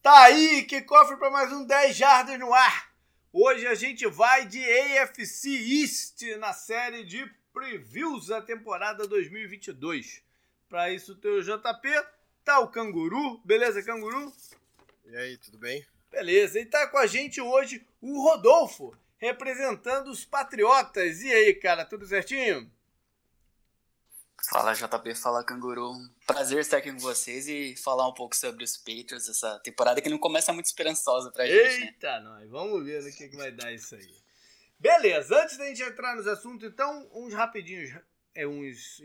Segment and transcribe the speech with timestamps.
[0.00, 2.94] Tá aí, que cofre para mais um 10 Jardas no ar.
[3.32, 10.22] Hoje a gente vai de AFC East na série de previews da temporada 2022.
[10.68, 11.88] Para isso tem o JP,
[12.44, 14.32] tá o Canguru, beleza Canguru?
[15.04, 15.84] E aí, tudo bem?
[16.10, 21.22] Beleza, e tá com a gente hoje o Rodolfo, representando os Patriotas.
[21.22, 22.70] E aí, cara, tudo certinho?
[24.44, 25.92] Fala JP, fala Canguru.
[26.26, 30.08] Prazer estar aqui com vocês e falar um pouco sobre os Patriots, essa temporada que
[30.08, 31.86] não começa muito esperançosa pra gente, né?
[31.86, 34.14] Eita, nós, vamos ver o que, que vai dar isso aí.
[34.78, 37.92] Beleza, antes da gente entrar nos assuntos, então, uns rapidinhos,
[38.32, 39.02] é, uns,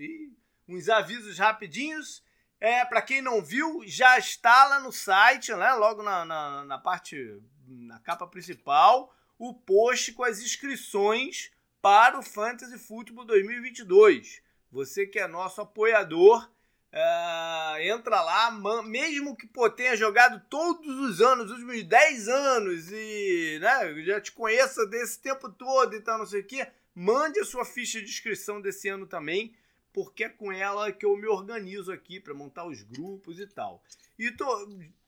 [0.67, 2.23] uns avisos rapidinhos.
[2.59, 6.77] É, para quem não viu, já está lá no site, né, logo na, na, na
[6.77, 14.42] parte, na capa principal, o post com as inscrições para o Fantasy Football 2022.
[14.73, 16.49] Você que é nosso apoiador,
[16.91, 18.49] uh, entra lá,
[18.81, 24.19] mesmo que pô, tenha jogado todos os anos, os últimos 10 anos, e né, já
[24.19, 26.65] te conheça desse tempo todo e tal, não sei o quê,
[26.95, 29.53] mande a sua ficha de inscrição desse ano também,
[29.94, 33.81] porque é com ela que eu me organizo aqui para montar os grupos e tal.
[34.17, 34.45] E tô,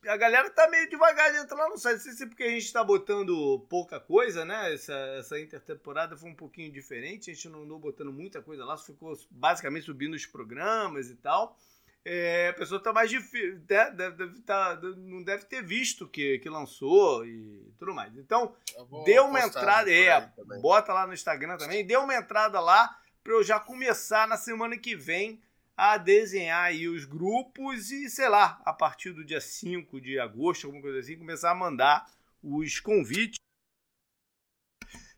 [0.08, 1.96] a galera tá meio devagar de entrar no site.
[1.96, 4.74] Não sei se é porque a gente tá botando pouca coisa, né?
[4.74, 7.32] Essa, essa intertemporada foi um pouquinho diferente.
[7.32, 11.58] A gente não andou botando muita coisa lá, ficou basicamente subindo os programas e tal.
[12.08, 13.56] É, a pessoa tá mais difícil.
[13.56, 13.92] Né?
[13.92, 18.16] Deve, deve tá, não deve ter visto que, que lançou e tudo mais.
[18.16, 18.56] Então,
[19.04, 19.92] dê uma entrada.
[19.92, 21.86] É, bota lá no Instagram também.
[21.86, 22.96] Dê uma entrada lá
[23.26, 25.42] para eu já começar na semana que vem
[25.76, 30.68] a desenhar aí os grupos e, sei lá, a partir do dia 5 de agosto,
[30.68, 32.06] alguma coisa assim, começar a mandar
[32.44, 33.40] os convites.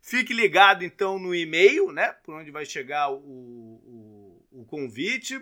[0.00, 2.12] Fique ligado então no e-mail, né?
[2.24, 5.38] Por onde vai chegar o, o, o convite.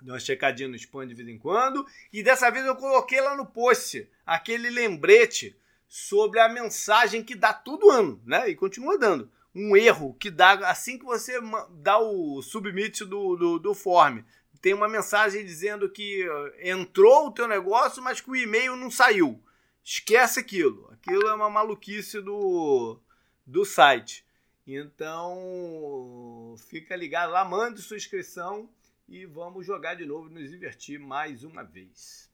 [0.00, 1.86] Dá uma checadinha no spam de vez em quando.
[2.10, 5.54] E dessa vez eu coloquei lá no post aquele lembrete
[5.86, 8.48] sobre a mensagem que dá todo ano, né?
[8.48, 9.30] E continua dando.
[9.54, 11.38] Um erro que dá assim que você
[11.70, 14.20] dá o submit do, do, do form.
[14.60, 16.26] Tem uma mensagem dizendo que
[16.60, 19.42] entrou o teu negócio, mas que o e-mail não saiu.
[19.84, 20.88] Esquece aquilo.
[20.92, 22.98] Aquilo é uma maluquice do,
[23.46, 24.24] do site.
[24.66, 28.70] Então, fica ligado lá, mande sua inscrição
[29.08, 32.30] e vamos jogar de novo, nos divertir mais uma vez.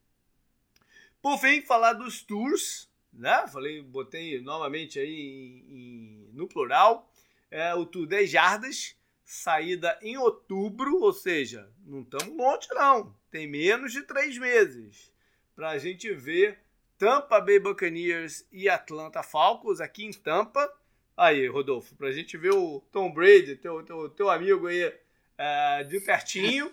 [1.21, 2.88] Por fim, falar dos tours,
[3.19, 3.47] né?
[3.49, 7.11] Falei, botei novamente aí em, em, no plural.
[7.51, 13.15] É, o tour 10 jardas, saída em outubro, ou seja, não estamos longe não.
[13.31, 15.13] Tem menos de três meses
[15.55, 16.61] para a gente ver
[16.97, 20.73] Tampa Bay Buccaneers e Atlanta Falcons aqui em Tampa.
[21.17, 24.95] Aí, Rodolfo, para a gente ver o Tom Brady, teu, teu, teu amigo aí
[25.37, 26.73] é, de pertinho.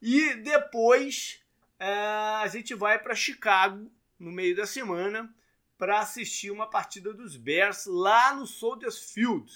[0.00, 1.40] E depois
[1.80, 5.34] é, a gente vai para Chicago no meio da semana
[5.78, 9.52] para assistir uma partida dos Bears lá no Soldiers Field.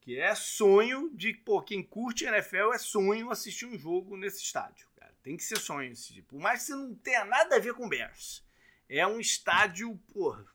[0.00, 4.88] Que é sonho de, pô, quem curte NFL é sonho assistir um jogo nesse estádio.
[4.96, 5.12] Cara.
[5.22, 6.28] Tem que ser sonho esse tipo.
[6.28, 8.44] Por mais que você não tenha nada a ver com Bears.
[8.88, 10.46] É um estádio, porra,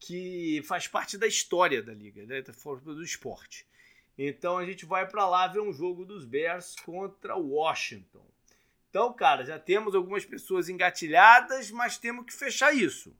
[0.00, 2.40] que faz parte da história da liga, né?
[2.42, 3.66] do esporte.
[4.16, 8.26] Então a gente vai para lá ver um jogo dos Bears contra Washington.
[8.88, 13.14] Então, cara, já temos algumas pessoas engatilhadas, mas temos que fechar isso.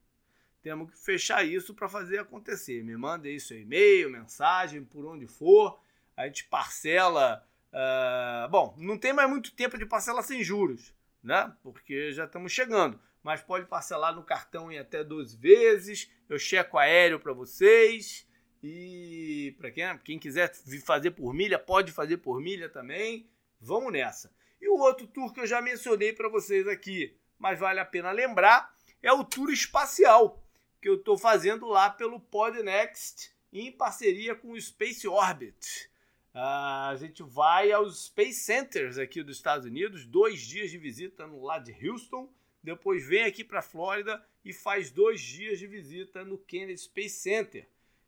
[0.62, 2.82] Temos que fechar isso para fazer acontecer.
[2.82, 5.80] Me manda isso e-mail, mensagem, por onde for.
[6.16, 7.46] A gente parcela.
[7.72, 10.92] Uh, bom, não tem mais muito tempo de parcela sem juros,
[11.22, 11.54] né?
[11.62, 13.00] Porque já estamos chegando.
[13.22, 16.10] Mas pode parcelar no cartão em até 12 vezes.
[16.28, 18.26] Eu checo aéreo para vocês.
[18.62, 20.52] E para quem, quem quiser
[20.84, 23.30] fazer por milha, pode fazer por milha também.
[23.60, 24.32] Vamos nessa.
[24.60, 28.10] E o outro tour que eu já mencionei para vocês aqui, mas vale a pena
[28.10, 30.44] lembrar, é o tour espacial
[30.80, 35.88] que eu estou fazendo lá pelo Podnext em parceria com o Space Orbit.
[36.34, 41.26] Uh, a gente vai aos Space Centers aqui dos Estados Unidos, dois dias de visita
[41.26, 42.30] no lado de Houston,
[42.62, 47.20] depois vem aqui para a Flórida e faz dois dias de visita no Kennedy Space
[47.20, 47.66] Center.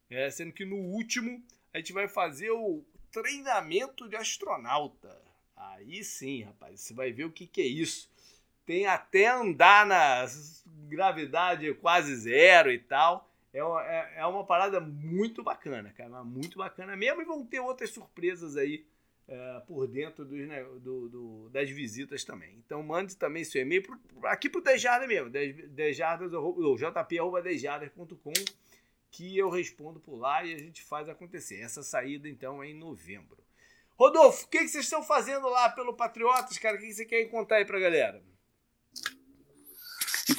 [0.09, 1.43] É, sendo que no último
[1.73, 5.21] a gente vai fazer o treinamento de astronauta.
[5.57, 8.11] Aí sim, rapaz, você vai ver o que, que é isso.
[8.65, 10.27] Tem até andar na
[10.89, 13.29] gravidade quase zero e tal.
[13.53, 16.23] É uma, é, é uma parada muito bacana, cara.
[16.23, 17.23] Muito bacana mesmo.
[17.23, 18.85] E vão ter outras surpresas aí
[19.27, 22.57] é, por dentro dos, né, do, do, das visitas também.
[22.65, 25.31] Então mande também seu e-mail pro, aqui pro Dejarda mesmo.
[25.31, 28.33] Dejardas, jp.dejardas.com
[29.11, 31.61] que eu respondo por lá e a gente faz acontecer.
[31.61, 33.39] Essa saída, então, é em novembro.
[33.97, 36.77] Rodolfo, o que, que vocês estão fazendo lá pelo Patriotas, cara?
[36.77, 38.23] O que, que você quer contar aí pra galera?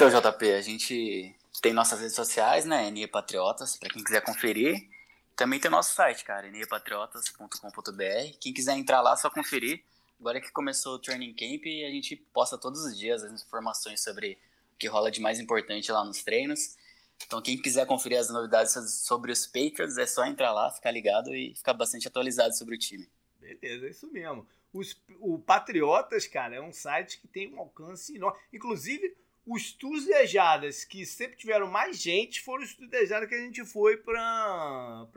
[0.04, 2.90] Então, JP, a gente tem nossas redes sociais, né?
[2.90, 4.90] NE Patriotas, para quem quiser conferir.
[5.36, 8.38] Também tem nosso site, cara, nepatriotas.com.br.
[8.40, 9.84] Quem quiser entrar lá, só conferir.
[10.20, 14.40] Agora que começou o Training Camp, a gente posta todos os dias as informações sobre
[14.74, 16.76] o que rola de mais importante lá nos treinos.
[17.24, 18.74] Então, quem quiser conferir as novidades
[19.06, 22.80] sobre os Patriots, é só entrar lá, ficar ligado e ficar bastante atualizado sobre o
[22.80, 23.08] time.
[23.40, 24.48] Beleza, é isso mesmo.
[24.74, 28.40] Os, o Patriotas, cara, é um site que tem um alcance enorme.
[28.52, 29.16] Inclusive,
[29.46, 33.66] os tours viajadas que sempre tiveram mais gente foram os tours viajadas que a gente
[33.66, 35.08] foi para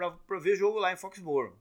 [0.40, 1.56] ver jogo lá em Foxborough.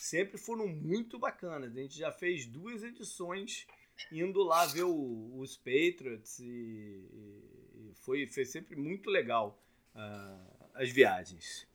[0.00, 1.76] Sempre foram muito bacanas.
[1.76, 3.66] A gente já fez duas edições
[4.12, 9.60] indo lá ver o, os Patriots e, e, foi, foi sempre muito legal
[9.94, 11.66] uh, as viagens.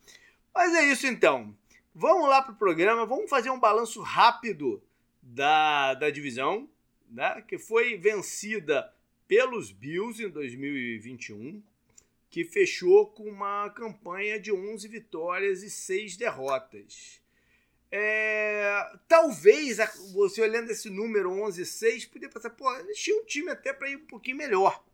[0.54, 1.56] Mas é isso então.
[1.94, 4.81] Vamos lá para o programa, vamos fazer um balanço rápido
[5.22, 6.68] da, da divisão,
[7.10, 8.92] né, que foi vencida
[9.33, 11.63] pelos Bills em 2021,
[12.30, 17.19] que fechou com uma campanha de 11 vitórias e 6 derrotas.
[17.91, 19.77] É, talvez
[20.13, 23.74] você olhando esse número 11 e 6, podia pensar, pô, eles tinham um time até
[23.74, 24.85] para ir um pouquinho melhor.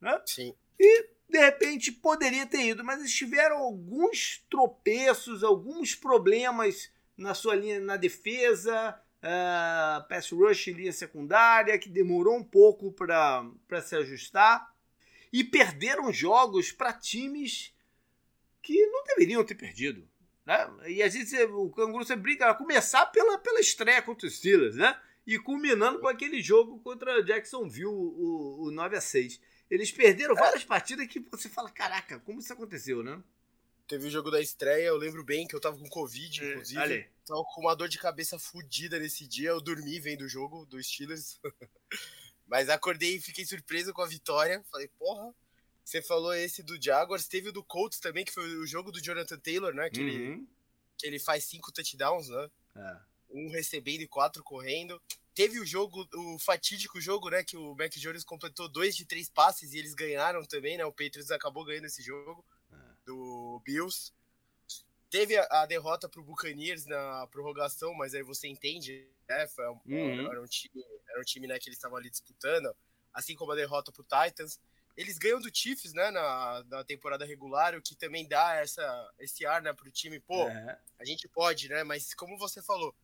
[0.00, 0.20] Né?
[0.26, 0.52] Sim.
[0.80, 7.54] E de repente poderia ter ido, mas eles tiveram alguns tropeços, alguns problemas na sua
[7.54, 14.72] linha na defesa, uh, pass rush linha secundária, que demorou um pouco para se ajustar.
[15.32, 17.74] E perderam jogos para times
[18.62, 20.08] que não deveriam ter perdido.
[20.44, 20.70] Né?
[20.86, 24.98] E a gente, o Canguru você brinca, começar pela, pela estreia contra os Steelers, né?
[25.26, 30.64] E culminando com aquele jogo contra Jacksonville, o, o 9 a 6 Eles perderam várias
[30.64, 33.20] partidas que você fala, caraca, como isso aconteceu, né?
[33.86, 36.80] Teve o jogo da estreia, eu lembro bem que eu tava com Covid, é, inclusive.
[36.80, 37.08] Ali.
[37.24, 39.50] Tava com uma dor de cabeça fodida nesse dia.
[39.50, 41.40] Eu dormi vendo o jogo do Steelers.
[42.46, 44.64] Mas acordei e fiquei surpreso com a vitória.
[44.70, 45.32] Falei, porra,
[45.84, 47.28] você falou esse do Jaguars.
[47.28, 49.88] Teve o do Colts também, que foi o jogo do Jonathan Taylor, né?
[49.88, 50.08] Que, uhum.
[50.08, 50.48] ele,
[50.98, 52.50] que ele faz cinco touchdowns, né?
[52.76, 52.96] É.
[53.30, 55.00] Um recebendo e quatro correndo.
[55.32, 57.44] Teve o jogo, o fatídico jogo, né?
[57.44, 60.84] Que o Mac Jones completou dois de três passes e eles ganharam também, né?
[60.84, 62.44] O Patriots acabou ganhando esse jogo
[63.06, 64.12] do Bills.
[65.08, 69.46] Teve a, a derrota pro Buccaneers na prorrogação, mas aí você entende, né?
[69.46, 70.30] Foi um, uhum.
[70.30, 72.74] era um time, era um time né, que eles estavam ali disputando,
[73.14, 74.60] assim como a derrota pro Titans.
[74.96, 79.46] Eles ganham do Chiefs, né, na, na temporada regular, o que também dá essa, esse
[79.46, 80.18] ar, né, pro time.
[80.18, 80.76] Pô, uhum.
[80.98, 81.84] a gente pode, né?
[81.84, 82.94] Mas como você falou,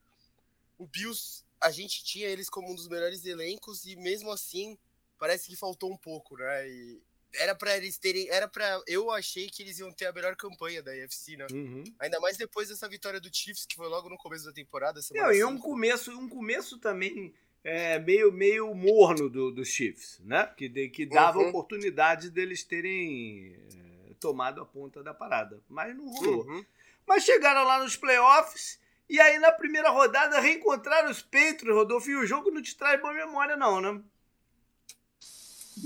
[0.79, 4.77] o Bills, a gente tinha eles como um dos melhores elencos e mesmo assim
[5.19, 6.69] parece que faltou um pouco, né?
[6.69, 7.03] E,
[7.34, 8.29] era para eles terem.
[8.29, 11.46] Era para Eu achei que eles iam ter a melhor campanha da UFC, né?
[11.50, 11.84] Uhum.
[11.99, 15.00] Ainda mais depois dessa vitória do Chiefs, que foi logo no começo da temporada.
[15.12, 17.34] Não, e um começo, um começo também
[17.64, 20.46] é, meio, meio morno do, do Chiefs, né?
[20.56, 21.49] Que, de, que dava uhum.
[21.49, 23.56] oportunidade deles terem
[24.11, 25.61] é, tomado a ponta da parada.
[25.69, 26.46] Mas não rolou.
[26.46, 26.64] Uhum.
[27.06, 28.81] Mas chegaram lá nos playoffs.
[29.08, 33.00] E aí, na primeira rodada, reencontraram os Patriots, Rodolfo, e o jogo não te traz
[33.00, 34.00] boa memória, não, né?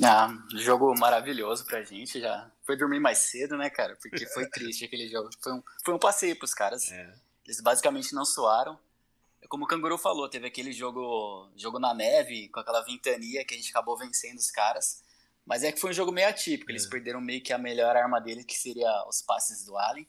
[0.02, 2.20] Ah, jogo maravilhoso pra gente.
[2.20, 3.96] Já foi dormir mais cedo, né, cara?
[4.00, 5.30] Porque foi triste aquele jogo.
[5.40, 6.90] Foi um, foi um passeio pros caras.
[6.90, 7.14] É.
[7.44, 8.78] Eles basicamente não suaram.
[9.48, 13.56] Como o Canguru falou, teve aquele jogo, jogo na neve, com aquela ventania que a
[13.56, 15.04] gente acabou vencendo os caras.
[15.44, 16.72] Mas é que foi um jogo meio atípico.
[16.72, 16.90] Eles é.
[16.90, 20.06] perderam meio que a melhor arma deles, que seria os passes do Allen.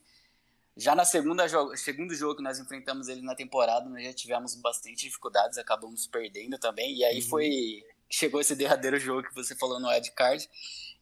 [0.76, 4.56] Já na segunda jogo, segundo jogo que nós enfrentamos ele na temporada, nós já tivemos
[4.56, 6.98] bastante dificuldades, acabamos perdendo também.
[6.98, 7.30] E aí uhum.
[7.30, 10.50] foi chegou esse derradeiro jogo que você falou no Ed Card,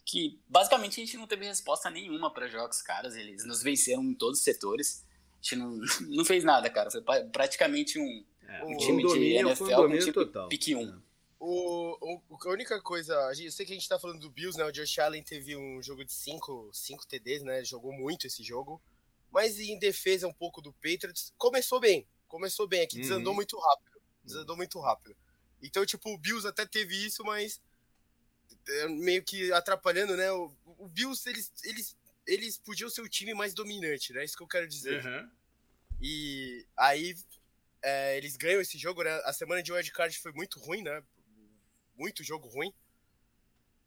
[0.06, 4.14] que basicamente a gente não teve resposta nenhuma para jogos caras, eles nos venceram em
[4.14, 5.06] todos os setores.
[5.34, 5.80] A gente não,
[6.16, 6.90] não fez nada, cara.
[6.92, 10.48] Foi praticamente um, é, um time de NFL um time total.
[10.48, 10.82] pique 1.
[10.82, 11.06] É.
[11.40, 11.98] O,
[12.30, 14.66] o, a única coisa, eu sei que a gente tá falando do Bills, né?
[14.66, 16.74] O Josh Allen teve um jogo de 5
[17.08, 17.64] TDs, né?
[17.64, 18.82] Jogou muito esse jogo.
[19.32, 22.08] Mas em defesa um pouco do Patriots, começou bem.
[22.28, 23.36] Começou bem aqui, desandou uhum.
[23.36, 24.02] muito rápido.
[24.24, 25.16] Desandou muito rápido.
[25.66, 27.62] Então, tipo, o Bills até teve isso, mas
[28.68, 30.32] é, meio que atrapalhando, né?
[30.32, 34.24] O, o Bills, eles, eles, eles podiam ser o time mais dominante, né?
[34.24, 35.06] Isso que eu quero dizer.
[35.06, 35.32] Uhum.
[36.02, 37.16] E aí
[37.82, 39.12] é, eles ganham esse jogo, né?
[39.26, 41.04] A semana de wildcard foi muito ruim, né?
[41.96, 42.74] Muito jogo ruim.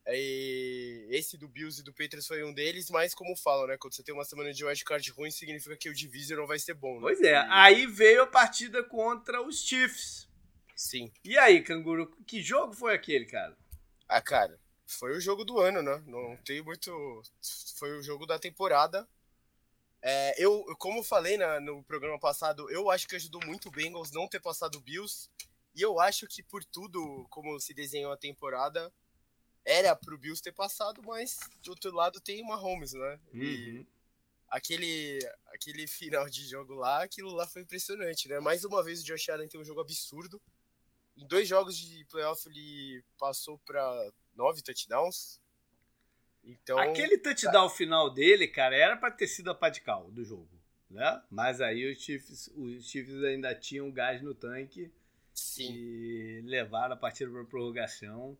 [0.06, 3.76] E esse do Bills e do Patriots foi um deles, mas como falam, né?
[3.76, 6.74] Quando você tem uma semana de wildcard ruim, significa que o Divisor não vai ser
[6.74, 7.00] bom, né?
[7.00, 10.27] Pois é, aí veio a partida contra os Chiefs.
[10.78, 11.12] Sim.
[11.24, 13.58] E aí, Canguru, que jogo foi aquele, cara?
[14.08, 16.00] Ah, cara, foi o jogo do ano, né?
[16.06, 17.20] Não tem muito.
[17.74, 19.06] Foi o jogo da temporada.
[20.00, 24.12] É, eu, como falei na, no programa passado, eu acho que ajudou muito o Bengals
[24.12, 25.28] não ter passado o Bills.
[25.74, 28.92] E eu acho que por tudo como se desenhou a temporada,
[29.64, 33.20] era pro Bills ter passado, mas do outro lado tem uma Holmes, né?
[33.34, 33.86] Uhum.
[34.48, 35.18] aquele,
[35.48, 38.38] aquele final de jogo lá, aquilo lá foi impressionante, né?
[38.38, 40.40] Mais uma vez o Josh Allen tem um jogo absurdo.
[41.18, 45.40] Em dois jogos de playoff ele passou para nove touchdowns.
[46.44, 50.24] Então, aquele touchdown final dele, cara, era para ter sido a pá de cal do
[50.24, 50.48] jogo,
[50.88, 51.20] né?
[51.28, 54.90] Mas aí os Chiefs, os Chiefs ainda tinham gás no tanque
[55.34, 55.74] Sim.
[55.74, 58.38] e levaram a partida para prorrogação.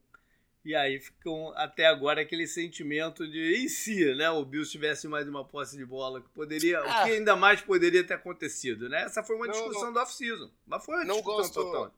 [0.64, 5.26] E aí ficam até agora aquele sentimento de e se, né, o Bills tivesse mais
[5.26, 6.82] uma posse de bola que poderia, ah.
[7.02, 9.02] o que ainda mais poderia ter acontecido, né?
[9.02, 11.94] Essa foi uma não, discussão não, do off-season, mas foi uma não discussão gosto, total.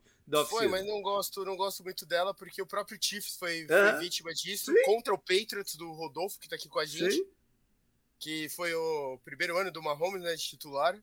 [0.49, 4.33] Foi, mas não gosto, não gosto muito dela porque o próprio Chiefs foi, foi vítima
[4.33, 4.83] disso Sim.
[4.85, 7.15] contra o Patriots do Rodolfo que tá aqui com a gente.
[7.15, 7.27] Sim.
[8.19, 10.97] Que foi o primeiro ano do Mahomes, né, de titular.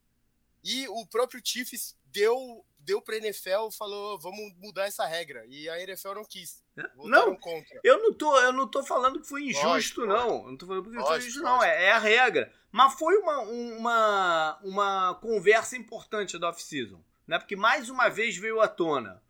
[0.63, 5.45] E o próprio Chiefs deu deu pra NFL, falou, vamos mudar essa regra.
[5.49, 6.63] E a NFL não quis.
[6.95, 7.81] Não, contra.
[7.83, 10.47] eu não tô, eu não tô falando que foi injusto, lógico, não.
[10.47, 11.61] Não tô falando que lógico, foi injusto, não.
[11.61, 12.53] É, é, a regra.
[12.71, 17.01] Mas foi uma, uma, uma conversa importante da off-season.
[17.27, 17.37] Né?
[17.37, 19.21] Porque mais uma vez veio à tona.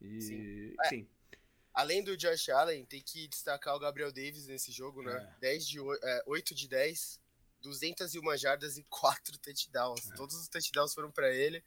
[0.00, 0.74] E, Sim.
[0.80, 0.86] É.
[0.86, 1.08] enfim.
[1.32, 1.36] É.
[1.72, 5.14] Além do Josh Allen, tem que destacar o Gabriel Davis nesse jogo, né?
[5.36, 5.40] É.
[5.40, 7.20] 10 de, é, 8 de 10,
[7.62, 10.10] 201 jardas e 4 touchdowns.
[10.10, 10.14] É.
[10.14, 11.62] Todos os touchdowns foram para ele.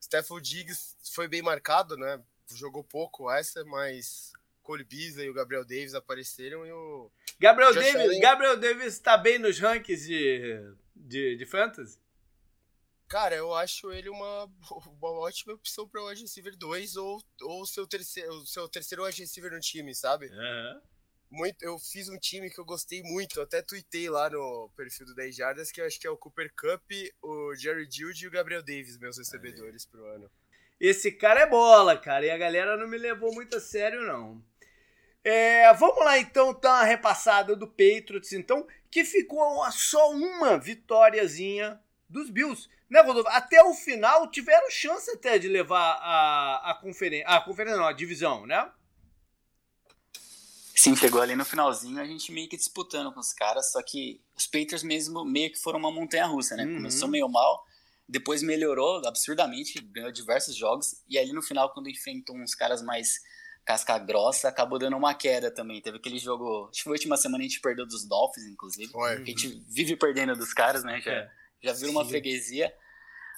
[0.00, 2.20] Stephen Diggs foi bem marcado, né?
[2.54, 7.10] Jogou pouco essa, mas Cole Beasley e o Gabriel Davis apareceram e o.
[7.38, 8.20] Gabriel Davis, Allen...
[8.20, 11.98] Gabriel Davis tá bem nos rankings de, de, de fantasy?
[13.12, 14.50] Cara, eu acho ele uma,
[14.98, 19.20] uma ótima opção para o wide receiver 2 ou, ou seu terceiro, seu terceiro wide
[19.20, 20.26] receiver no time, sabe?
[20.28, 20.80] Uhum
[21.32, 25.14] muito, eu fiz um time que eu gostei muito, até tuitei lá no perfil do
[25.14, 26.82] 10 Jardas, que eu acho que é o Cooper Cup,
[27.22, 30.30] o Jerry Judy e o Gabriel Davis, meus recebedores pro ano.
[30.78, 34.44] Esse cara é bola, cara, e a galera não me levou muito a sério, não.
[35.24, 41.80] É, vamos lá então, dar uma repassada do Patriots, então, que ficou só uma vitóriazinha
[42.12, 42.68] dos Bills.
[42.88, 43.28] Né, Rodolfo?
[43.30, 47.92] Até o final tiveram chance até de levar a, a conferência, a conferência não, a
[47.92, 48.70] divisão, né?
[50.74, 54.20] Sim, chegou ali no finalzinho, a gente meio que disputando com os caras, só que
[54.36, 56.64] os Patriots mesmo meio que foram uma montanha russa, né?
[56.64, 56.76] Uhum.
[56.76, 57.64] Começou meio mal,
[58.08, 63.20] depois melhorou absurdamente, ganhou diversos jogos, e ali no final, quando enfrentou uns caras mais
[63.64, 65.80] casca grossa, acabou dando uma queda também.
[65.80, 68.90] Teve aquele jogo, acho que foi a última semana a gente perdeu dos Dolphins, inclusive.
[68.90, 69.12] Foi.
[69.12, 71.00] A gente vive perdendo dos caras, né?
[71.00, 71.30] Já, é.
[71.62, 72.74] Já viram uma freguesia.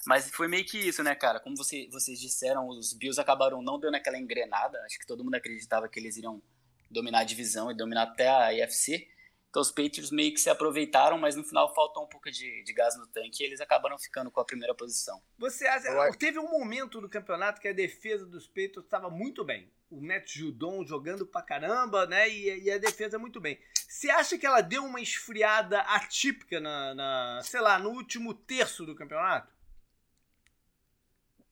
[0.05, 1.39] Mas foi meio que isso, né, cara?
[1.39, 4.79] Como você, vocês disseram, os Bills acabaram não dando aquela engrenada.
[4.85, 6.41] Acho que todo mundo acreditava que eles iriam
[6.89, 9.07] dominar a divisão e dominar até a IFC.
[9.55, 12.73] Então os Patriots meio que se aproveitaram, mas no final faltou um pouco de, de
[12.73, 15.23] gás no tanque e eles acabaram ficando com a primeira posição.
[15.37, 15.87] Você acha,
[16.19, 19.71] teve um momento no campeonato que a defesa dos Patriots estava muito bem.
[19.89, 22.27] O Matt Judon jogando pra caramba, né?
[22.27, 23.57] E, e, a defesa muito bem.
[23.87, 28.85] Você acha que ela deu uma esfriada atípica na, na sei lá, no último terço
[28.85, 29.55] do campeonato?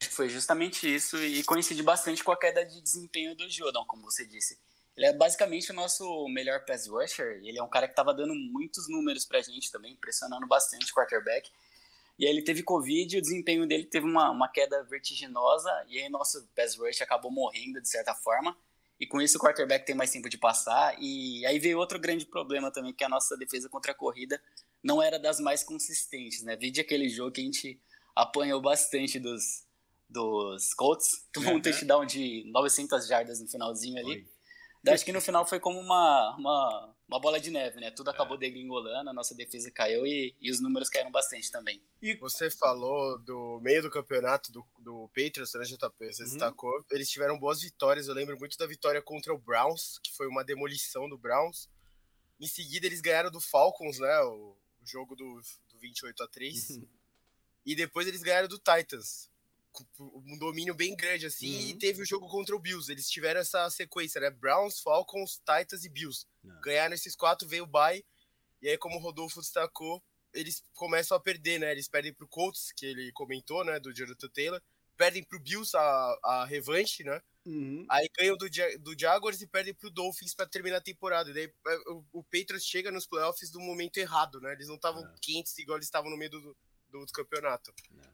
[0.10, 4.26] Foi justamente isso e coincide bastante com a queda de desempenho do Judon, como você
[4.26, 4.60] disse
[4.96, 7.40] ele é basicamente o nosso melhor pass rusher.
[7.44, 10.96] Ele é um cara que estava dando muitos números pra gente também, pressionando bastante o
[10.96, 11.50] quarterback.
[12.18, 15.72] E aí ele teve Covid e o desempenho dele teve uma, uma queda vertiginosa.
[15.88, 18.56] E aí nosso pass rush acabou morrendo de certa forma.
[19.00, 20.96] E com isso o quarterback tem mais tempo de passar.
[21.02, 24.40] E aí veio outro grande problema também, que a nossa defesa contra a corrida
[24.84, 26.56] não era das mais consistentes, né?
[26.56, 27.80] Vide aquele jogo que a gente
[28.16, 29.64] apanhou bastante dos,
[30.08, 31.26] dos Colts.
[31.34, 31.58] Tomou uhum.
[31.58, 34.12] um touchdown de 900 jardas no finalzinho ali.
[34.18, 34.33] Oi.
[34.92, 37.90] Acho que no final foi como uma, uma, uma bola de neve, né?
[37.92, 38.40] Tudo acabou é.
[38.40, 41.82] degringolando, a nossa defesa caiu e, e os números caíram bastante também.
[42.02, 46.14] E você falou do meio do campeonato do, do Patriots, né, JP?
[46.14, 46.30] Você uhum.
[46.30, 46.86] destacou.
[46.92, 48.08] Eles tiveram boas vitórias.
[48.08, 51.70] Eu lembro muito da vitória contra o Browns, que foi uma demolição do Browns.
[52.40, 54.20] Em seguida, eles ganharam do Falcons, né?
[54.24, 56.88] O, o jogo do, do 28 a 3 uhum.
[57.66, 59.32] E depois eles ganharam do Titans
[60.00, 61.70] um domínio bem grande, assim, uhum.
[61.70, 62.92] e teve o jogo contra o Bills.
[62.92, 64.30] Eles tiveram essa sequência, né?
[64.30, 66.26] Browns, Falcons, Titans e Bills.
[66.62, 68.04] Ganharam esses quatro, veio o bye,
[68.64, 70.02] e aí, como o Rodolfo destacou,
[70.34, 71.70] eles começam a perder, né?
[71.74, 73.78] Eles perdem pro Colts, que ele comentou, né?
[73.78, 74.62] Do Jonathan Taylor.
[74.96, 77.22] Perdem pro Bills a, a revanche, né?
[77.46, 77.86] Uhum.
[77.90, 78.48] Aí ganham do,
[78.80, 81.30] do Jaguars e perdem pro Dolphins para terminar a temporada.
[81.30, 84.54] E daí é, o, o Patriots chega nos playoffs do momento errado, né?
[84.54, 86.40] Eles não estavam quentes igual eles estavam no meio do,
[86.90, 87.74] do, do campeonato.
[87.92, 88.14] Não.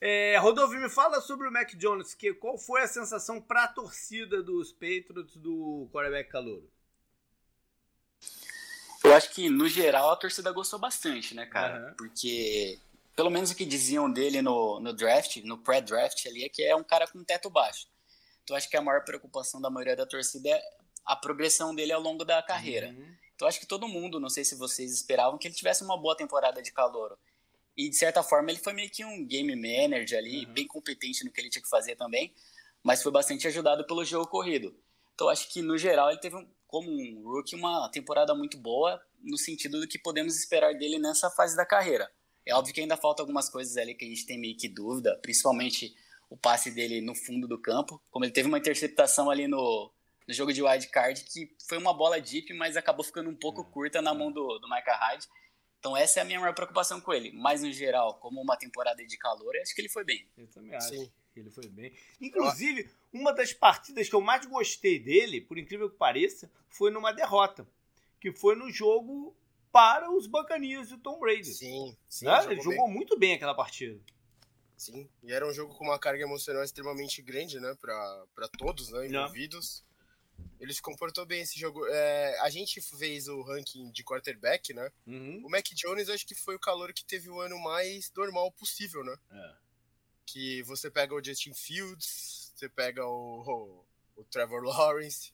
[0.00, 3.68] É, Rodolfo, me fala sobre o Mac Jones, que qual foi a sensação para a
[3.68, 6.70] torcida dos Patriots do quarterback calouro?
[9.02, 11.88] Eu acho que, no geral, a torcida gostou bastante, né, cara?
[11.88, 11.94] Uhum.
[11.94, 12.78] Porque,
[13.16, 16.76] pelo menos o que diziam dele no, no draft, no pré-draft ali, é que é
[16.76, 17.86] um cara com teto baixo.
[18.44, 20.62] Então, acho que a maior preocupação da maioria da torcida é
[21.04, 22.88] a progressão dele ao longo da carreira.
[22.88, 23.16] Uhum.
[23.34, 26.16] Então acho que todo mundo, não sei se vocês esperavam que ele tivesse uma boa
[26.16, 27.16] temporada de calor.
[27.78, 30.52] E de certa forma ele foi meio que um game manager ali, uhum.
[30.52, 32.34] bem competente no que ele tinha que fazer também,
[32.82, 34.76] mas foi bastante ajudado pelo jogo corrido.
[35.14, 39.00] Então acho que no geral ele teve um, como um rookie uma temporada muito boa
[39.22, 42.10] no sentido do que podemos esperar dele nessa fase da carreira.
[42.44, 45.16] É óbvio que ainda falta algumas coisas ali que a gente tem meio que dúvida,
[45.22, 45.94] principalmente
[46.28, 49.92] o passe dele no fundo do campo, como ele teve uma interceptação ali no,
[50.26, 53.60] no jogo de wild card que foi uma bola deep, mas acabou ficando um pouco
[53.60, 55.28] é, curta na mão do, do Micah Hyde.
[55.78, 57.32] Então essa é a minha maior preocupação com ele.
[57.32, 60.28] Mas no geral, como uma temporada de calor, eu acho que ele foi bem.
[60.36, 61.12] Eu também acho Sim.
[61.32, 61.92] que ele foi bem.
[62.20, 67.12] Inclusive, uma das partidas que eu mais gostei dele, por incrível que pareça, foi numa
[67.12, 67.66] derrota.
[68.20, 69.36] Que foi no jogo
[69.70, 71.54] para os Buccaneers do Tom Brady.
[71.54, 72.24] Sim, sim.
[72.24, 72.36] Né?
[72.38, 72.94] Jogou ele jogou bem.
[72.94, 74.00] muito bem aquela partida.
[74.76, 79.08] Sim, e era um jogo com uma carga emocional extremamente grande, né, para todos, né,
[79.08, 79.82] envolvidos.
[79.82, 79.87] Não
[80.60, 81.86] ele se comportou bem esse jogo.
[81.86, 84.90] É, a gente fez o ranking de quarterback, né?
[85.06, 85.42] Uhum.
[85.44, 89.04] O Mac Jones acho que foi o calor que teve o ano mais normal possível,
[89.04, 89.16] né?
[89.30, 89.54] É.
[90.26, 93.84] Que você pega o Justin Fields, você pega o,
[94.16, 95.32] o, o Trevor Lawrence,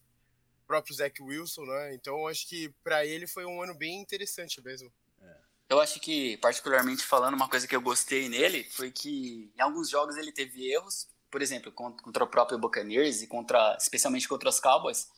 [0.62, 1.94] o próprio Zach Wilson, né?
[1.94, 4.92] Então acho que para ele foi um ano bem interessante mesmo.
[5.20, 5.36] É.
[5.70, 9.88] Eu acho que, particularmente falando, uma coisa que eu gostei nele foi que em alguns
[9.88, 14.60] jogos ele teve erros, por exemplo, contra o próprio Buccaneers e contra, especialmente contra os
[14.60, 15.10] Cowboys,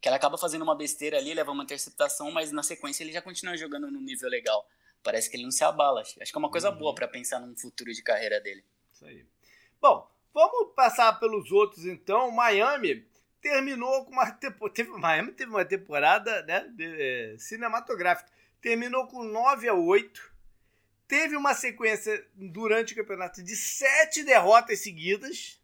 [0.00, 3.22] que ela acaba fazendo uma besteira ali, leva uma interceptação, mas na sequência ele já
[3.22, 4.68] continua jogando num nível legal.
[5.00, 6.00] Parece que ele não se abala.
[6.00, 6.76] Acho que é uma coisa uhum.
[6.76, 8.64] boa para pensar num futuro de carreira dele.
[8.92, 9.24] Isso aí.
[9.80, 12.32] Bom, vamos passar pelos outros então.
[12.32, 13.06] Miami
[13.40, 14.28] terminou com uma
[14.74, 18.28] teve Miami teve uma temporada, né, de, é, cinematográfica.
[18.60, 20.34] Terminou com 9 a 8.
[21.06, 25.59] Teve uma sequência durante o campeonato de sete derrotas seguidas.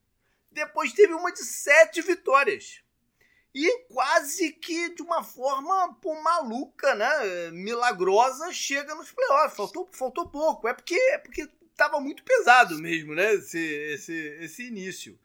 [0.56, 2.80] Depois teve uma de sete vitórias.
[3.54, 7.50] E quase que de uma forma pô, maluca, né?
[7.50, 9.54] Milagrosa, chega nos playoffs.
[9.54, 10.66] Faltou, faltou pouco.
[10.66, 11.46] É porque, é porque
[11.76, 13.34] tava muito pesado mesmo, né?
[13.34, 15.18] Esse, esse, esse início.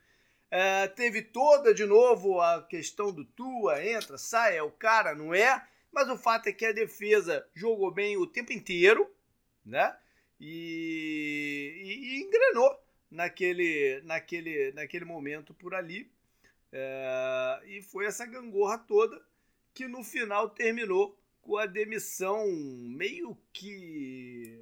[0.49, 5.33] É, teve toda de novo a questão do Tua, entra, sai, é o cara, não
[5.33, 5.65] é?
[5.93, 9.09] Mas o fato é que a defesa jogou bem o tempo inteiro,
[9.65, 9.95] né?
[10.37, 12.77] E, e, e engrenou
[13.11, 16.09] naquele, naquele, naquele momento por ali.
[16.71, 19.21] É, e foi essa gangorra toda
[19.73, 24.57] que no final terminou com a demissão meio que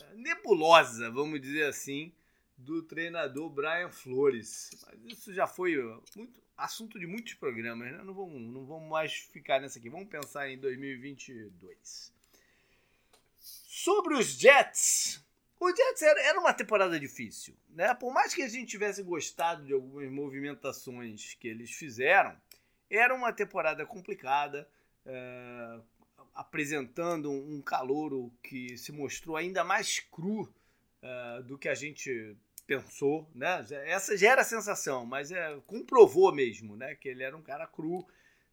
[0.00, 2.12] é, nebulosa, vamos dizer assim,
[2.56, 4.70] do treinador Brian Flores.
[4.82, 5.76] Mas isso já foi
[6.16, 8.02] muito assunto de muitos programas, né?
[8.02, 9.90] Não vamos, não vamos mais ficar nessa aqui.
[9.90, 12.12] Vamos pensar em 2022.
[13.38, 15.22] Sobre os Jets,
[15.58, 17.94] o Jets era uma temporada difícil, né?
[17.94, 22.36] Por mais que a gente tivesse gostado de algumas movimentações que eles fizeram,
[22.90, 24.68] era uma temporada complicada,
[25.04, 25.80] é,
[26.34, 30.52] apresentando um calouro que se mostrou ainda mais cru
[31.02, 33.64] é, do que a gente pensou, né?
[33.86, 36.94] Essa já era a sensação, mas é, comprovou mesmo, né?
[36.94, 38.06] Que ele era um cara cru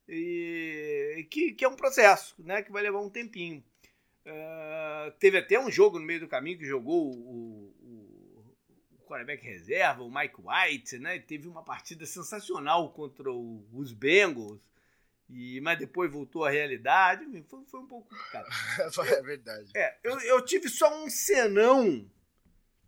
[0.08, 2.62] e que, que é um processo, né?
[2.62, 3.64] Que vai levar um tempinho.
[4.26, 8.56] Uh, teve até um jogo no meio do caminho que jogou o, o,
[8.92, 11.20] o quarterback reserva, o Mike White, né?
[11.20, 14.62] Teve uma partida sensacional contra o, os Bengals,
[15.30, 17.26] e, mas depois voltou à realidade.
[17.50, 18.48] Foi, foi um pouco complicado.
[19.10, 19.72] é verdade.
[19.76, 22.10] É, eu, eu tive só um senão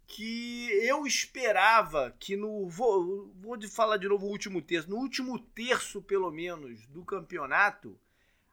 [0.07, 2.67] que eu esperava que no.
[2.69, 4.89] Vou, vou falar de novo o último terço.
[4.89, 7.99] No último terço, pelo menos, do campeonato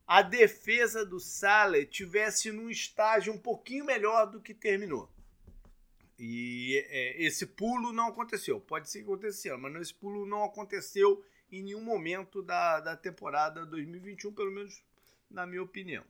[0.06, 5.08] a defesa do Salah tivesse num estágio um pouquinho melhor do que terminou.
[6.18, 8.60] E é, esse pulo não aconteceu.
[8.60, 13.66] Pode ser que aconteceu, mas esse pulo não aconteceu em nenhum momento da, da temporada
[13.66, 14.82] 2021, pelo menos
[15.30, 16.04] na minha opinião.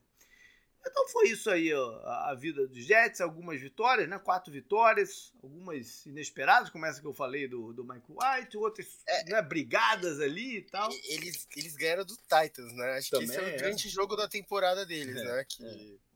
[0.84, 4.18] Então foi isso aí ó, a vida dos Jets, algumas vitórias, né?
[4.18, 9.24] Quatro vitórias, algumas inesperadas, como essa que eu falei do, do Michael White, outras é,
[9.30, 10.90] né, brigadas ali e tal.
[11.08, 12.98] Eles, eles ganharam do Titans, né?
[12.98, 13.56] Acho Também que esse é o é.
[13.56, 15.44] grande jogo da temporada deles, é, né?
[15.48, 16.12] Que é.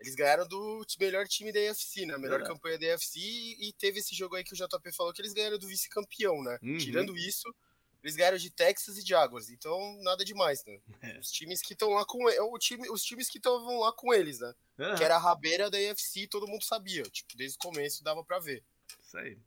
[0.00, 2.16] Eles ganharam do melhor time da AFC, né?
[2.16, 5.20] Melhor campanha da AFC e, e teve esse jogo aí que o JP falou que
[5.20, 6.58] eles ganharam do vice-campeão, né?
[6.62, 6.78] Uhum.
[6.78, 7.54] Tirando isso,
[8.02, 10.80] eles ganharam de Texas e Jaguars, então nada demais, né?
[11.02, 11.18] É.
[11.18, 14.40] Os times que estão lá com o time, os times que estavam lá com eles,
[14.40, 14.54] né?
[14.78, 14.94] Uhum.
[14.94, 18.38] Que era a rabeira da AFC, todo mundo sabia, tipo, desde o começo dava para
[18.38, 18.64] ver.
[19.00, 19.38] Isso aí.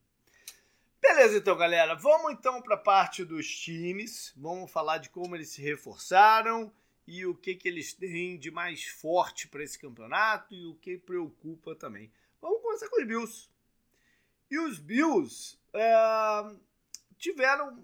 [1.01, 1.95] Beleza, então, galera.
[1.95, 4.31] Vamos então para a parte dos times.
[4.37, 6.73] Vamos falar de como eles se reforçaram
[7.05, 10.97] e o que que eles têm de mais forte para esse campeonato e o que
[10.97, 12.09] preocupa também.
[12.41, 13.49] Vamos começar com os Bills.
[14.49, 16.55] E os Bills é,
[17.17, 17.83] tiveram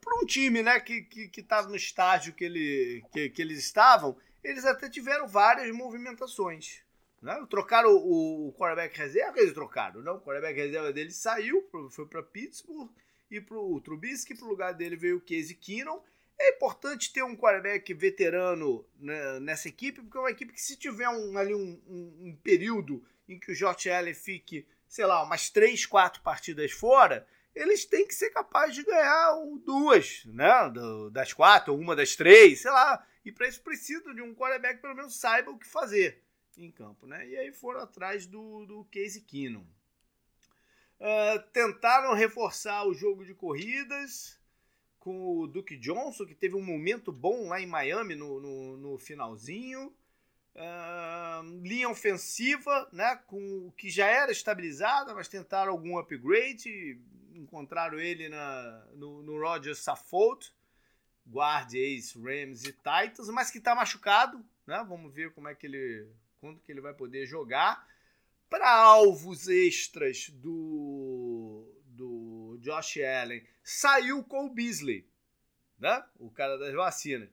[0.00, 3.42] para um time né, que estava que, que tá no estágio que, ele, que, que
[3.42, 6.80] eles estavam, eles até tiveram várias movimentações.
[7.20, 7.46] Né?
[7.50, 10.00] Trocaram o, o quarterback reserva, eles trocaram.
[10.02, 10.16] Não?
[10.16, 12.90] O quarterback reserva dele saiu, foi para Pittsburgh,
[13.30, 16.00] e para o Trubisky, para o lugar dele veio o Casey Keenum.
[16.38, 20.76] É importante ter um quarterback veterano né, nessa equipe, porque é uma equipe que se
[20.76, 25.22] tiver um, ali um, um, um período em que o Josh Allen fique, sei lá,
[25.22, 29.34] umas três, quatro partidas fora, eles têm que ser capazes de ganhar
[29.64, 30.48] duas, né?
[31.12, 33.04] Das quatro, uma das três, sei lá.
[33.24, 36.22] E para isso precisa de um quarterback que pelo menos saiba o que fazer
[36.56, 37.26] em campo, né?
[37.28, 39.66] E aí foram atrás do, do Casey Keenum.
[41.00, 44.38] Uh, tentaram reforçar o jogo de corridas
[44.98, 48.98] com o Duke Johnson, que teve um momento bom lá em Miami no, no, no
[48.98, 49.94] finalzinho.
[50.54, 57.00] Uh, linha ofensiva, né, com o que já era estabilizada, mas tentaram algum upgrade.
[57.38, 60.52] Encontraram ele na, no, no Roger Saffold,
[61.26, 64.44] guarde ex Rams e Titans, mas que está machucado.
[64.66, 64.84] Né?
[64.88, 66.08] Vamos ver como é que ele,
[66.40, 67.86] quando que ele vai poder jogar.
[68.50, 75.06] Para alvos extras do, do Josh Allen, saiu com o Beasley,
[75.78, 76.02] né?
[76.18, 77.28] o cara das vacinas,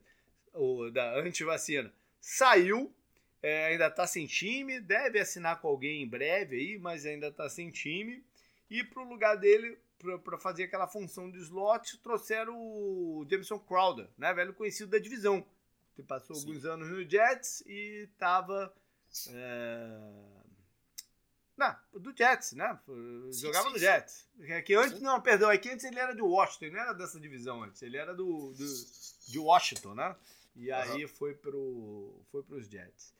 [0.52, 1.92] o da antivacina.
[2.20, 2.94] Saiu,
[3.42, 7.48] é, ainda está sem time, deve assinar com alguém em breve aí, mas ainda está
[7.48, 8.22] sem time.
[8.68, 9.78] E para o lugar dele,
[10.22, 14.32] para fazer aquela função de slot, trouxeram o Jameson Crowder, né?
[14.34, 15.46] velho conhecido da divisão.
[15.96, 16.48] Ele passou Sim.
[16.48, 18.72] alguns anos no Jets e estava.
[19.30, 20.36] É
[21.56, 22.78] não, do Jets, né?
[23.32, 24.28] Jogava sim, no Jets.
[24.40, 27.18] É que antes, não, perdão, é que antes ele era de Washington, não era dessa
[27.18, 28.64] divisão antes, ele era do, do
[29.26, 30.14] de Washington, né?
[30.54, 31.08] E aí uhum.
[31.08, 33.14] foi pro foi pros Jets.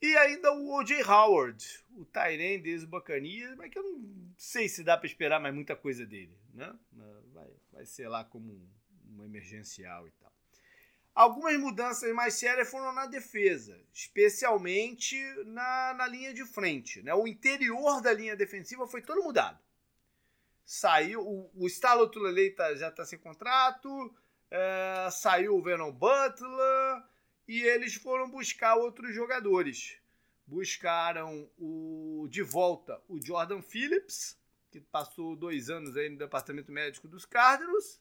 [0.00, 1.02] E ainda o O.J.
[1.02, 5.54] Howard, o Tyrene dos Bacanias, mas que eu não sei se dá para esperar mais
[5.54, 6.72] muita coisa dele, né?
[7.34, 8.68] Vai, vai ser lá como um,
[9.16, 10.32] um emergencial e tal.
[11.18, 17.02] Algumas mudanças mais sérias foram na defesa, especialmente na, na linha de frente.
[17.02, 17.12] Né?
[17.12, 19.58] O interior da linha defensiva foi todo mudado.
[20.64, 24.14] Saiu o, o Stalo Tulele tá, já está sem contrato,
[24.48, 27.02] é, saiu o Venom Butler
[27.48, 29.96] e eles foram buscar outros jogadores.
[30.46, 34.38] Buscaram o de volta o Jordan Phillips,
[34.70, 37.98] que passou dois anos aí no departamento médico dos Cardinals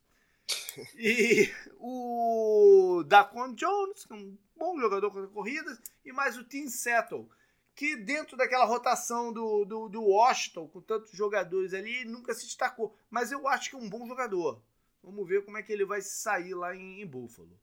[0.95, 7.29] e o Daquan Jones, é um bom jogador contra corridas, e mais o Tim Settle,
[7.73, 12.97] que dentro daquela rotação do, do, do, Washington, com tantos jogadores ali, nunca se destacou.
[13.09, 14.61] Mas eu acho que é um bom jogador.
[15.03, 17.57] Vamos ver como é que ele vai sair lá em, em Buffalo.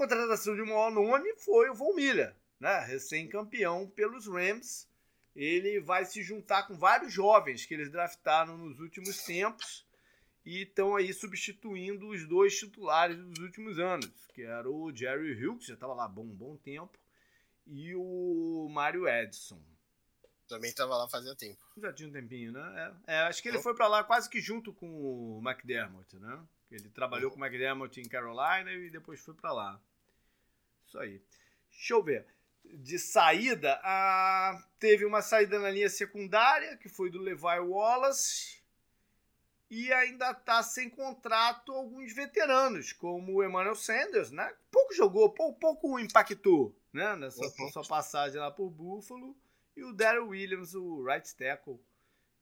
[0.00, 2.80] A contratação de maior nome foi o Von Miller, né?
[2.86, 4.88] recém-campeão pelos Rams.
[5.36, 9.86] Ele vai se juntar com vários jovens que eles draftaram nos últimos tempos
[10.42, 15.58] e estão aí substituindo os dois titulares dos últimos anos, que era o Jerry Hill,
[15.58, 16.98] que já estava lá há um bom tempo,
[17.66, 19.60] e o Mario Edson.
[20.48, 21.60] Também estava lá fazia tempo.
[21.76, 22.94] Já tinha um tempinho, né?
[23.06, 26.42] É, é acho que ele foi para lá quase que junto com o McDermott, né?
[26.70, 29.80] Ele trabalhou com o McDermott em Carolina e depois foi para lá.
[30.90, 31.22] Isso aí.
[31.70, 32.26] Deixa eu ver.
[32.64, 34.60] De saída, a...
[34.78, 38.60] teve uma saída na linha secundária, que foi do Levi Wallace
[39.70, 44.52] e ainda está sem contrato alguns veteranos, como o Emmanuel Sanders, né?
[44.68, 47.14] Pouco jogou, pouco, pouco impactou né?
[47.14, 47.70] nessa uhum.
[47.70, 49.36] sua passagem lá por Buffalo.
[49.76, 51.80] E o Daryl Williams, o right tackle,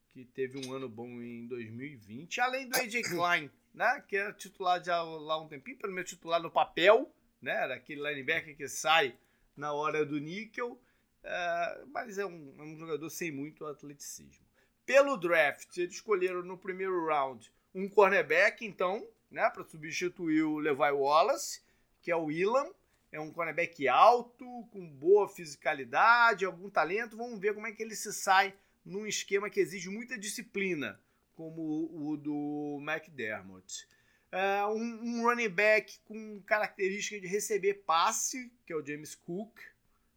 [0.09, 2.41] que teve um ano bom em 2020.
[2.41, 4.03] Além do AJ Klein, né?
[4.09, 7.53] que era titular já lá um tempinho, pelo menos titular no papel, né?
[7.53, 9.17] era aquele linebacker que sai
[9.57, 10.81] na hora do níquel.
[11.25, 14.49] Uh, mas é um, é um jogador sem muito atleticismo
[14.89, 20.91] pelo draft, eles escolheram no primeiro round um cornerback, então, né, para substituir o Levi
[20.93, 21.61] Wallace,
[22.01, 22.67] que é o Ilan.
[23.13, 27.19] É um cornerback alto, com boa fisicalidade, algum talento.
[27.19, 30.99] Vamos ver como é que ele se sai num esquema que exige muita disciplina,
[31.35, 33.87] como o do McDermott.
[34.31, 39.59] É um, um running back com característica de receber passe, que é o James Cook,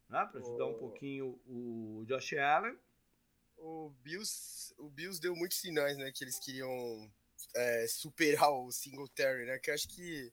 [0.10, 0.72] né, para ajudar oh.
[0.72, 2.78] um pouquinho o Josh Allen
[3.62, 7.12] o Bills, o Bills deu muitos sinais, né, que eles queriam
[7.56, 10.32] é, superar o Singletary, né, que acho que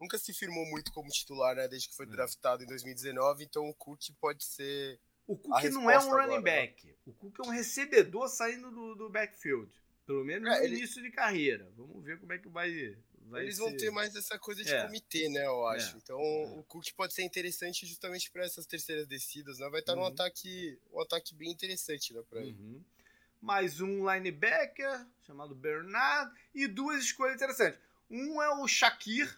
[0.00, 2.08] nunca se firmou muito como titular, né, desde que foi é.
[2.08, 6.36] draftado em 2019, então o Cook pode ser O Cook não é um running agora,
[6.36, 6.40] né?
[6.40, 6.94] back, né?
[7.06, 9.70] o Cook é um recebedor saindo do, do backfield,
[10.06, 10.76] pelo menos é, no ele...
[10.76, 12.96] início de carreira, vamos ver como é que vai
[13.28, 13.62] Vai Eles ser...
[13.62, 14.84] vão ter mais essa coisa de é.
[14.84, 15.46] comitê, né?
[15.46, 15.96] Eu acho.
[15.96, 15.98] É.
[15.98, 16.58] Então é.
[16.58, 19.68] o Cook pode ser interessante justamente para essas terceiras descidas, né?
[19.68, 20.02] Vai estar uhum.
[20.02, 22.22] um ataque, um ataque bem interessante, né?
[22.28, 22.82] Pra uhum.
[23.40, 27.78] Mais um linebacker chamado Bernard e duas escolhas interessantes.
[28.08, 29.36] Um é o Shakir,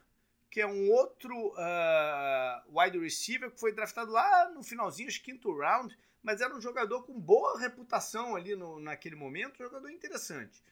[0.50, 5.56] que é um outro uh, wide receiver que foi draftado lá no finalzinho, acho quinto
[5.56, 10.62] round, mas era um jogador com boa reputação ali no, naquele momento, um jogador interessante.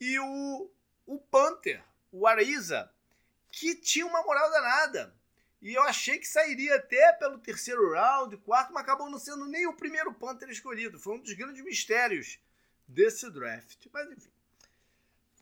[0.00, 0.70] E o,
[1.06, 1.82] o Panther,
[2.14, 2.88] o Ariza,
[3.50, 5.12] que tinha uma moral danada.
[5.60, 9.66] E eu achei que sairia até pelo terceiro round, quarto, mas acabou não sendo nem
[9.66, 11.00] o primeiro Panther escolhido.
[11.00, 12.38] Foi um dos grandes mistérios
[12.86, 13.86] desse draft.
[13.92, 14.30] Mas enfim.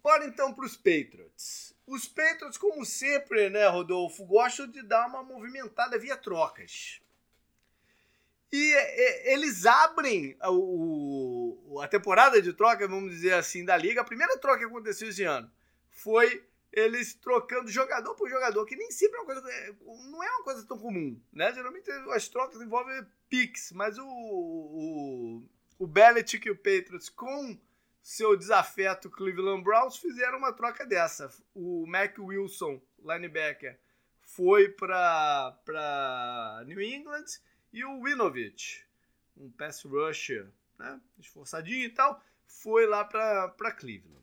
[0.02, 1.74] Bora então para os Patriots.
[1.86, 7.00] Os Patriots, como sempre, né, Rodolfo, gostam de dar uma movimentada via trocas.
[8.50, 14.00] E, e eles abrem o, a temporada de troca, vamos dizer assim, da liga.
[14.00, 15.50] A primeira troca que aconteceu esse ano
[15.90, 19.52] foi eles trocando jogador por jogador, que nem sempre é uma coisa.
[19.52, 19.74] É,
[20.10, 21.52] não é uma coisa tão comum, né?
[21.52, 27.58] Geralmente as trocas envolvem picks, mas o, o, o Belichick e o Patriots com
[28.02, 31.30] seu desafeto Cleveland Browns fizeram uma troca dessa.
[31.54, 33.78] O Mac Wilson, linebacker,
[34.20, 37.24] foi para New England
[37.72, 38.86] e o Winovich,
[39.36, 44.21] um pass rusher, né, esforçadinho e tal, foi lá para Cleveland.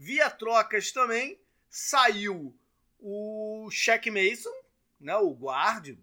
[0.00, 1.36] Via trocas também
[1.68, 2.56] saiu
[3.00, 4.54] o Shaq Mason,
[5.00, 5.98] né, o guarde,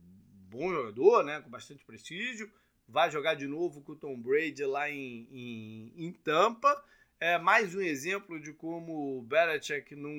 [0.49, 2.51] bom jogador, né, com bastante prestígio,
[2.86, 6.84] vai jogar de novo com o Tom Brady lá em, em, em Tampa.
[7.21, 10.12] É mais um exemplo de como o Belichick não,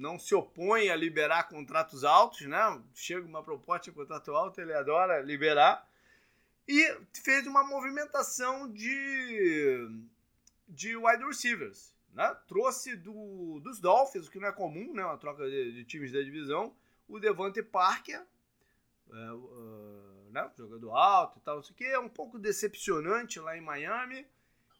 [0.00, 2.82] não se opõe a liberar contratos altos, né?
[2.92, 5.88] Chega uma proposta de contrato alto, ele adora liberar.
[6.66, 9.88] E fez uma movimentação de,
[10.68, 11.95] de wide receivers.
[12.16, 12.34] Né?
[12.48, 15.04] Trouxe do, dos Dolphins, o que não é comum, né?
[15.04, 16.74] uma troca de, de times da divisão,
[17.06, 18.24] o Devante Parker,
[19.12, 20.50] é, uh, né?
[20.56, 24.26] jogador alto e tal, isso aqui é um pouco decepcionante lá em Miami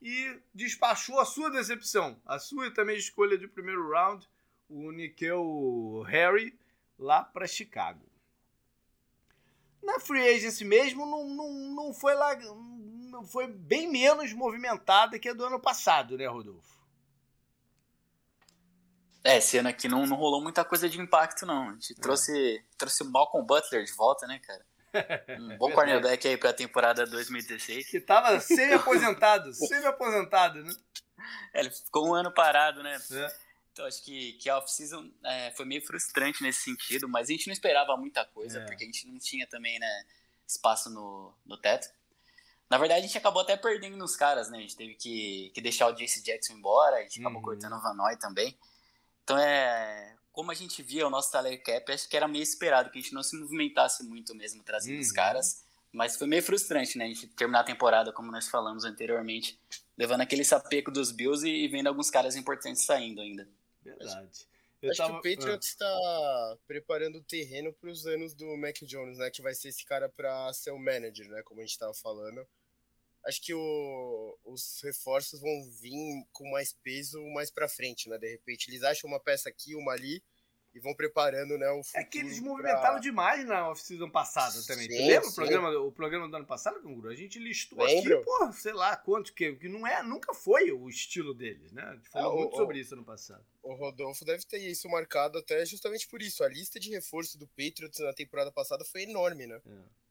[0.00, 4.26] e despachou a sua decepção, a sua também escolha de primeiro round,
[4.66, 6.58] o Nikhil Harry,
[6.98, 8.04] lá para Chicago.
[9.82, 15.28] Na free agency mesmo, não, não, não foi lá, não foi bem menos movimentada que
[15.28, 16.75] a do ano passado, né, Rodolfo?
[19.26, 21.70] É, esse ano aqui não, não rolou muita coisa de impacto, não.
[21.70, 22.00] A gente é.
[22.00, 24.64] trouxe, trouxe o Malcolm Butler de volta, né, cara?
[25.38, 27.90] Um bom cornerback aí pra temporada 2016.
[27.90, 30.74] Que tava semi-aposentado, semi-aposentado, né?
[31.52, 32.96] É, ele ficou um ano parado, né?
[33.12, 33.36] É.
[33.72, 37.46] Então acho que, que a off-season é, foi meio frustrante nesse sentido, mas a gente
[37.48, 38.64] não esperava muita coisa, é.
[38.64, 40.04] porque a gente não tinha também, né,
[40.46, 41.88] espaço no, no teto.
[42.70, 44.58] Na verdade, a gente acabou até perdendo nos caras, né?
[44.58, 47.44] A gente teve que, que deixar o Jace Jackson embora, a gente acabou uhum.
[47.44, 48.56] cortando o Vanoy também.
[49.26, 50.14] Então é.
[50.30, 53.02] Como a gente via o nosso salary cap, acho que era meio esperado que a
[53.02, 55.00] gente não se movimentasse muito mesmo trazendo uhum.
[55.00, 55.64] os caras.
[55.90, 57.06] Mas foi meio frustrante, né?
[57.06, 59.58] A gente terminar a temporada, como nós falamos anteriormente,
[59.96, 63.48] levando aquele sapeco dos Bills e, vendo alguns caras importantes saindo ainda.
[63.82, 64.46] Verdade.
[64.82, 65.20] Eu acho tava...
[65.20, 66.58] que o Patriots está ah.
[66.66, 69.30] preparando o terreno para os anos do Mac Jones, né?
[69.30, 71.42] Que vai ser esse cara para ser o manager, né?
[71.42, 72.46] Como a gente estava falando
[73.26, 78.18] acho que o, os reforços vão vir com mais peso mais para frente, né?
[78.18, 80.22] De repente eles acham uma peça aqui, uma ali
[80.76, 81.68] e vão preparando, né?
[81.70, 82.98] O é que eles movimentaram pra...
[82.98, 84.86] demais na off-season passada também.
[84.90, 87.08] Sim, lembra o programa, o programa do ano passado, Canguru?
[87.08, 88.16] A gente listou Lembro.
[88.16, 91.82] aqui, pô, sei lá quanto que, que não é, nunca foi o estilo deles, né?
[91.82, 93.44] A gente falou é, muito o, sobre isso ano passado.
[93.62, 96.44] O Rodolfo deve ter isso marcado até justamente por isso.
[96.44, 99.60] A lista de reforço do Patriots na temporada passada foi enorme, né?
[99.64, 100.05] É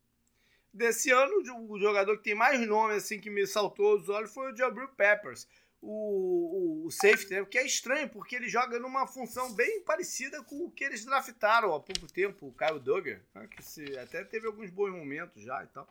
[0.75, 1.33] desse ano,
[1.69, 4.89] o jogador que tem mais nome assim que me saltou os olhos foi o Jabril
[4.89, 5.47] Peppers,
[5.81, 7.45] o, o, o safety, né?
[7.45, 11.73] que é estranho, porque ele joga numa função bem parecida com o que eles draftaram
[11.73, 13.47] há pouco tempo, o Kyle Duggar, né?
[13.47, 15.87] que se, até teve alguns bons momentos já e tal.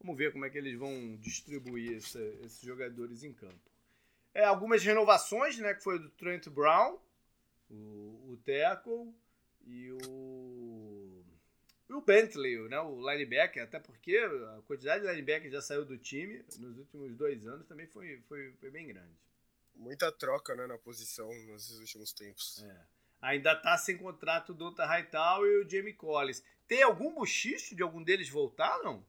[0.00, 3.58] Vamos ver como é que eles vão distribuir esse, esses jogadores em campo.
[4.32, 6.98] É, algumas renovações, né, que foi do Trent Brown,
[7.68, 9.12] o, o tackle
[9.66, 10.67] e o
[11.88, 15.96] e o Bentley, né, o linebacker, até porque a quantidade de linebacker já saiu do
[15.96, 19.16] time nos últimos dois anos também foi, foi, foi bem grande.
[19.74, 22.62] Muita troca né, na posição nos últimos tempos.
[22.62, 22.86] É.
[23.22, 26.42] Ainda tá sem contrato o Donta Hightower e o Jamie Collins.
[26.66, 29.04] Tem algum bochicho de algum deles voltar, não?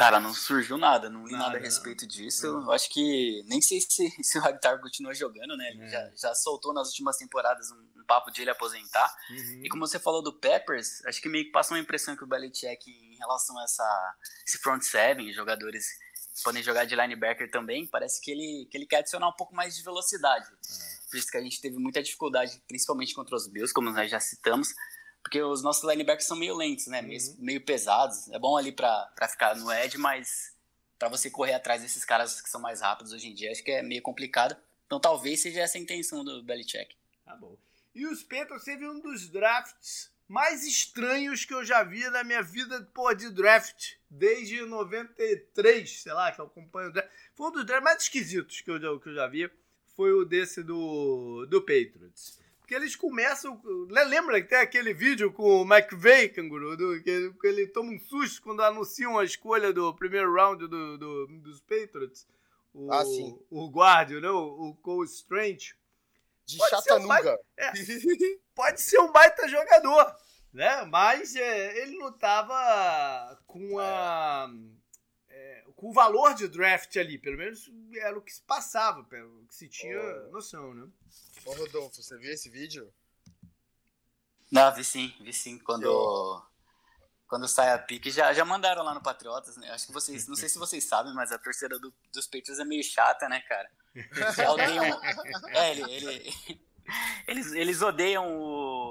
[0.00, 2.46] Cara, não surgiu nada, não li nada, nada a respeito disso.
[2.46, 2.48] É.
[2.48, 5.68] Eu acho que nem sei se, se o Hightower continua jogando, né?
[5.72, 5.88] Ele é.
[5.88, 9.14] já, já soltou nas últimas temporadas um, papo de ele aposentar.
[9.28, 9.60] Uhum.
[9.62, 12.26] E como você falou do Peppers, acho que meio que passa uma impressão que o
[12.26, 14.16] Belichick em relação a essa,
[14.48, 15.86] esse front seven, jogadores
[16.34, 19.54] que podem jogar de linebacker também, parece que ele, que ele quer adicionar um pouco
[19.54, 20.48] mais de velocidade.
[20.50, 21.10] Uhum.
[21.10, 24.18] Por isso que a gente teve muita dificuldade, principalmente contra os Bills, como nós já
[24.18, 24.74] citamos,
[25.22, 27.02] porque os nossos linebackers são meio lentos, né?
[27.02, 27.36] Meio, uhum.
[27.38, 28.28] meio pesados.
[28.30, 30.54] É bom ali para ficar no edge, mas
[30.98, 33.70] para você correr atrás desses caras que são mais rápidos hoje em dia, acho que
[33.70, 34.56] é meio complicado.
[34.86, 36.94] Então talvez seja essa a intenção do Belichick.
[37.24, 37.56] Tá bom.
[37.94, 42.42] E os Patriots teve um dos drafts mais estranhos que eu já vi na minha
[42.42, 43.94] vida pô, de draft.
[44.08, 47.10] Desde 93, sei lá, que eu acompanho o draft.
[47.34, 49.50] Foi um dos drafts mais esquisitos que eu, que eu já vi.
[49.96, 52.39] Foi o desse do, do Patriots.
[52.70, 53.60] Porque eles começam.
[53.88, 57.98] Lembra que tem aquele vídeo com o McVeigh, canguru, do, que, que ele toma um
[57.98, 62.28] susto quando anunciam a escolha do primeiro round do, do dos Patriots?
[62.72, 63.36] O, ah, sim.
[63.50, 64.36] O guarda, não?
[64.36, 65.74] O Cole Strange.
[66.46, 67.34] De pode Chattanooga.
[67.34, 67.72] Um é,
[68.54, 70.14] pode ser um baita jogador,
[70.52, 70.84] né?
[70.84, 74.48] Mas é, ele não tava com a.
[74.48, 74.79] É,
[75.80, 77.70] com o valor de draft ali, pelo menos
[78.02, 80.30] era o que se passava, pelo que se tinha oh.
[80.30, 80.86] noção, né?
[81.46, 82.92] Ô Rodolfo, você viu esse vídeo?
[84.52, 85.58] Não, vi sim, vi sim.
[85.58, 86.42] Quando, Eu...
[87.26, 89.70] quando sai a pique, já, já mandaram lá no Patriotas, né?
[89.70, 92.64] Acho que vocês, não sei se vocês sabem, mas a torcida do, dos Patriots é
[92.66, 93.70] meio chata, né, cara?
[94.36, 95.00] Já odeiam.
[95.48, 96.60] é, ele, ele,
[97.26, 98.89] eles, eles odeiam o,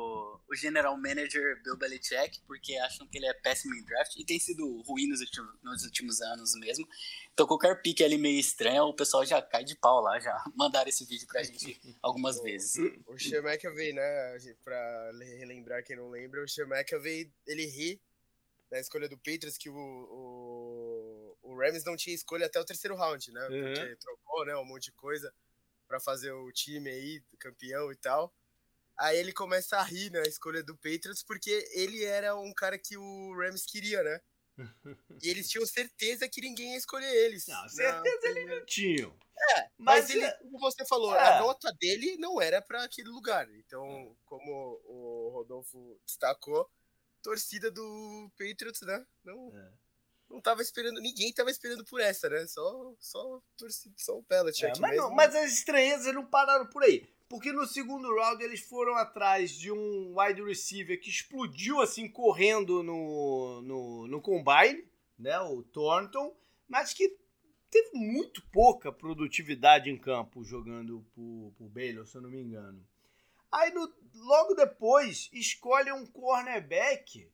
[0.49, 4.39] o general manager Bill Belichick porque acham que ele é péssimo em draft e tem
[4.39, 6.88] sido ruim nos últimos, nos últimos anos mesmo.
[7.33, 10.89] Então qualquer pique ali meio estranho, o pessoal já cai de pau lá, já mandaram
[10.89, 12.75] esse vídeo pra gente algumas vezes.
[13.07, 18.01] O Sean McAvey, né, pra relembrar quem não lembra, o Sean McAvey, ele ri
[18.71, 22.95] na escolha do Patriots que o, o, o Rams não tinha escolha até o terceiro
[22.95, 23.73] round, né, uhum.
[23.73, 25.31] porque trocou, né, um monte de coisa
[25.88, 28.33] para fazer o time aí, campeão e tal.
[28.99, 32.97] Aí ele começa a rir na escolha do Patriots, porque ele era um cara que
[32.97, 34.21] o Rams queria, né?
[35.23, 37.47] e eles tinham certeza que ninguém ia escolher eles.
[37.47, 39.17] Não, certeza eles não tinham.
[39.55, 41.38] É, mas, mas ele, é como você falou, é.
[41.38, 43.49] a nota dele não era para aquele lugar.
[43.55, 46.69] Então, como o Rodolfo destacou,
[47.23, 49.05] torcida do Patriots, né?
[49.23, 49.71] Não, é
[50.29, 52.45] não tava esperando, ninguém tava esperando por essa, né?
[52.45, 53.41] Só, só,
[53.97, 57.12] só o Pellet é, mas, não, mas as estranhezas não pararam por aí.
[57.29, 62.83] Porque no segundo round eles foram atrás de um wide receiver que explodiu assim, correndo
[62.83, 64.83] no, no, no combine,
[65.17, 65.39] né?
[65.39, 66.35] O Thornton,
[66.67, 67.17] mas que
[67.69, 72.83] teve muito pouca produtividade em campo jogando por, por Baylor, se eu não me engano.
[73.51, 77.29] Aí no, logo depois escolhe um cornerback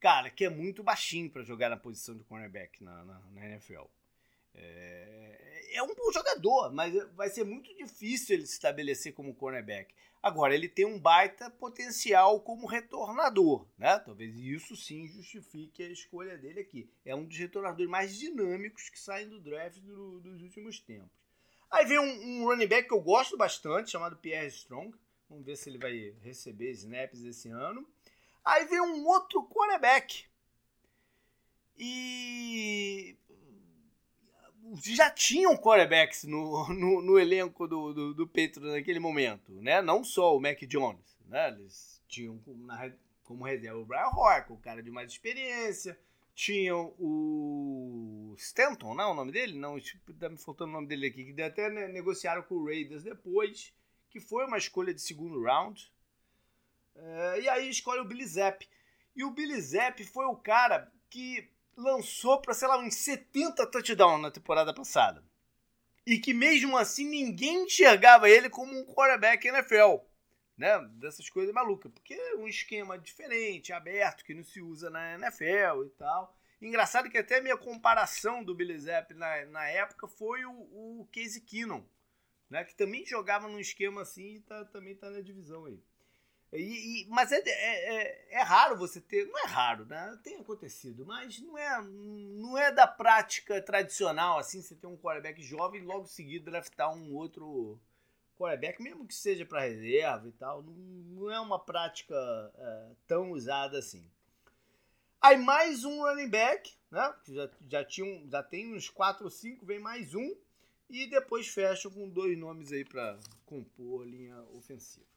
[0.00, 3.86] cara, que é muito baixinho para jogar na posição de cornerback na, na, na NFL.
[4.56, 9.94] É, é, um bom jogador, mas vai ser muito difícil ele se estabelecer como cornerback.
[10.22, 13.98] Agora, ele tem um baita potencial como retornador, né?
[14.00, 16.90] Talvez isso sim justifique a escolha dele aqui.
[17.04, 21.10] É um dos retornadores mais dinâmicos que saem do draft do, dos últimos tempos.
[21.70, 24.96] Aí vem um, um, running back que eu gosto bastante, chamado Pierre Strong.
[25.28, 27.86] Vamos ver se ele vai receber snaps esse ano.
[28.44, 30.24] Aí vem um outro quarterback.
[31.78, 33.16] E
[34.82, 38.30] já tinham quarterbacks no, no, no elenco do, do, do
[38.72, 39.80] naquele momento, né?
[39.82, 41.48] Não só o Mac Jones, né?
[41.48, 42.90] Eles tinham na,
[43.24, 45.98] como reserva o Brian Hork, o cara de mais experiência.
[46.34, 49.58] Tinham o Stanton, não é o nome dele?
[49.58, 49.78] Não,
[50.20, 53.72] tá me faltando o nome dele aqui, que até negociaram com o Raiders depois,
[54.10, 55.90] que foi uma escolha de segundo round,
[56.94, 58.68] é, e aí escolhe o Billy Zapp.
[59.14, 64.22] E o Billy Zapp foi o cara que lançou para, sei lá, uns 70 touchdowns
[64.22, 65.22] na temporada passada.
[66.06, 69.98] E que mesmo assim ninguém enxergava ele como um quarterback NFL.
[70.56, 70.78] Né?
[70.94, 71.92] Dessas coisas malucas.
[71.92, 76.34] Porque é um esquema diferente, aberto, que não se usa na NFL e tal.
[76.60, 81.08] Engraçado que até a minha comparação do Billy Zapp na, na época foi o, o
[81.12, 81.84] Casey Keenum,
[82.48, 82.64] né?
[82.64, 85.82] que também jogava num esquema assim e tá, também está na divisão aí.
[86.52, 89.26] E, e, mas é, é, é, é, raro você ter.
[89.26, 90.18] Não é raro, né?
[90.22, 95.42] Tem acontecido, mas não é, não é da prática tradicional assim você ter um quarterback
[95.42, 97.80] jovem e logo seguido draftar um outro
[98.38, 100.62] quarterback, mesmo que seja para reserva e tal.
[100.62, 102.14] Não, não, é uma prática
[102.56, 104.08] é, tão usada assim.
[105.20, 107.14] Aí mais um running back, né?
[107.26, 110.36] Já, já, tinha já tem uns 4 ou 5, vem mais um.
[110.88, 115.15] E depois fecha com dois nomes aí para compor a linha ofensiva.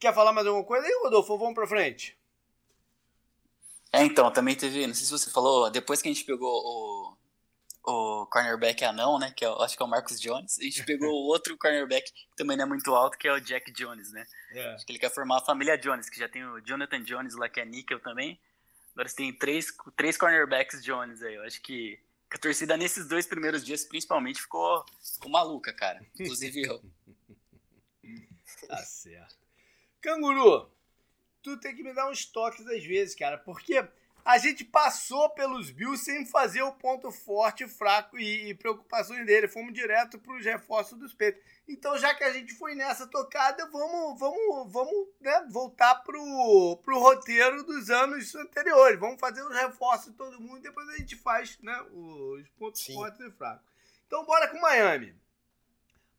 [0.00, 1.36] Quer falar mais alguma coisa aí, Rodolfo?
[1.36, 2.18] Vamos pra frente.
[3.92, 7.16] É, então, também teve, não sei se você falou, depois que a gente pegou o,
[7.84, 11.10] o cornerback anão, né, que eu acho que é o Marcus Jones, a gente pegou
[11.10, 14.26] o outro cornerback que também não é muito alto, que é o Jack Jones, né?
[14.52, 14.74] É.
[14.74, 17.48] Acho que ele quer formar a família Jones, que já tem o Jonathan Jones lá,
[17.48, 18.40] que é níquel também.
[18.92, 21.34] Agora você tem três, três cornerbacks Jones aí.
[21.34, 21.98] Eu acho que
[22.30, 26.00] a torcida nesses dois primeiros dias, principalmente, ficou, ficou maluca, cara.
[26.14, 26.80] Inclusive eu.
[28.68, 29.49] tá certo.
[30.00, 30.70] Canguru,
[31.42, 33.86] tu tem que me dar uns toques às vezes, cara, porque
[34.24, 39.48] a gente passou pelos Bills sem fazer o ponto forte, fraco e, e preocupações dele.
[39.48, 41.42] Fomos direto para os reforços dos peitos.
[41.68, 46.98] Então, já que a gente foi nessa tocada, vamos, vamos, vamos né, voltar pro, pro
[46.98, 49.00] roteiro dos anos anteriores.
[49.00, 52.82] Vamos fazer os reforços de todo mundo e depois a gente faz né, os pontos
[52.82, 52.94] Sim.
[52.94, 53.64] fortes e fracos.
[54.06, 55.14] Então, bora com Miami.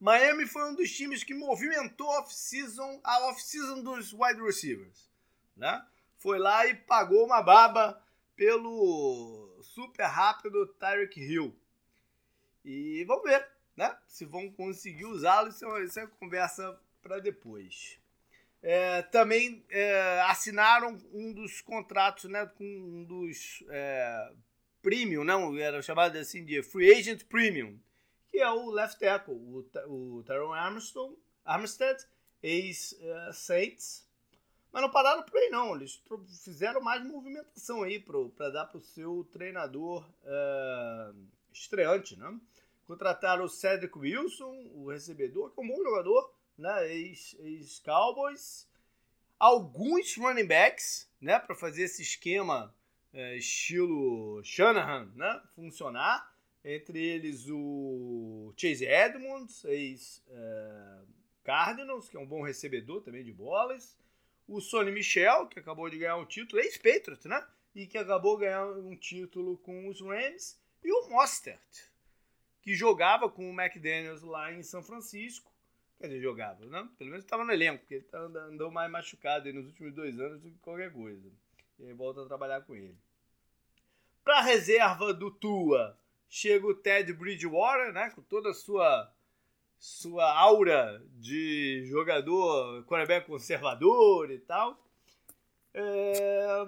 [0.02, 5.10] Miami foi um dos times que movimentou off-season, a off-season dos wide receivers.
[5.56, 5.86] Né?
[6.22, 7.99] foi lá e pagou uma baba
[8.36, 11.56] pelo super rápido Tyreek Hill.
[12.64, 13.97] E vamos ver, né?
[14.06, 17.99] Se vão conseguir usá-lo, isso, é é conversa para depois.
[18.62, 24.32] É, também é, assinaram um dos contratos né, com um dos é,
[24.84, 27.80] premium, não, era chamado assim de free agent premium,
[28.32, 32.06] que é o left tackle, o, o Tyron Armstrong, Armstead,
[32.42, 34.08] ex-Saints,
[34.72, 35.76] mas não pararam por aí, não.
[35.76, 36.02] Eles
[36.44, 41.16] fizeram mais movimentação aí para dar para o seu treinador uh,
[41.52, 42.40] estreante, né?
[42.88, 46.94] Contrataram o Cedric Wilson, o recebedor, que é um bom jogador, né?
[46.94, 48.62] Ex-Cowboys.
[48.64, 48.72] Ex
[49.38, 51.38] Alguns running backs, né?
[51.38, 52.74] Para fazer esse esquema
[53.14, 55.42] uh, estilo Shanahan, né?
[55.54, 56.31] Funcionar.
[56.64, 63.99] Entre eles o Chase Edmonds, ex-Cardinals, uh, que é um bom recebedor também de bolas
[64.51, 67.47] o Sonny Michel, que acabou de ganhar um título, ex-Patriot, né?
[67.74, 71.89] E que acabou ganhando um título com os Rams, e o Mostert,
[72.62, 75.49] que jogava com o McDaniels lá em São Francisco.
[75.97, 76.88] Quer dizer, jogava, né?
[76.97, 80.41] Pelo menos estava no elenco, porque ele tá andou mais machucado nos últimos dois anos
[80.41, 81.32] do que qualquer coisa.
[81.80, 82.97] E aí volta a trabalhar com ele.
[84.24, 85.97] Para a reserva do Tua,
[86.32, 88.10] chega o Ted Bridgewater, né?
[88.12, 89.14] Com toda a sua
[89.78, 94.80] sua aura de jogador, quarterback conservador e tal.
[95.74, 96.66] É,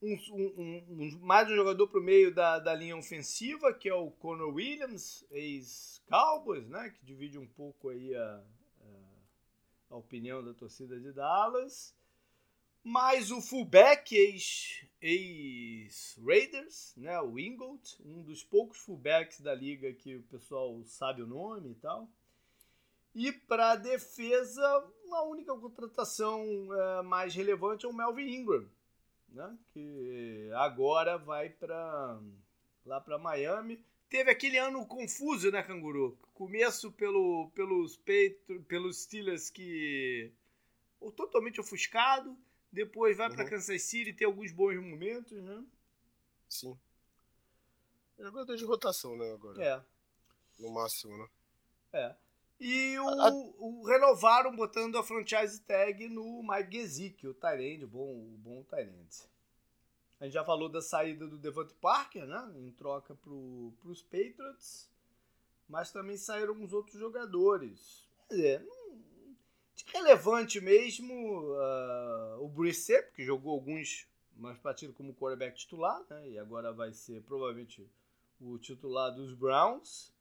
[0.00, 3.94] um, um, um, mais um jogador para o meio da, da linha ofensiva, que é
[3.94, 8.42] o Conor Williams, ex-Cowboys, né, que divide um pouco aí a,
[8.80, 11.96] a, a, opinião da torcida de Dallas.
[12.88, 14.14] Mais o fullback
[15.02, 21.26] ex-Raiders, né, o Ingold, um dos poucos fullbacks da liga que o pessoal sabe o
[21.26, 22.08] nome e tal.
[23.12, 24.62] E para a defesa,
[25.10, 28.68] a única contratação é, mais relevante é o Melvin Ingram,
[29.30, 29.58] né?
[29.72, 32.20] que agora vai para
[32.84, 33.84] lá para Miami.
[34.08, 36.16] Teve aquele ano confuso, né, Canguru?
[36.34, 40.30] Começo pelo, pelos, Petro, pelos Steelers que
[41.16, 42.38] totalmente ofuscado,
[42.76, 43.34] depois vai uhum.
[43.34, 45.64] para Kansas City tem alguns bons momentos, né?
[46.46, 46.78] Sim.
[48.18, 49.64] É jogador de rotação, né, agora.
[49.64, 49.82] É.
[50.58, 51.28] No máximo, né?
[51.94, 52.14] É.
[52.60, 53.30] E o, a...
[53.32, 58.62] o, renovaram botando a franchise tag no Mike Gesicki, o Tyrande, o bom, o bom
[58.64, 59.22] Tyrande.
[60.20, 62.52] A gente já falou da saída do Devante Parker, né?
[62.56, 64.90] Em troca para os Patriots.
[65.66, 68.06] Mas também saíram uns outros jogadores.
[68.28, 68.68] Quer dizer,
[69.86, 74.06] relevante mesmo uh, o Brissett, que jogou alguns
[74.36, 76.28] mais partidos como quarterback titular, né?
[76.30, 77.88] E agora vai ser provavelmente
[78.40, 80.12] o titular dos Browns.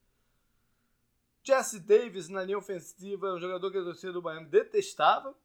[1.43, 5.35] Jesse Davis na linha ofensiva, um jogador que a torcida do Miami detestava.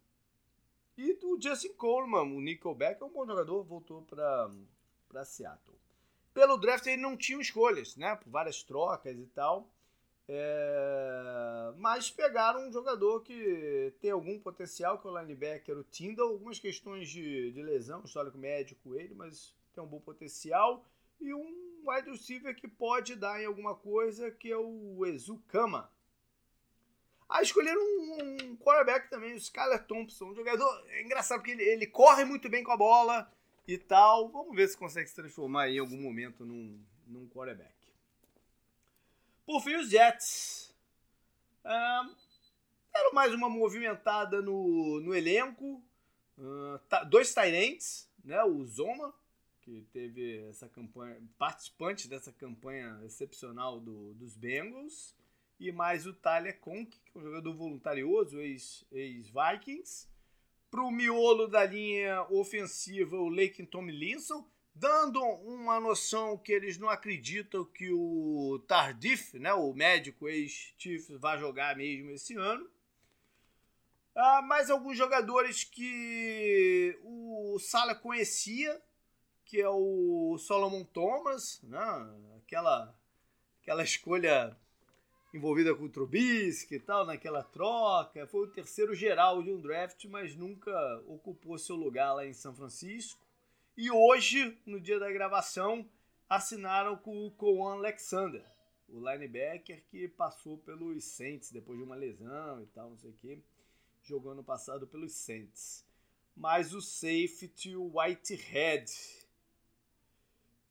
[0.96, 5.78] E o Justin Coleman, o Nickelback, é um bom jogador, voltou para Seattle.
[6.32, 8.14] Pelo draft ele não tinha escolhas, né?
[8.16, 9.68] Por várias trocas e tal.
[10.32, 11.72] É...
[11.76, 16.30] Mas pegaram um jogador que tem algum potencial, que é o linebacker, o Tyndall.
[16.30, 20.86] Algumas questões de, de lesão, histórico médico ele, mas tem um bom potencial.
[21.20, 25.90] E um wide receiver que pode dar em alguma coisa, que é o Ezukama.
[27.28, 31.62] Ah, escolheram um, um quarterback também, o Skyler Thompson, um jogador é engraçado porque ele,
[31.62, 33.32] ele corre muito bem com a bola
[33.66, 34.28] e tal.
[34.28, 37.79] Vamos ver se consegue se transformar em algum momento num, num quarterback.
[39.50, 40.72] Por fim, os Jets.
[41.64, 45.82] Era mais uma movimentada no, no elenco.
[47.08, 48.44] Dois Tyrants, né?
[48.44, 49.12] O Zoma,
[49.60, 55.16] que teve essa campanha, participante dessa campanha excepcional do, dos Bengals,
[55.58, 59.26] e mais o Tyler Conk, que é um jogador voluntarioso, ex-Vikings.
[59.72, 60.08] Ex
[60.70, 66.88] Para o miolo da linha ofensiva, o Laken Tomlinson, dando uma noção que eles não
[66.88, 72.68] acreditam que o Tardif, né, o médico ex-Chiefs, vai jogar mesmo esse ano.
[74.14, 78.80] Ah, mais alguns jogadores que o Sala conhecia,
[79.44, 81.80] que é o Solomon Thomas, né?
[82.38, 82.94] aquela,
[83.62, 84.56] aquela escolha
[85.32, 88.26] envolvida com o Trubisky e tal, naquela troca.
[88.26, 90.72] Foi o terceiro geral de um draft, mas nunca
[91.06, 93.24] ocupou seu lugar lá em São Francisco.
[93.82, 95.88] E hoje, no dia da gravação,
[96.28, 98.44] assinaram com o Coan Alexander,
[98.86, 103.14] o linebacker que passou pelos Saints depois de uma lesão e tal, não sei o
[103.14, 103.42] que,
[104.02, 105.82] jogou passado pelos Saints.
[106.36, 108.92] Mas o safety, o Whitehead.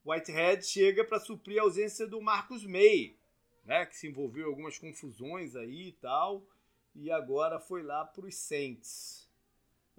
[0.06, 3.18] Whitehead chega para suprir a ausência do Marcus May,
[3.66, 6.46] né, que se envolveu em algumas confusões aí e tal,
[6.94, 9.28] e agora foi lá para os Saints.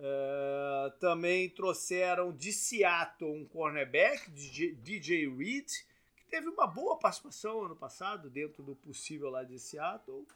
[0.00, 5.68] Uh, também trouxeram de Seattle um cornerback, DJ Reed,
[6.16, 10.26] que teve uma boa participação ano passado dentro do possível lá de Seattle.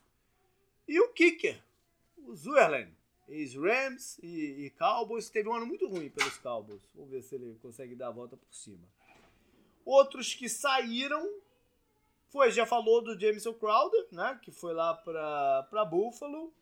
[0.87, 1.63] E o kicker,
[2.19, 2.95] o Zuerlen,
[3.27, 5.31] ex-Rams e, e, Cowboys.
[5.31, 6.83] Teve um ano muito ruim pelos Cowboys.
[6.95, 8.87] Vamos ver se ele consegue dar a volta por cima.
[9.83, 11.27] Outros que saíram
[12.29, 16.53] foi, já falou do Jameson Crowder, né, que foi lá para Buffalo.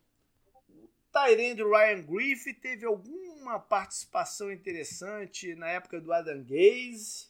[1.13, 7.29] Tyrande Ryan Griffith teve alguma participação interessante na época do Adam Gaze,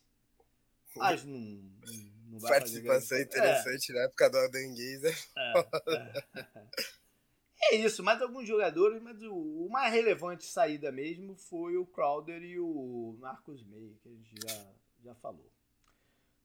[0.95, 1.39] mas não,
[2.29, 3.95] não vai Participação interessante é.
[3.95, 5.29] na época do Adam Gaze.
[5.37, 5.53] É,
[5.89, 6.67] é.
[7.73, 12.41] é, isso, mas alguns jogadores, mas o, o, mais relevante saída mesmo foi o Crowder
[12.43, 14.67] e o Marcus May, que a gente já,
[15.05, 15.51] já falou.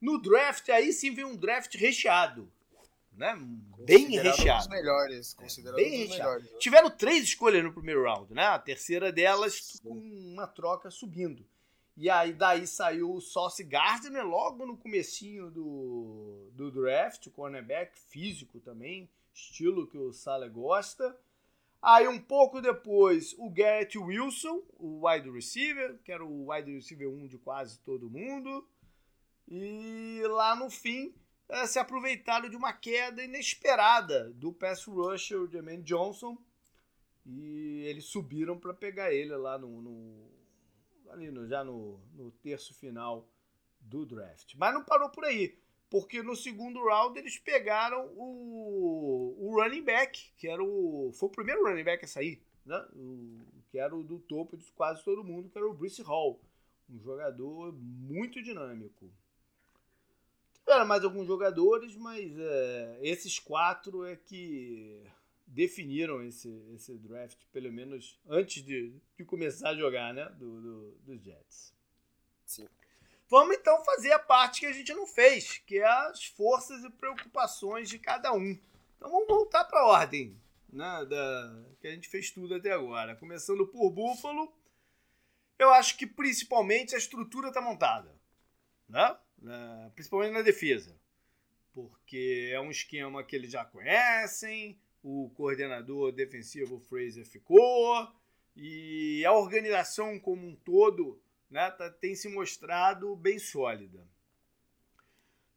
[0.02, 2.52] No draft, aí sim vem um draft recheado
[3.18, 3.36] né?
[3.80, 4.61] Bem recheado.
[4.61, 6.30] Os melhores, considerado bem os recheado.
[6.30, 6.51] melhores.
[6.51, 6.59] Né?
[6.59, 8.43] Tiveram três escolhas no primeiro round, né?
[8.43, 11.45] A terceira delas com uma troca subindo.
[11.95, 17.97] E aí daí saiu o Sauce Gardner logo no comecinho do, do draft, o cornerback
[17.97, 21.18] físico também, estilo que o Sale gosta.
[21.82, 27.09] Aí um pouco depois o Garrett Wilson, o wide receiver, que era o wide receiver
[27.09, 28.68] 1 de quase todo mundo.
[29.47, 31.27] E lá no fim é,
[31.66, 36.38] se aproveitaram de uma queda inesperada do pass rusher, o Jermaine Johnson,
[37.26, 40.32] e eles subiram para pegar ele lá no, no
[41.10, 43.28] ali no, já no, no terço final
[43.80, 44.56] do draft.
[44.56, 45.58] Mas não parou por aí,
[45.89, 51.32] porque no segundo round eles pegaram o, o running back, que era o foi o
[51.32, 52.78] primeiro running back a sair, né?
[52.93, 56.39] O, que era o do topo de quase todo mundo, que era o Brice Hall,
[56.89, 59.12] um jogador muito dinâmico.
[60.78, 65.02] Tiveram mais alguns jogadores, mas é, esses quatro é que
[65.48, 70.26] definiram esse, esse draft, pelo menos antes de, de começar a jogar, né?
[70.38, 71.74] Do, do, dos Jets.
[72.46, 72.68] Sim.
[73.28, 76.92] Vamos então fazer a parte que a gente não fez, que é as forças e
[76.92, 78.52] preocupações de cada um.
[78.98, 80.40] Então vamos voltar para a ordem,
[80.72, 81.06] né?
[81.10, 83.16] Da, que a gente fez tudo até agora.
[83.16, 84.54] Começando por Buffalo,
[85.58, 88.14] eu acho que principalmente a estrutura está montada,
[88.88, 89.18] né?
[89.96, 90.96] Principalmente na defesa,
[91.74, 98.12] porque é um esquema que eles já conhecem, o coordenador defensivo Fraser ficou,
[98.56, 104.08] e a organização como um todo né, tá, tem se mostrado bem sólida.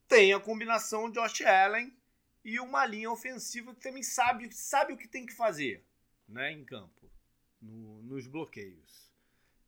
[0.06, 1.96] Tem a combinação Josh Allen
[2.44, 5.84] e uma linha ofensiva que também sabe, sabe o que tem que fazer
[6.28, 7.10] né, em campo,
[7.60, 9.10] no, nos bloqueios.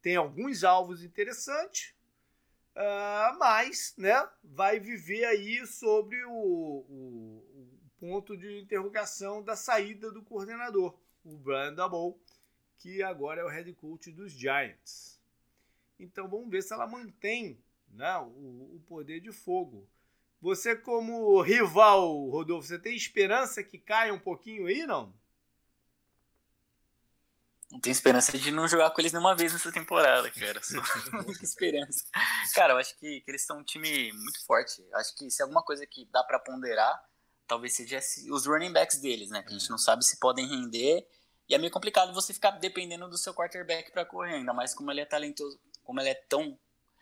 [0.00, 1.94] Tem alguns alvos interessantes,
[2.74, 10.10] Uh, mas, né, vai viver aí sobre o, o, o, ponto de interrogação da saída
[10.10, 12.14] do coordenador, o Brian Dabble,
[12.78, 15.20] que agora é o head coach dos Giants.
[16.00, 19.86] Então vamos ver se ela mantém né, o, o poder de fogo.
[20.40, 25.14] Você, como rival, Rodolfo, você tem esperança que caia um pouquinho aí, não?
[27.72, 30.62] Não tenho esperança de não jogar com eles nenhuma vez nessa temporada, cara.
[30.62, 30.76] Só
[31.24, 32.04] muita esperança.
[32.54, 34.86] Cara, eu acho que, que eles são um time muito forte.
[34.92, 37.02] Acho que se alguma coisa que dá para ponderar,
[37.48, 37.98] talvez seja
[38.30, 39.42] os running backs deles, né?
[39.42, 41.08] Que a gente não sabe se podem render.
[41.48, 44.90] E é meio complicado você ficar dependendo do seu quarterback para correr, ainda mais como
[44.90, 46.58] ele é talentoso, como ele é tão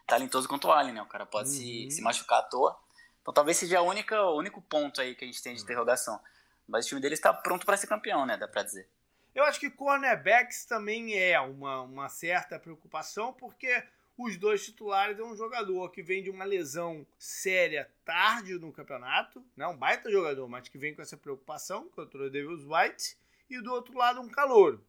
[0.06, 1.02] talentoso quanto o Allen, né?
[1.02, 1.54] O cara pode uhum.
[1.56, 2.78] se, se machucar à toa.
[3.22, 6.20] Então talvez seja a única, o único ponto aí que a gente tem de interrogação.
[6.68, 8.36] Mas o time deles está pronto para ser campeão, né?
[8.36, 8.88] Dá pra dizer.
[9.34, 13.82] Eu acho que cornerbacks também é uma, uma certa preocupação, porque
[14.18, 19.44] os dois titulares é um jogador que vem de uma lesão séria tarde no campeonato,
[19.56, 19.66] né?
[19.66, 23.16] um baita jogador, mas que vem com essa preocupação contra o Davis White,
[23.48, 24.84] e do outro lado um calouro.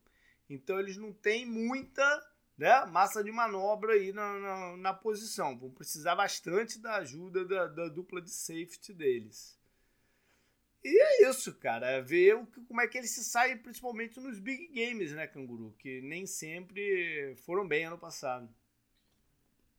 [0.50, 2.04] Então eles não têm muita
[2.58, 5.58] né, massa de manobra aí na, na, na posição.
[5.58, 9.58] Vão precisar bastante da ajuda da, da dupla de safety deles.
[10.84, 11.90] E é isso, cara.
[11.90, 15.76] É ver o, como é que eles se saem, principalmente nos big games, né, Canguru?
[15.78, 18.50] Que nem sempre foram bem ano passado.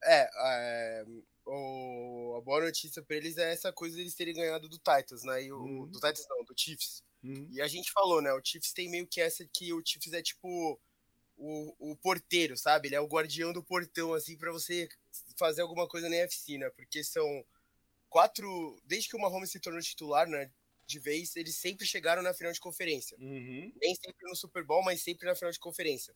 [0.05, 1.05] É, é
[1.45, 5.25] o, a boa notícia pra eles é essa coisa de eles terem ganhado do Titans,
[5.25, 5.43] né?
[5.43, 5.87] E o, uhum.
[5.87, 7.03] Do Titans não, do Chiefs.
[7.23, 7.49] Uhum.
[7.51, 8.33] E a gente falou, né?
[8.33, 10.81] O Chiefs tem meio que essa que o Chiefs é tipo
[11.37, 12.89] o, o porteiro, sabe?
[12.89, 14.89] Ele é o guardião do portão, assim, para você
[15.37, 16.71] fazer alguma coisa na NFC, né?
[16.71, 17.45] Porque são
[18.09, 18.81] quatro.
[18.85, 20.51] Desde que o Mahomes se tornou titular, né?
[20.93, 23.17] De vez, eles sempre chegaram na final de conferência.
[23.19, 23.73] Uhum.
[23.81, 26.15] Nem sempre no Super Bowl, mas sempre na final de conferência.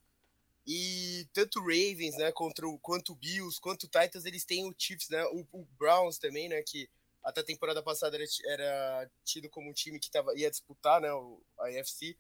[0.67, 4.69] E tanto o Ravens, né, contra o, quanto o Bills, quanto o Titans, eles têm
[4.69, 5.25] o Chiefs, né?
[5.27, 6.63] O, o Browns também, né?
[6.63, 6.91] Que
[7.25, 11.13] até a temporada passada era, era tido como um time que tava, ia disputar, né?
[11.13, 12.17] O, a NFC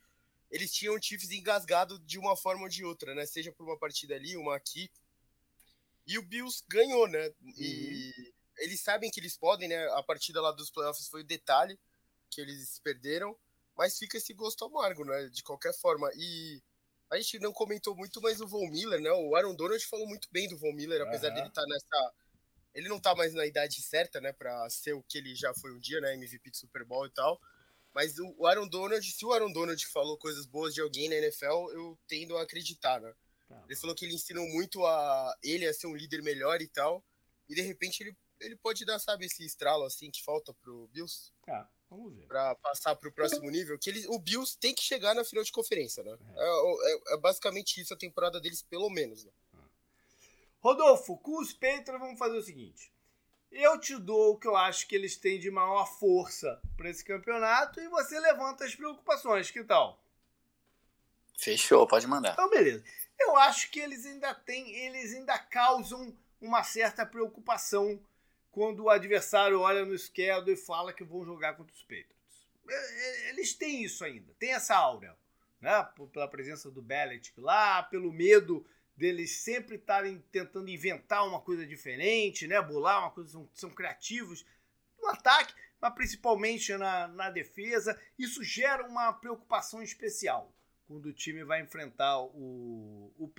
[0.50, 3.26] eles tinham o Chiefs engasgado de uma forma ou de outra, né?
[3.26, 4.90] Seja por uma partida ali, uma aqui.
[6.06, 7.32] E o Bills ganhou, né?
[7.56, 8.32] E uhum.
[8.58, 9.86] eles sabem que eles podem, né?
[9.94, 11.78] A partida lá dos playoffs foi o detalhe
[12.30, 13.36] que eles perderam,
[13.76, 15.28] mas fica esse gosto amargo, né?
[15.28, 16.10] De qualquer forma.
[16.14, 16.62] E
[17.10, 19.10] a gente não comentou muito, mas o Von Miller, né?
[19.12, 21.34] O Aaron Donald falou muito bem do Von Miller, apesar uhum.
[21.34, 22.14] dele estar tá nessa.
[22.74, 24.32] Ele não tá mais na idade certa, né?
[24.32, 26.14] Pra ser o que ele já foi um dia, né?
[26.14, 27.40] MVP de Super Bowl e tal.
[27.94, 31.70] Mas o Aaron Donald, se o Aaron Donald falou coisas boas de alguém na NFL,
[31.72, 33.14] eu tendo a acreditar, né?
[33.48, 33.64] Tá.
[33.66, 37.02] Ele falou que ele ensinou muito a ele a ser um líder melhor e tal.
[37.48, 41.32] E de repente ele, ele pode dar, sabe, esse estralo assim que falta pro Bills.
[41.42, 42.26] Tá, vamos ver.
[42.26, 43.78] Pra passar pro próximo nível.
[43.78, 46.16] Que ele, o Bills tem que chegar na final de conferência, né?
[46.36, 49.24] É, é, é, é basicamente isso a temporada deles, pelo menos.
[49.24, 49.30] Né?
[50.60, 52.92] Rodolfo, com os Patriots vamos fazer o seguinte.
[53.52, 57.04] Eu te dou o que eu acho que eles têm de maior força para esse
[57.04, 59.50] campeonato e você levanta as preocupações.
[59.50, 59.98] Que tal?
[61.36, 62.32] Fechou, pode mandar.
[62.32, 62.84] Então, beleza.
[63.18, 67.98] Eu acho que eles ainda têm, eles ainda causam uma certa preocupação
[68.56, 72.48] quando o adversário olha no schedule e fala que vão jogar contra os Patriots.
[72.66, 75.14] É, é, eles têm isso ainda, tem essa áurea,
[75.60, 75.86] né?
[76.10, 82.46] Pela presença do Belichick lá, pelo medo deles sempre estarem tentando inventar uma coisa diferente,
[82.46, 82.58] né?
[82.62, 84.46] Bolar uma coisa, são, são criativos
[85.02, 88.00] no ataque, mas principalmente na, na defesa.
[88.18, 90.50] Isso gera uma preocupação especial
[90.88, 93.30] quando o time vai enfrentar o, o.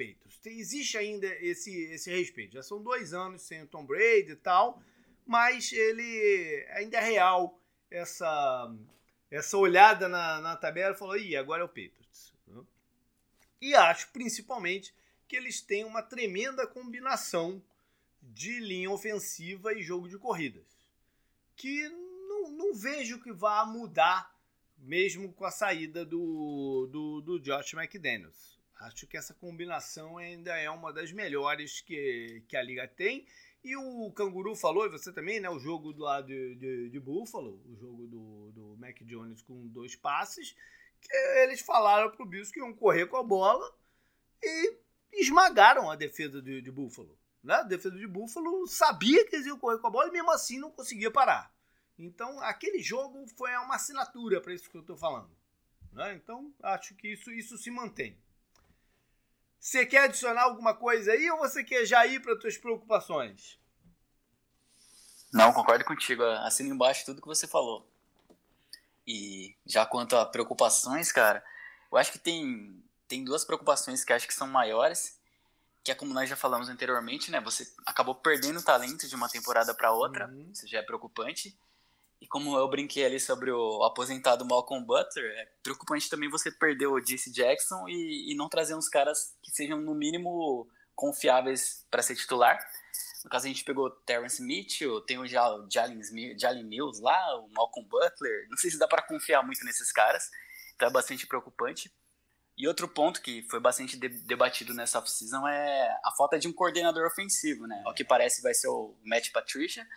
[0.46, 2.54] Existe ainda esse, esse respeito.
[2.54, 4.80] Já são dois anos sem o Tom Brady e tal,
[5.28, 7.62] mas ele ainda é real
[7.92, 8.74] essa,
[9.30, 12.34] essa olhada na, na tabela e falou, ih, agora é o Patriots.
[13.60, 14.94] E acho principalmente
[15.28, 17.62] que eles têm uma tremenda combinação
[18.22, 20.66] de linha ofensiva e jogo de corridas.
[21.56, 24.34] Que não, não vejo que vá mudar
[24.78, 28.58] mesmo com a saída do, do, do Josh McDaniels.
[28.80, 33.26] Acho que essa combinação ainda é uma das melhores que, que a liga tem.
[33.64, 35.50] E o Canguru falou, e você também, né?
[35.50, 39.96] O jogo lado de, de, de Buffalo, o jogo do, do Mac Jones com dois
[39.96, 40.56] passes,
[41.02, 43.76] que eles falaram pro Bills que iam correr com a bola
[44.42, 44.78] e
[45.12, 47.18] esmagaram a defesa de, de Buffalo.
[47.44, 47.56] Né?
[47.56, 50.60] A defesa de Buffalo sabia que eles iam correr com a bola e mesmo assim
[50.60, 51.54] não conseguia parar.
[51.98, 55.36] Então, aquele jogo foi uma assinatura para isso que eu estou falando.
[55.92, 56.14] Né?
[56.14, 58.18] Então, acho que isso, isso se mantém.
[59.60, 63.60] Você quer adicionar alguma coisa aí ou você quer já ir para suas preocupações?
[65.34, 66.24] Não, concordo contigo.
[66.24, 67.86] Assino embaixo tudo que você falou.
[69.06, 71.44] E já quanto a preocupações, cara,
[71.92, 75.18] eu acho que tem tem duas preocupações que acho que são maiores,
[75.82, 77.40] que é como nós já falamos anteriormente, né?
[77.40, 80.50] Você acabou perdendo o talento de uma temporada para outra, uhum.
[80.52, 81.58] isso já é preocupante.
[82.22, 86.88] E como eu brinquei ali sobre o aposentado Malcolm Butler, é preocupante também você perder
[86.88, 92.02] o Jesse Jackson e, e não trazer uns caras que sejam no mínimo confiáveis para
[92.02, 92.60] ser titular.
[93.24, 98.48] No caso, a gente pegou Terrence Mitchell, tem o Jalen Mills lá, o Malcolm Butler.
[98.50, 100.30] Não sei se dá para confiar muito nesses caras,
[100.76, 101.92] então é bastante preocupante.
[102.58, 106.54] E outro ponto que foi bastante de debatido nessa off-season é a falta de um
[106.54, 107.84] coordenador ofensivo, né?
[107.86, 109.88] Ao que parece vai ser o Matt Patricia.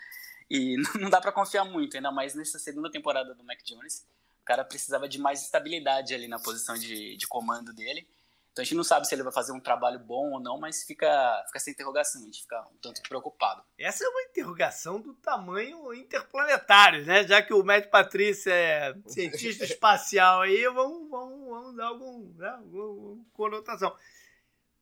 [0.51, 4.05] E não dá para confiar muito, ainda mais nessa segunda temporada do Mac Jones.
[4.42, 8.07] O cara precisava de mais estabilidade ali na posição de, de comando dele.
[8.53, 10.82] Então a gente não sabe se ele vai fazer um trabalho bom ou não, mas
[10.82, 11.07] fica,
[11.46, 13.62] fica essa interrogação, a gente fica um tanto preocupado.
[13.78, 17.24] Essa é uma interrogação do tamanho interplanetário, né?
[17.26, 22.48] Já que o Matt Patrícia é cientista espacial aí, vamos, vamos, vamos dar algum, né?
[22.48, 23.96] alguma conotação.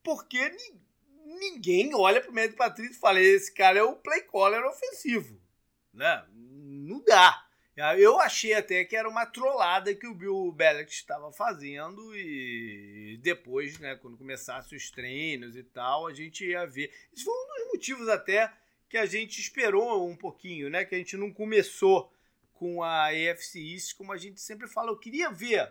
[0.02, 0.50] Porque
[1.26, 5.38] ninguém olha pro Matt Patrícia e fala, esse cara é o play caller ofensivo.
[5.93, 6.24] Né?
[6.32, 7.49] Não dá.
[7.97, 13.78] Eu achei até que era uma trollada que o Bill Belichick estava fazendo e depois,
[13.78, 16.93] né, quando começassem os treinos e tal, a gente ia ver.
[17.12, 18.53] Isso foi um dos motivos até
[18.89, 22.12] que a gente esperou um pouquinho, né, que a gente não começou
[22.53, 24.91] com a EFC East, como a gente sempre fala.
[24.91, 25.62] Eu queria ver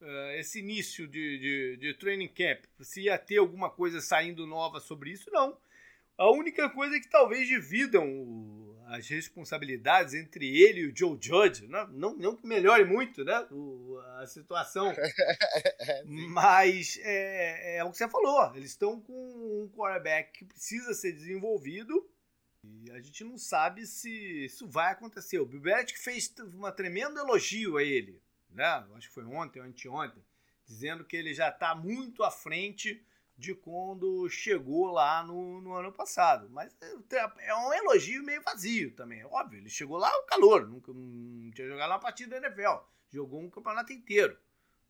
[0.00, 4.80] uh, esse início de, de, de training camp, se ia ter alguma coisa saindo nova
[4.80, 5.56] sobre isso, não.
[6.18, 8.61] A única coisa é que talvez dividam o
[8.92, 11.66] as responsabilidades entre ele e o Joe Judge.
[11.66, 14.92] Não, não, não que melhore muito né, o, a situação,
[16.04, 18.54] mas é, é, o que você falou.
[18.54, 22.06] Eles estão com um quarterback que precisa ser desenvolvido
[22.64, 25.38] e a gente não sabe se isso vai acontecer.
[25.38, 28.86] O Belichick fez um tremendo elogio a ele, né?
[28.94, 30.22] acho que foi ontem ou anteontem,
[30.66, 33.02] dizendo que ele já está muito à frente
[33.36, 36.48] de quando chegou lá no, no ano passado.
[36.50, 39.24] Mas é, é um elogio meio vazio também.
[39.24, 43.40] Óbvio, ele chegou lá o calor, nunca não tinha jogado uma partida da NFL, jogou
[43.40, 44.38] um campeonato inteiro.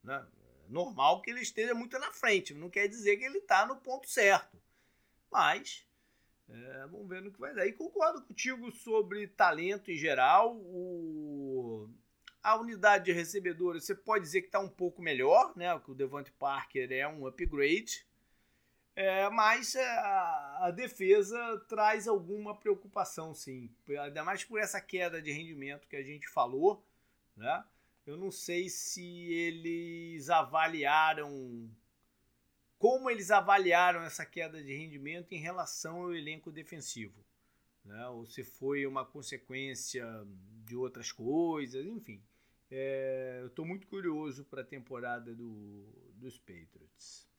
[0.03, 0.25] Né?
[0.69, 4.09] Normal que ele esteja muito na frente, não quer dizer que ele está no ponto
[4.09, 4.61] certo.
[5.31, 5.87] Mas
[6.49, 7.67] é, vamos ver no que vai dar.
[7.67, 10.55] E concordo contigo sobre talento em geral.
[10.57, 11.89] O,
[12.43, 15.73] a unidade de recebedores, você pode dizer que está um pouco melhor, né?
[15.87, 18.07] O Devante Parker é um upgrade.
[18.95, 23.71] É, mas é, a, a, defesa traz alguma preocupação, sim.
[23.89, 26.85] Ainda mais por essa queda de rendimento que a gente falou.
[27.35, 27.65] Né?
[28.07, 31.71] Eu não sei se eles avaliaram.
[32.79, 37.25] Como eles avaliaram essa queda de rendimento em relação ao elenco defensivo.
[37.85, 38.09] Né?
[38.09, 40.07] Ou se foi uma consequência
[40.65, 42.23] de outras coisas, enfim.
[42.71, 47.32] É, eu estou muito curioso para a temporada do, dos Patriots.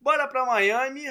[0.00, 1.04] Bora para Miami.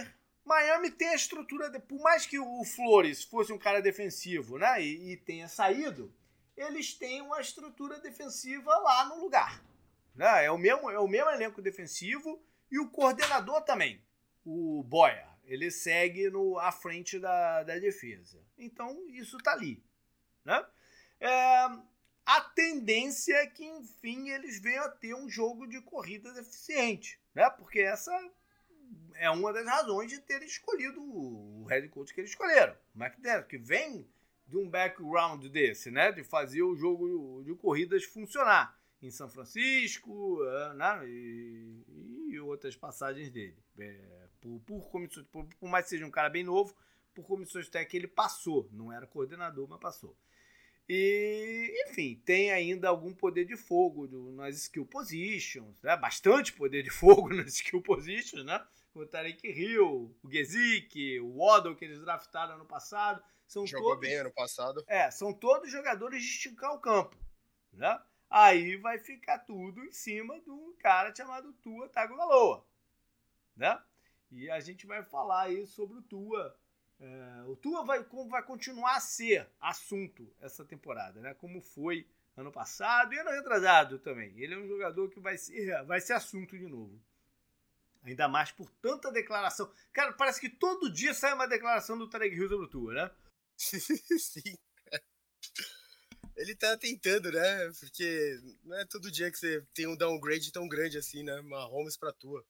[0.46, 4.82] Miami tem a estrutura, de, por mais que o Flores fosse um cara defensivo, né,
[4.82, 6.14] e, e tenha saído,
[6.56, 9.62] eles têm uma estrutura defensiva lá no lugar.
[10.16, 10.46] Né?
[10.46, 14.02] É, o mesmo, é o mesmo elenco defensivo e o coordenador também,
[14.46, 15.28] o Boyer.
[15.44, 18.44] Ele segue no, à frente da, da defesa.
[18.58, 19.82] Então, isso tá ali.
[20.44, 20.66] Né?
[21.20, 21.30] É,
[22.26, 27.20] a tendência é que, enfim, eles venham a ter um jogo de corrida deficiente.
[27.34, 27.50] Né?
[27.52, 28.12] Porque essa
[29.16, 33.58] é uma das razões de ter escolhido o head coach que eles escolheram, McDaniel, que
[33.58, 34.08] vem
[34.48, 40.44] de um background desse, né, de fazer o jogo de corridas funcionar em São Francisco,
[40.44, 41.84] é, né, e,
[42.30, 43.58] e outras passagens dele.
[43.78, 46.76] É, por, por, por, por, mais que seja um cara bem novo,
[47.14, 50.16] por comissões técnicas ele passou, não era coordenador, mas passou.
[50.90, 55.98] E, enfim, tem ainda algum poder de fogo nas skill positions, né?
[55.98, 58.66] bastante poder de fogo nas skill positions, né?
[58.98, 63.24] O Tarek Hill, o Gesick, o Waddle que eles draftaram ano passado.
[63.48, 64.84] São Jogou todos, bem ano passado.
[64.88, 67.16] É, são todos jogadores de esticar o campo.
[67.72, 68.02] Né?
[68.30, 72.66] Aí vai ficar tudo em cima de um cara chamado Tua Tagovailoa.
[73.56, 73.82] Né?
[74.32, 76.58] E a gente vai falar aí sobre o Tua.
[77.00, 81.34] É, o Tua vai, vai continuar a ser assunto essa temporada, né?
[81.36, 84.34] Como foi ano passado e ano retrasado também.
[84.38, 87.00] Ele é um jogador que vai ser, vai ser assunto de novo.
[88.08, 89.72] Ainda mais por tanta declaração.
[89.92, 93.12] Cara, parece que todo dia sai uma declaração do Tarek Hill sobre o Tua, né?
[93.58, 94.58] Sim.
[96.36, 97.72] Ele tá tentando, né?
[97.80, 101.42] Porque não é todo dia que você tem um downgrade tão grande assim, né?
[101.42, 102.46] Mahomes pra tua.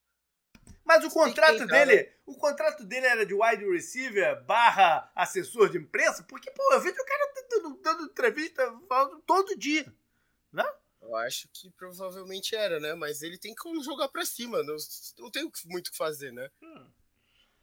[0.84, 2.14] Mas o contrato tentar, dele, né?
[2.26, 6.96] o contrato dele era de wide receiver barra assessor de imprensa, porque, pô, eu vejo
[6.96, 9.94] o cara dando, dando entrevista falando todo dia,
[10.52, 10.66] né?
[11.08, 12.94] Eu acho que provavelmente era, né?
[12.94, 14.62] Mas ele tem que jogar pra cima.
[14.62, 14.76] Não,
[15.18, 16.52] não tem muito o que fazer, né?
[16.62, 16.92] Hum.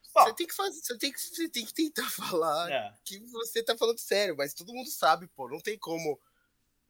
[0.03, 2.95] Você tem que fazer, você tem que, você tem que tentar falar é.
[3.05, 6.19] que você tá falando sério, mas todo mundo sabe, pô, não tem como.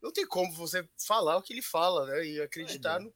[0.01, 2.25] Não tem como você falar o que ele fala, né?
[2.25, 3.05] E acreditar é.
[3.05, 3.13] no.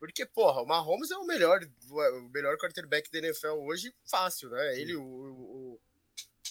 [0.00, 1.60] Porque, porra, o Mahomes é o melhor,
[1.90, 4.80] o melhor quarterback da NFL hoje, fácil, né?
[4.80, 5.80] Ele, o, o,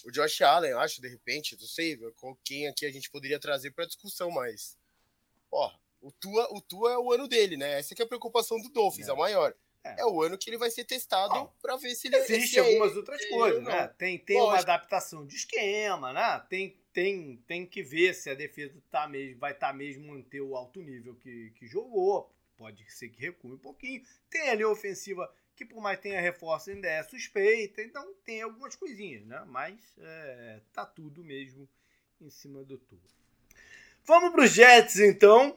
[0.04, 1.98] o Josh Allen, acho, de repente, não sei
[2.44, 4.77] quem aqui a gente poderia trazer para discussão, mas
[5.50, 7.78] ó, o Tua, o Tua é o ano dele, né?
[7.78, 9.12] Essa é a preocupação do Dolphins, é.
[9.12, 9.54] a maior.
[9.84, 10.00] É.
[10.00, 10.06] é.
[10.06, 13.24] o ano que ele vai ser testado para ver se ele existe algumas é, outras
[13.26, 13.88] coisas, né?
[13.96, 16.44] Tem, tem uma adaptação de esquema, né?
[16.48, 20.40] Tem, tem, tem que ver se a defesa tá mesmo, vai estar tá mesmo manter
[20.40, 22.32] o alto nível que, que jogou.
[22.56, 24.02] Pode ser que recue um pouquinho.
[24.28, 28.76] Tem ali a ofensiva que por mais tenha reforço ainda é suspeita, então tem algumas
[28.76, 29.44] coisinhas, né?
[29.46, 31.68] Mas é, tá tudo mesmo
[32.20, 32.98] em cima do Tua.
[34.08, 35.54] Vamos para os Jets, então.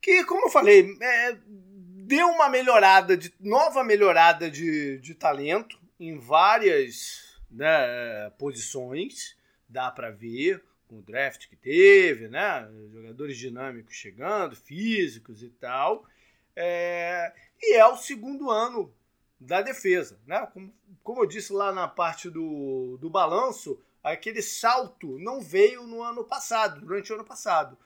[0.00, 6.16] Que, como eu falei, é, deu uma melhorada, de, nova melhorada de, de talento em
[6.16, 9.36] várias né, posições.
[9.68, 12.70] Dá para ver com o draft que teve, né?
[12.92, 16.06] Jogadores dinâmicos chegando, físicos e tal.
[16.54, 18.94] É, e é o segundo ano
[19.40, 20.46] da defesa, né?
[20.52, 20.72] Como,
[21.02, 26.22] como eu disse lá na parte do, do balanço, aquele salto não veio no ano
[26.24, 27.78] passado, durante o ano passado.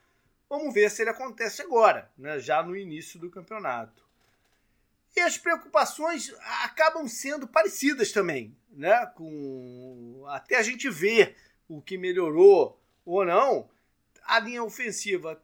[0.51, 4.07] Vamos ver se ele acontece agora, né, já no início do campeonato.
[5.17, 9.07] E as preocupações acabam sendo parecidas também, né?
[9.17, 11.37] Com até a gente ver
[11.69, 13.69] o que melhorou ou não,
[14.25, 15.43] a linha ofensiva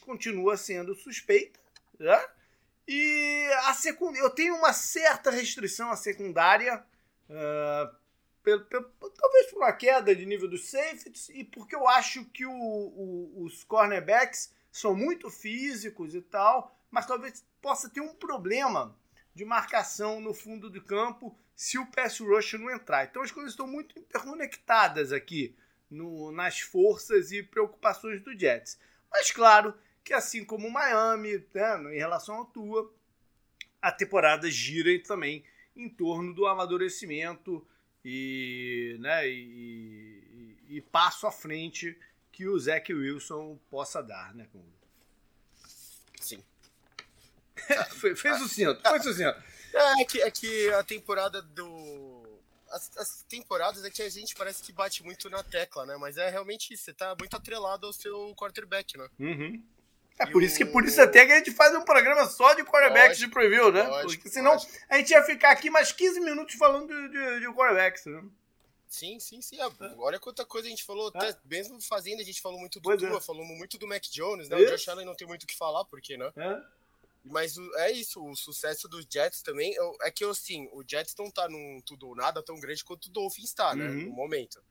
[0.00, 1.60] continua sendo suspeita,
[1.98, 2.24] né?
[2.88, 4.16] E a secund...
[4.18, 6.84] eu tenho uma certa restrição à secundária,
[7.30, 7.96] uh,
[8.44, 8.84] pelo, pelo,
[9.16, 13.44] talvez por uma queda de nível dos safeties e porque eu acho que o, o,
[13.44, 18.96] os cornerbacks são muito físicos e tal, mas talvez possa ter um problema
[19.34, 23.04] de marcação no fundo do campo se o pass rush não entrar.
[23.04, 25.56] Então as coisas estão muito interconectadas aqui
[25.90, 28.78] no, nas forças e preocupações do Jets.
[29.10, 29.74] Mas claro
[30.04, 32.92] que assim como o Miami, né, em relação ao Tua,
[33.80, 37.66] a temporada gira também em torno do amadurecimento
[38.04, 41.98] e, né, e, e, e passo à frente
[42.30, 44.48] que o Zach Wilson possa dar, né?
[46.20, 46.42] Sim.
[48.16, 49.42] fez o cinto, fez o cinto.
[49.74, 52.40] É que, é que a temporada do.
[52.70, 55.96] As, as, temporadas é que a gente parece que bate muito na tecla, né?
[55.96, 59.08] Mas é realmente isso, você tá muito atrelado ao seu quarterback, né?
[59.18, 59.62] Uhum.
[60.18, 62.62] É por isso, que, por isso até que a gente faz um programa só de
[62.62, 63.82] quarterbacks de preview, né?
[63.82, 64.72] Lógico, Porque senão lógico.
[64.88, 68.22] a gente ia ficar aqui mais 15 minutos falando de, de, de quarterbacks, né?
[68.88, 69.60] Sim, sim, sim.
[69.60, 71.10] É, olha quanta coisa a gente falou.
[71.12, 71.18] É.
[71.18, 73.20] Até mesmo fazendo, a gente falou muito do Tua, é.
[73.20, 74.56] falamos muito do Mac Jones, né?
[74.56, 76.30] O Josh Allen não tem muito o que falar, porque, né?
[76.36, 76.62] É.
[77.24, 81.48] Mas é isso, o sucesso dos Jets também é que assim, o Jets não tá
[81.48, 83.88] num tudo ou nada tão grande quanto o Dolphins tá, né?
[83.88, 84.04] Uhum.
[84.04, 84.62] No momento.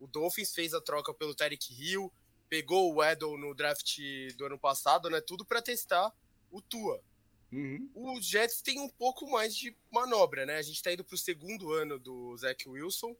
[0.00, 2.12] O Dolphins fez a troca pelo Tarek Hill,
[2.52, 3.98] pegou o Edel no draft
[4.36, 5.22] do ano passado, né?
[5.22, 6.12] Tudo para testar
[6.50, 7.02] o Tua.
[7.50, 7.90] Uhum.
[7.94, 10.58] O Jets tem um pouco mais de manobra, né?
[10.58, 13.16] A gente tá indo pro segundo ano do Zach Wilson.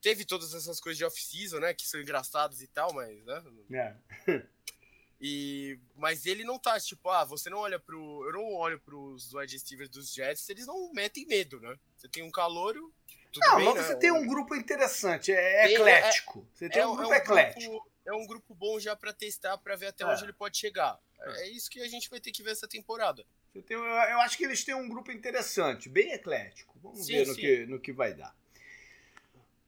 [0.00, 1.74] Teve todas essas coisas de off-season, né?
[1.74, 3.42] Que são engraçadas e tal, mas, né?
[3.72, 4.42] É.
[5.24, 8.24] E, mas ele não tá, tipo, ah, você não olha pro.
[8.26, 11.78] Eu não olho pros wide receivers dos Jets, eles não metem medo, né?
[11.96, 12.92] Você tem um calouro.
[13.36, 13.82] não, bem, mas né?
[13.84, 16.44] você tem um grupo interessante, é, é eclético.
[16.52, 17.70] você tem é, um grupo é um eclético.
[17.70, 20.06] Grupo, é um grupo bom já para testar, para ver até é.
[20.06, 20.98] onde ele pode chegar.
[21.20, 21.42] É.
[21.42, 23.24] é isso que a gente vai ter que ver essa temporada.
[23.52, 26.78] Você tem, eu acho que eles têm um grupo interessante, bem eclético.
[26.82, 28.34] Vamos sim, ver no que, no que vai dar.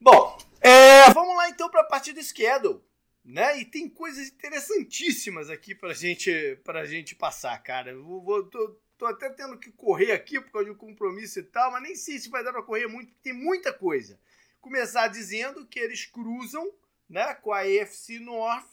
[0.01, 2.83] Bom, é, vamos lá então para a parte do schedule
[3.25, 3.59] né?
[3.59, 7.93] E tem coisas interessantíssimas aqui pra gente, pra gente passar, cara.
[7.93, 11.45] Eu vou, tô, tô até tendo que correr aqui por causa de um compromisso e
[11.45, 14.21] tal, mas nem sei se vai dar pra correr muito, porque tem muita coisa.
[14.61, 16.71] Começar dizendo que eles cruzam
[17.15, 18.67] né, com a AFC North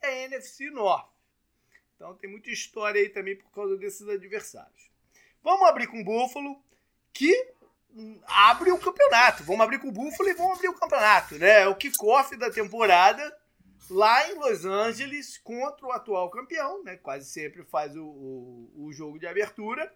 [0.00, 1.10] e a NFC North.
[1.96, 4.88] Então tem muita história aí também por causa desses adversários.
[5.42, 6.62] Vamos abrir com o Buffalo,
[7.12, 7.34] que
[8.24, 9.42] abre o campeonato.
[9.42, 11.62] Vamos abrir com o Buffalo e vamos abrir o campeonato, né?
[11.62, 13.36] É o kickoff da temporada
[13.90, 16.96] lá em Los Angeles contra o atual campeão, né?
[16.96, 19.92] Quase sempre faz o, o, o jogo de abertura.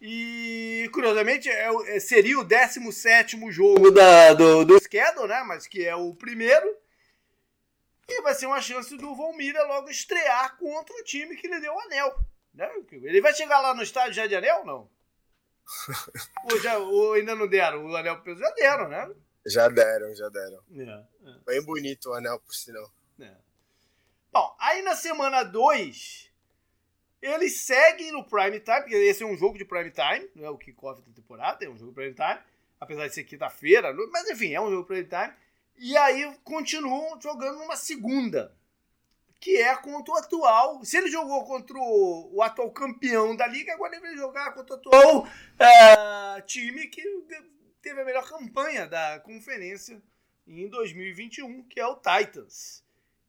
[0.00, 5.44] E, curiosamente, é, é seria o 17 jogo da, do, do schedule, né?
[5.46, 6.81] Mas que é o primeiro.
[8.08, 11.74] E vai ser uma chance do Miller logo estrear contra o time que lhe deu
[11.74, 12.14] o anel.
[12.52, 12.70] Né?
[12.90, 14.90] Ele vai chegar lá no estádio já de anel não?
[16.50, 17.86] ou, já, ou ainda não deram?
[17.86, 19.14] O anel pro Já deram, né?
[19.46, 20.62] Já deram, já deram.
[20.76, 21.38] É, é.
[21.46, 22.92] Bem bonito o anel, por sinal.
[23.20, 23.34] É.
[24.32, 26.30] Bom, aí na semana 2,
[27.20, 30.50] eles seguem no prime time, porque esse é um jogo de prime time, não é
[30.50, 32.40] o kickoff da temporada, é um jogo de prime time,
[32.80, 35.36] apesar de ser quinta-feira, mas enfim, é um jogo de prime time.
[35.76, 38.56] E aí continuam jogando numa segunda,
[39.40, 40.84] que é contra o atual.
[40.84, 44.74] Se ele jogou contra o, o atual campeão da liga, agora ele vai jogar contra
[44.74, 47.02] o atual uh, time que
[47.80, 50.00] teve a melhor campanha da conferência
[50.46, 52.84] em 2021, que é o Titans.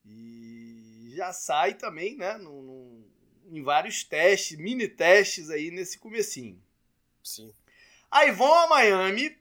[0.06, 3.06] E já sai também, né, no, no,
[3.50, 6.62] em vários testes, mini testes aí nesse comecinho.
[7.24, 7.54] Sim.
[8.12, 9.36] Aí vão a Miami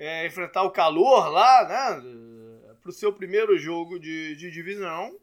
[0.00, 5.20] é, enfrentar o calor lá, né, para o seu primeiro jogo de, de divisão.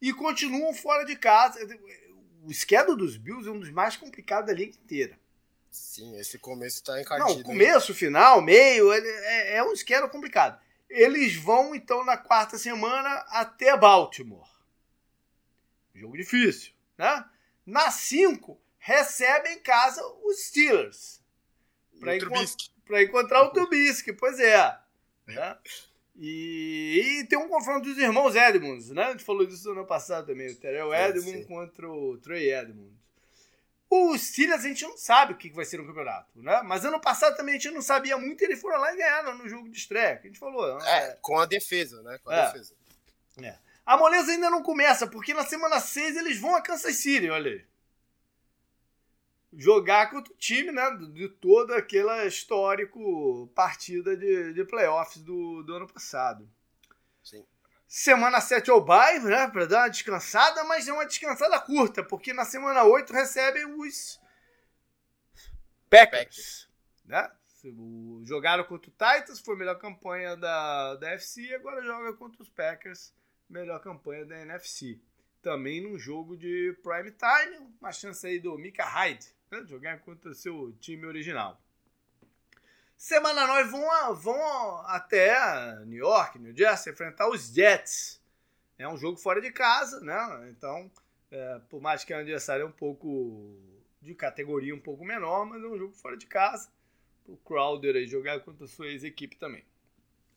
[0.00, 1.60] E continuam fora de casa.
[2.42, 5.16] O schedule dos Bills é um dos mais complicados da liga inteira.
[5.70, 7.38] Sim, esse começo tá encardido.
[7.38, 10.60] Não, começo, final, meio, é, é um schedule complicado.
[10.90, 14.50] Eles vão então na quarta semana até Baltimore.
[15.94, 17.24] Jogo difícil, né?
[17.64, 21.22] Na 5, recebem em casa os Steelers.
[22.00, 24.78] Para encont encontrar o Trubisky, pois é.
[25.26, 25.56] Né?
[26.16, 29.04] E, e, tem um confronto dos irmãos Edmonds, né?
[29.04, 30.50] A gente falou disso no ano passado também.
[30.50, 33.00] O Terrell Edmonds contra o Trey Edmonds.
[33.88, 36.62] Os Steelers a gente não sabe o que vai ser no campeonato, né?
[36.64, 39.36] Mas ano passado também a gente não sabia muito e eles foram lá e ganharam
[39.36, 40.78] no jogo de estreia, que a gente falou.
[40.78, 40.84] Né?
[40.86, 42.18] É, com a defesa, né?
[42.24, 42.46] Com a é.
[42.46, 42.74] defesa.
[43.42, 43.54] É.
[43.84, 47.50] A moleza ainda não começa, porque na semana 6 eles vão a Kansas City, olha
[47.50, 47.64] aí.
[49.54, 50.90] Jogar contra o time, né?
[51.12, 56.48] De toda aquela histórico partida de, de playoffs do, do ano passado.
[57.22, 57.44] Sim.
[57.86, 59.48] Semana 7 é o bye, né?
[59.48, 64.18] Pra dar uma descansada, mas é uma descansada curta, porque na semana 8 recebem os
[65.90, 66.10] Packers.
[66.10, 66.68] Packers.
[67.04, 67.30] Né?
[68.24, 72.48] Jogaram contra o Titans, foi a melhor campanha da, da FC, agora joga contra os
[72.48, 73.14] Packers,
[73.48, 74.98] melhor campanha da NFC.
[75.42, 79.64] Também num jogo de prime time, uma chance aí do Mika Hyde, né?
[79.66, 81.60] jogar contra seu time original.
[82.96, 88.20] Semana 9 vão, vão até New York, New Jersey, enfrentar os Jets.
[88.78, 90.48] É um jogo fora de casa, né?
[90.50, 90.90] Então,
[91.30, 93.58] é, por mais que é um adversário um pouco
[94.00, 96.70] de categoria um pouco menor, mas é um jogo fora de casa.
[97.26, 99.64] O Crowder aí jogar contra a sua ex-equipe também.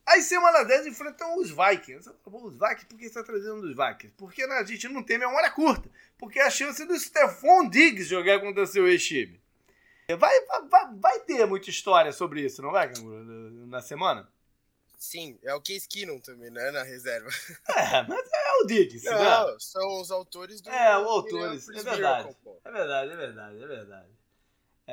[0.06, 2.08] Aí semana 10 enfrentam os Vikings.
[2.24, 4.14] Os Vikings, por que você está trazendo os Vikings?
[4.16, 5.90] Porque a gente não tem memória curta.
[6.16, 9.40] Porque a chance do Stephon Diggs jogar contra o seu ex-time.
[10.18, 10.40] Vai,
[10.70, 12.92] vai, vai ter muita história sobre isso, não vai,
[13.66, 14.30] Na semana?
[14.96, 16.70] Sim, é o Case Keenum também, né?
[16.70, 17.28] Na reserva.
[17.76, 19.10] É, mas é o Diggs, né?
[19.10, 19.56] Não, né?
[19.58, 20.70] são os autores do.
[20.70, 21.68] É, os autores.
[21.68, 22.36] É verdade.
[22.64, 24.15] é verdade, é verdade, é verdade.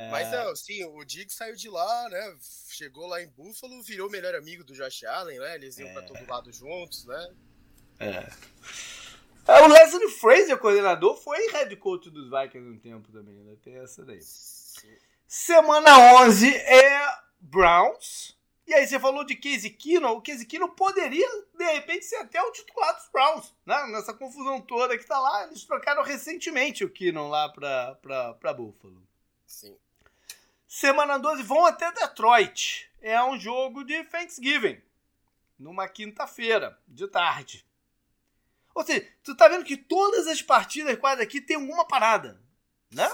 [0.10, 2.36] Mas não, sim, o Diggs saiu de lá, né?
[2.70, 5.56] Chegou lá em Buffalo, virou o melhor amigo do Josh Allen, né?
[5.56, 5.94] Eles iam é...
[5.94, 7.34] pra todo lado juntos, né?
[8.00, 8.28] É.
[9.52, 13.56] é o Leslie Fraser, coordenador, foi head coach dos Vikings um tempo também, né?
[13.62, 14.20] Tem essa daí.
[14.22, 14.98] Sim.
[15.28, 18.36] Semana 11 é Browns.
[18.66, 20.14] E aí você falou de Casey Keenum.
[20.14, 23.54] O Casey Keenum poderia, de repente, ser até o titular dos Browns.
[23.66, 23.88] Né?
[23.88, 25.44] Nessa confusão toda que tá lá.
[25.44, 29.04] Eles trocaram recentemente o Keenum lá pra, pra, pra Buffalo.
[29.46, 29.78] Sim.
[30.74, 32.92] Semana 12 vão até Detroit.
[33.00, 34.82] É um jogo de Thanksgiving.
[35.60, 37.64] Numa quinta-feira, de tarde.
[38.74, 42.42] Ou seja, tu tá vendo que todas as partidas quase aqui tem alguma parada.
[42.90, 43.08] Né?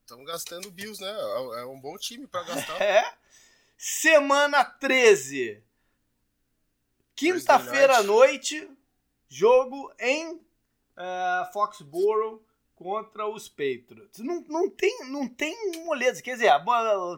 [0.00, 1.10] Estamos gastando Bills, né?
[1.10, 2.78] É, é um bom time para gastar.
[2.80, 3.12] É.
[3.76, 5.60] Semana 13.
[7.16, 8.70] Quinta-feira à noite,
[9.28, 12.40] jogo em uh, Foxborough
[12.74, 14.18] contra os Patriots.
[14.18, 16.22] Não, não, tem, não tem moleza.
[16.22, 16.64] Quer dizer, a,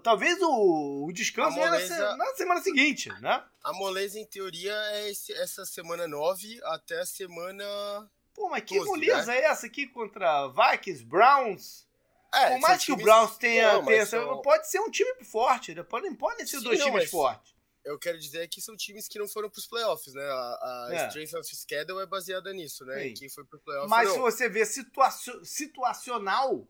[0.02, 3.42] talvez o, o descanso moleza, na, na semana seguinte, né?
[3.62, 7.64] A moleza, em teoria, é esse, essa semana 9 até a semana.
[8.34, 9.38] Pô, mas que 12, moleza né?
[9.38, 11.86] é essa aqui contra Vikings, Browns?
[12.34, 13.74] É, Por mais que o Browns tenha.
[13.74, 14.42] Não, tenha são...
[14.42, 15.84] Pode ser um time forte, né?
[15.84, 17.53] Podem, podem ser Sim, dois não, times fortes.
[17.84, 20.22] Eu quero dizer que são times que não foram para os playoffs, né?
[20.22, 21.08] A, a é.
[21.08, 23.08] Strength of Schedule é baseada nisso, né?
[23.08, 23.90] Em quem foi para playoffs.
[23.90, 24.14] Mas não.
[24.14, 25.10] se você ver situa
[25.42, 26.66] situacional,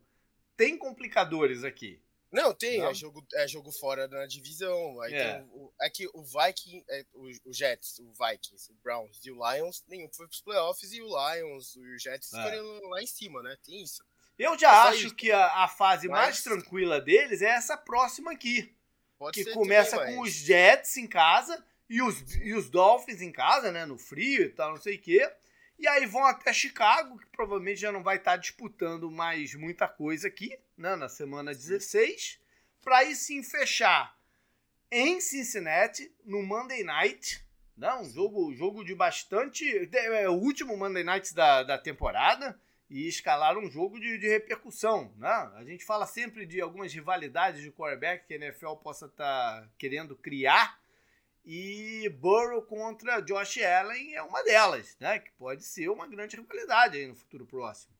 [0.56, 2.02] tem complicadores aqui.
[2.34, 2.88] Não, tem, não?
[2.88, 5.00] É, jogo, é jogo fora na divisão.
[5.02, 5.44] Aí é.
[5.52, 9.36] O, é que o Viking, é, o, o, Jets, o Vikings, o Browns e o
[9.36, 12.60] Lions, nenhum foi para os playoffs e o Lions, o Jets é.
[12.60, 13.56] lá em cima, né?
[13.64, 14.04] Tem isso.
[14.36, 15.14] Eu já acho isso.
[15.14, 16.20] que a, a fase mas...
[16.20, 18.74] mais tranquila deles é essa próxima aqui.
[19.24, 23.72] Pode que começa com os Jets em casa e os, e os Dolphins em casa,
[23.72, 23.86] né?
[23.86, 25.26] No frio e tal, não sei o quê.
[25.78, 30.28] E aí vão até Chicago, que provavelmente já não vai estar disputando mais muita coisa
[30.28, 30.94] aqui, né?
[30.94, 32.38] Na semana 16.
[32.82, 34.14] Para aí sim fechar
[34.90, 37.42] em Cincinnati, no Monday Night.
[37.78, 37.94] Né?
[37.94, 39.88] Um jogo, jogo de bastante.
[39.90, 42.60] É o último Monday Night da, da temporada
[42.94, 45.12] e escalar um jogo de, de, repercussão.
[45.16, 45.28] Né?
[45.56, 49.68] A gente fala sempre de algumas rivalidades de quarterback que a NFL possa estar tá
[49.76, 50.80] querendo criar.
[51.44, 55.18] E Burrow contra Josh Allen é uma delas, né?
[55.18, 57.92] Que pode ser uma grande rivalidade aí no futuro próximo.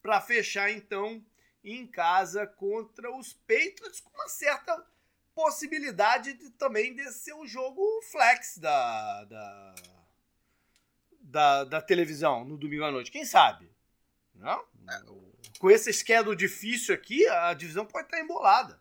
[0.00, 1.20] Para fechar, então,
[1.62, 4.86] em casa contra os Patriots, com uma certa
[5.34, 9.74] possibilidade de, também de ser o jogo flex da, da
[11.28, 13.10] da, da televisão no domingo à noite.
[13.10, 13.70] Quem sabe?
[14.34, 14.64] Não?
[15.58, 18.80] Com esse schedule difícil aqui, a divisão pode estar embolada.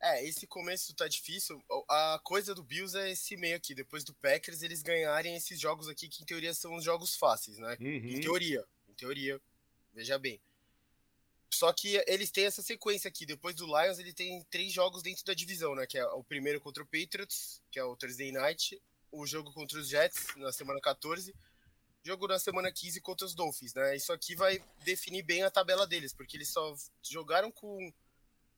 [0.00, 1.62] É, esse começo tá difícil.
[1.88, 3.74] A coisa do Bills é esse meio aqui.
[3.74, 7.58] Depois do Packers, eles ganharem esses jogos aqui, que em teoria são os jogos fáceis,
[7.58, 7.76] né?
[7.80, 7.86] Uhum.
[7.86, 8.64] Em teoria.
[8.88, 9.40] Em teoria.
[9.94, 10.40] Veja bem.
[11.50, 13.24] Só que eles têm essa sequência aqui.
[13.24, 15.86] Depois do Lions, ele tem três jogos dentro da divisão, né?
[15.86, 18.80] Que é o primeiro contra o Patriots, que é o Thursday Night.
[19.10, 21.34] O jogo contra os Jets, na semana 14
[22.06, 23.96] jogo na semana 15 contra os Dolphins, né?
[23.96, 27.92] Isso aqui vai definir bem a tabela deles, porque eles só jogaram com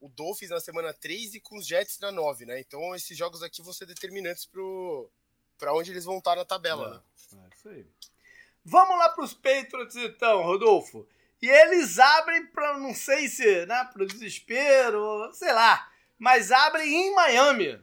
[0.01, 2.61] o Dolphins na semana 3 e com os Jets na 9, né?
[2.61, 5.11] Então esses jogos aqui vão ser determinantes pro
[5.59, 7.49] para onde eles vão estar na tabela, é, né?
[7.51, 7.87] É isso aí.
[8.65, 11.09] Vamos lá para os Patriots então, Rodolfo.
[11.41, 16.93] E eles abrem para não sei se, né, para o desespero, sei lá, mas abrem
[16.93, 17.81] em Miami.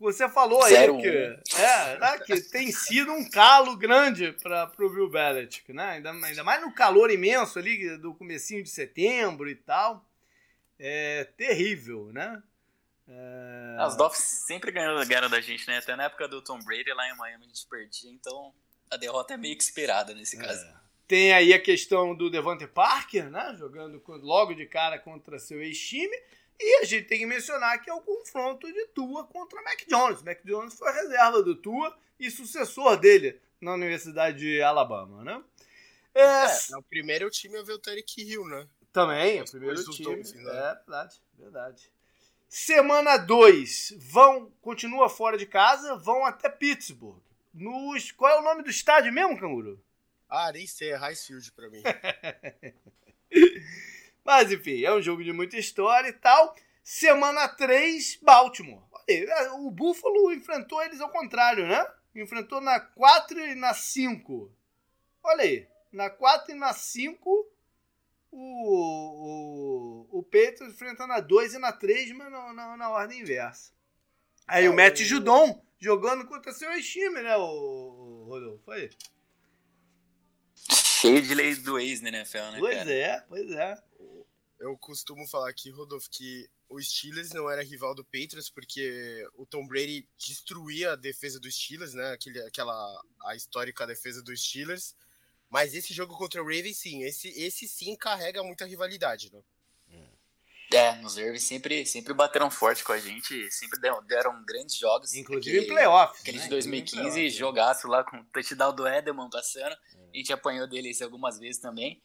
[0.00, 4.88] Você falou aí Zero que, é, né, que tem sido um calo grande para o
[4.88, 5.90] Bill Belichick, né?
[5.90, 10.08] Ainda, ainda mais no calor imenso ali do comecinho de setembro e tal.
[10.78, 12.42] É terrível, né?
[13.06, 13.76] É...
[13.78, 15.76] As Dolphins sempre ganharam, ganharam da gente, né?
[15.76, 18.54] Até na época do Tom Brady lá em Miami a gente perdia, então
[18.90, 20.40] a derrota é meio que esperada nesse é.
[20.40, 20.66] caso.
[21.06, 23.54] Tem aí a questão do Devante Parker, né?
[23.58, 26.16] Jogando logo de cara contra seu ex-time.
[26.62, 30.22] E a gente tem que mencionar que é o confronto de Tua contra Mac Jones.
[30.22, 35.42] Mac Jones foi a reserva do Tua e sucessor dele na Universidade de Alabama, né?
[36.14, 38.68] É, é o primeiro time é ver o Tarek Hill, né?
[38.92, 40.16] Também, é o primeiro time.
[40.16, 40.42] Dois, né?
[40.42, 41.90] É verdade, verdade.
[42.46, 47.22] Semana 2, vão, continua fora de casa, vão até Pittsburgh.
[47.54, 49.82] Nos, qual é o nome do estádio mesmo, Canguru?
[50.28, 51.82] Ah, nem sei, é Highfield pra mim.
[54.24, 56.54] Mas enfim, é um jogo de muita história e tal.
[56.82, 58.82] Semana 3, Baltimore.
[59.08, 61.86] É, o Buffalo enfrentou eles ao contrário, né?
[62.14, 64.52] Enfrentou na 4 e na 5.
[65.22, 65.68] Olha aí.
[65.92, 67.50] Na 4 e na 5,
[68.30, 73.20] o, o, o Patriots enfrenta na 2 e na 3, mas na, na, na ordem
[73.20, 73.72] inversa.
[74.46, 78.64] Aí é, o Matt Judon jogando contra seu time, né, o, o Rodolfo?
[78.64, 78.90] Foi.
[80.54, 82.56] Cheio de lei do ex na NFL, né?
[82.58, 82.92] Pois cara?
[82.92, 83.89] é, pois é.
[84.60, 89.46] Eu costumo falar aqui, Rodolfo, que o Steelers não era rival do Patriots porque o
[89.46, 92.12] Tom Brady destruía a defesa dos Steelers, né?
[92.12, 94.94] Aquele, aquela a histórica defesa dos Steelers.
[95.48, 99.42] Mas esse jogo contra o Ravens, sim, esse, esse sim carrega muita rivalidade, né?
[100.72, 105.14] É, nos Ravens sempre, sempre bateram forte com a gente, sempre deram, deram grandes jogos.
[105.14, 106.20] Inclusive aquele, em playoffs.
[106.20, 106.44] Aquele né?
[106.44, 107.28] de 2015, é.
[107.28, 109.72] jogaço lá com o touchdown do Edelman passando.
[109.72, 112.00] A gente apanhou dele algumas vezes também.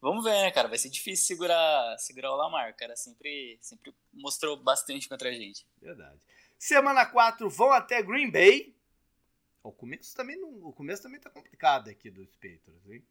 [0.00, 0.68] Vamos ver, né, cara?
[0.68, 2.74] Vai ser difícil segurar, segurar o Lamar.
[2.74, 5.66] Cara sempre, sempre mostrou bastante contra a gente.
[5.80, 6.18] Verdade.
[6.58, 8.74] Semana 4 vão até Green Bay.
[9.62, 13.04] O começo também não, o começo também tá complicado aqui dos Patriots, hein?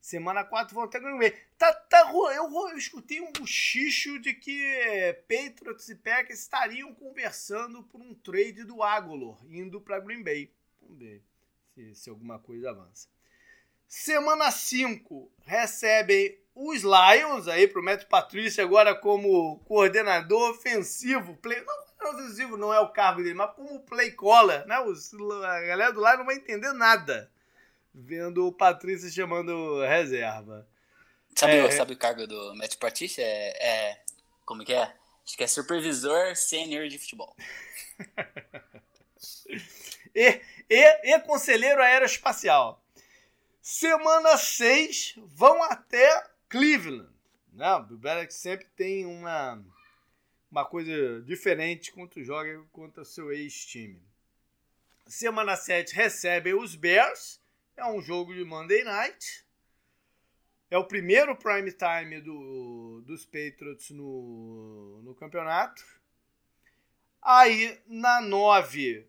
[0.00, 1.30] Semana 4 vão até Green Bay.
[1.58, 8.00] Tá, tá, eu, eu escutei um bochicho de que Patriots e Packers estariam conversando por
[8.00, 10.50] um trade do Agolor indo para Green Bay.
[10.80, 11.22] Vamos ver
[11.74, 13.08] se, se alguma coisa avança.
[13.90, 21.36] Semana 5 recebem os Lions aí pro Matt Patrício agora como coordenador ofensivo.
[21.38, 21.60] Play,
[22.00, 24.78] não, ofensivo não é o cargo dele, mas como play caller, né?
[24.78, 27.28] Os, a galera do Lions não vai entender nada
[27.92, 30.68] vendo o Patrício chamando reserva.
[31.34, 33.24] Sabe, é, sabe o cargo do Matt Patrício?
[33.24, 34.00] É, é,
[34.44, 34.94] como que é?
[35.26, 37.34] Acho que é supervisor sênior de futebol.
[40.14, 42.80] e, e, e conselheiro aeroespacial.
[43.60, 47.12] Semana 6 vão até Cleveland.
[47.52, 47.74] Né?
[47.74, 49.62] O Belichick sempre tem uma,
[50.50, 54.02] uma coisa diferente quando joga contra seu ex-time.
[55.06, 57.40] Semana 7 recebem os Bears.
[57.76, 59.44] É um jogo de Monday Night.
[60.70, 65.84] É o primeiro prime time do, dos Patriots no, no campeonato.
[67.20, 69.06] Aí, na 9,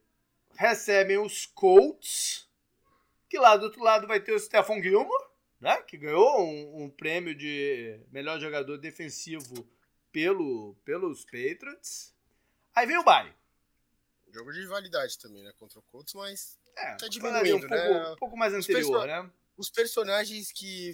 [0.56, 2.51] recebem os Colts
[3.32, 5.82] que lá do outro lado vai ter o Stephon Gilmore, né?
[5.84, 9.66] Que ganhou um, um prêmio de melhor jogador defensivo
[10.12, 12.14] pelo, pelos Patriots.
[12.76, 13.34] Aí vem o Bay.
[14.34, 15.54] Jogo de rivalidade também, né?
[15.58, 17.88] Contra o Colts, mas é, tá diminuindo, um né?
[17.88, 19.32] Pouco, um pouco mais anterior, né?
[19.56, 20.92] Os personagens que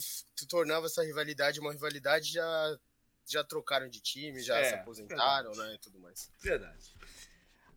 [0.47, 2.79] tornavam essa rivalidade uma rivalidade já,
[3.25, 5.69] já trocaram de time, já é, se aposentaram, verdade.
[5.69, 5.75] né?
[5.75, 6.31] E tudo mais.
[6.39, 6.95] Verdade.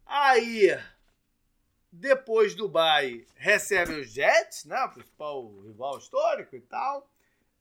[0.05, 0.69] Aí,
[1.93, 4.83] depois do Bay recebe os Jets, né?
[4.85, 7.09] O principal rival histórico e tal.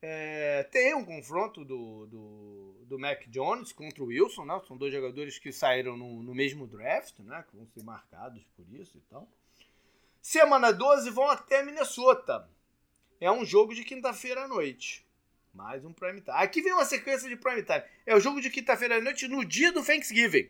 [0.01, 4.61] É, tem um confronto do, do, do Mac Jones contra o Wilson, né?
[4.67, 7.43] São dois jogadores que saíram no, no mesmo draft, né?
[7.49, 9.27] Que vão ser marcados por isso e tal.
[10.21, 12.47] Semana 12 vão até Minnesota.
[13.19, 15.05] É um jogo de quinta-feira à noite.
[15.53, 16.37] Mais um prime time.
[16.37, 17.83] Aqui vem uma sequência de prime time.
[18.05, 20.49] É o jogo de quinta-feira à noite no dia do Thanksgiving.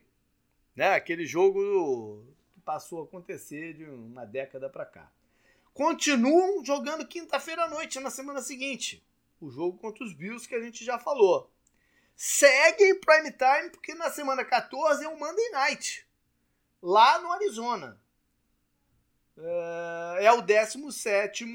[0.76, 0.94] Né?
[0.94, 2.24] Aquele jogo
[2.66, 5.12] passou a acontecer de uma década para cá.
[5.74, 9.04] Continuam jogando quinta-feira à noite, na semana seguinte.
[9.40, 11.52] O jogo contra os Bills que a gente já falou.
[12.16, 16.06] Segue prime time, porque na semana 14 é o Monday Night.
[16.82, 18.02] Lá no Arizona.
[19.38, 21.46] É, é o 17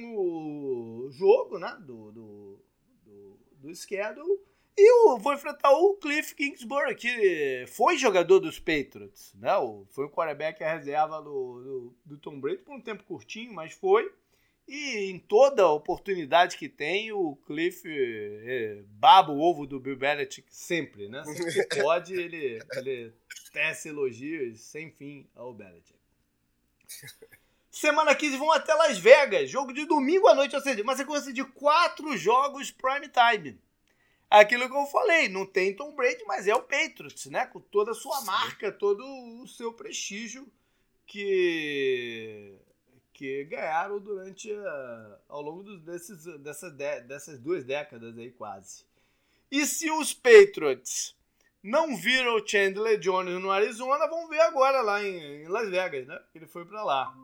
[1.10, 2.64] jogo né, do, do,
[3.02, 4.40] do, do schedule
[4.76, 9.32] e o, vou enfrentar o Cliff Kingsbury, que foi jogador dos Patriots.
[9.34, 9.50] Né?
[9.90, 13.72] Foi o quarterback a reserva do, do, do, Tom Brady por um tempo curtinho, mas
[13.72, 14.12] foi.
[14.66, 20.48] E em toda oportunidade que tem, o Cliff é, baba o ovo do Bill Belichick
[20.50, 21.08] sempre.
[21.08, 21.22] Né?
[21.22, 23.12] Sempre que pode, ele, ele
[23.52, 25.98] tece elogios sem fim ao Belichick.
[27.70, 31.32] Semana 15 vão até Las Vegas, jogo de domingo à noite, ou seja, uma sequência
[31.32, 33.60] de quatro jogos prime time.
[34.40, 37.46] Aquilo que eu falei, não tem Tom Brady, mas é o Patriots, né?
[37.46, 39.04] Com toda a sua marca, todo
[39.42, 40.46] o seu prestígio
[41.06, 42.58] que
[43.12, 48.84] que ganharam durante a, ao longo desses, dessas, dessas duas décadas aí quase.
[49.50, 51.16] E se os Patriots
[51.62, 56.06] não viram o Chandler Jones no Arizona, vão ver agora lá em, em Las Vegas,
[56.08, 56.20] né?
[56.34, 57.16] Ele foi para lá.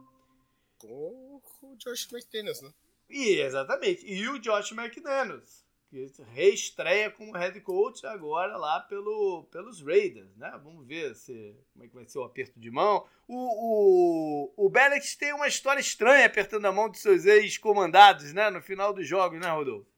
[0.78, 2.73] Com o Josh McDaniels, né?
[3.09, 4.07] E, exatamente.
[4.07, 5.60] E o Josh McDaniels,
[5.91, 10.49] que reestreia como head coach agora lá pelo, pelos Raiders, né?
[10.62, 13.05] Vamos ver se, como é que vai ser o aperto de mão.
[13.27, 18.51] O, o, o Bennett tem uma história estranha apertando a mão dos seus ex-comandados, né?
[18.51, 19.91] No final dos jogos, né, Rodolfo?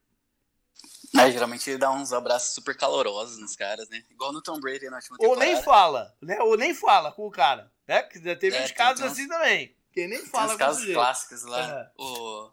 [1.15, 4.03] É, geralmente ele dá uns abraços super calorosos nos caras, né?
[4.09, 5.45] Igual no Tom Brady na última temporada.
[5.45, 6.41] Ou nem fala, né?
[6.41, 8.01] Ou nem fala com o cara, né?
[8.01, 9.75] Que já teve é, uns casos assim também.
[9.91, 11.81] Que nem fala tem uns casos clássicos lá.
[11.81, 12.01] É.
[12.01, 12.51] O...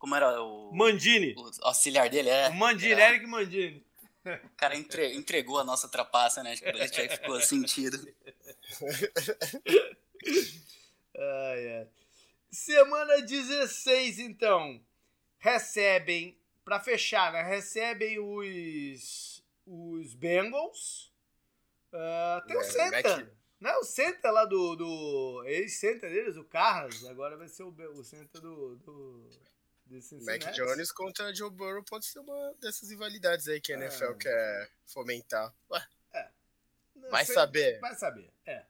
[0.00, 0.72] Como era o...
[0.72, 1.34] Mandini.
[1.36, 2.48] O auxiliar dele, é.
[2.48, 3.10] O Mandini, era...
[3.10, 3.84] Eric Mandini.
[4.24, 5.14] O cara entre...
[5.14, 6.52] entregou a nossa trapaça, né?
[6.52, 7.98] Acho que o Belichick ficou sentido.
[11.14, 11.88] ai, ai.
[12.50, 14.82] Semana 16, então.
[15.38, 17.42] Recebem para fechar, né?
[17.42, 21.12] Recebem os, os Bengals.
[21.92, 23.16] Uh, tem é, o Center.
[23.18, 23.28] Mac...
[23.60, 23.76] Né?
[23.76, 24.76] O Center lá do.
[24.76, 27.04] do ex-center deles, o Carlos.
[27.04, 28.76] Agora vai ser o, o Center do.
[28.76, 29.28] do
[30.22, 34.14] Mac Jones contra Joe Burrow pode ser uma dessas rivalidades aí que a NFL é.
[34.14, 35.54] quer fomentar.
[35.70, 35.86] Ué.
[36.12, 36.28] É.
[37.10, 37.80] Vai sei, saber.
[37.80, 38.64] Vai saber, é.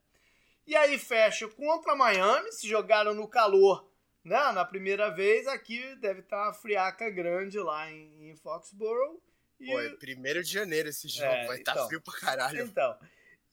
[0.67, 3.91] E aí fecha contra Miami, se jogaram no calor
[4.25, 9.21] né, na primeira vez, aqui deve estar tá uma friaca grande lá em, em Foxborough.
[9.59, 9.67] E...
[9.67, 12.63] Pô, é primeiro de janeiro esse jogo, é, vai estar tá então, frio pra caralho.
[12.63, 12.99] Então,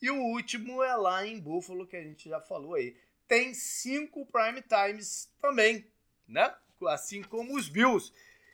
[0.01, 2.95] e o último é lá em Buffalo, que a gente já falou aí.
[3.27, 5.89] Tem cinco prime times também,
[6.27, 6.53] né?
[6.87, 8.11] Assim como os Bills.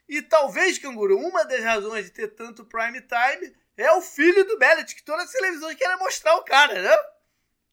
[0.07, 4.57] E talvez, Canguru, uma das razões de ter tanto prime time é o filho do
[4.57, 6.97] Bellet, que todas as televisões querem mostrar o cara, né?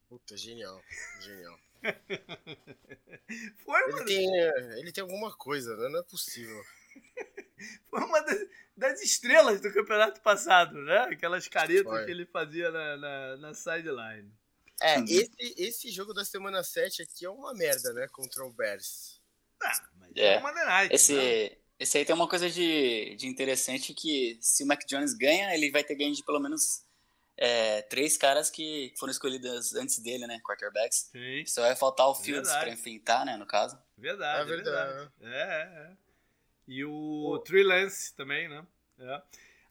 [0.08, 0.82] Puta, genial,
[1.20, 1.58] genial.
[3.64, 4.00] Foi uma...
[4.00, 5.88] ele, tem, é, ele tem alguma coisa, né?
[5.88, 6.62] não é possível.
[7.90, 8.46] Foi uma das,
[8.76, 10.98] das, estrelas do campeonato passado, né?
[11.12, 12.04] Aquelas caretas Foi.
[12.04, 14.32] que ele fazia na, na, na sideline.
[14.82, 18.08] É, esse, esse jogo da semana 7 aqui é uma merda, né?
[18.08, 19.20] Contra o Bears.
[19.62, 21.50] Ah, é, é night, esse, né?
[21.78, 25.70] esse aí tem uma coisa de, de interessante que se o Mac Jones ganha, ele
[25.70, 26.84] vai ter ganho de pelo menos
[27.36, 30.38] é, três caras que foram escolhidos antes dele, né?
[30.46, 31.08] Quarterbacks.
[31.10, 31.44] Sim.
[31.46, 33.36] Só vai faltar o Fields para enfrentar, né?
[33.38, 33.78] No caso.
[33.96, 34.92] Verdade, é verdade.
[34.94, 35.12] verdade.
[35.22, 35.96] É, é, é.
[36.68, 37.38] E o oh.
[37.38, 38.64] Trey Lance também, né?
[38.98, 39.22] É.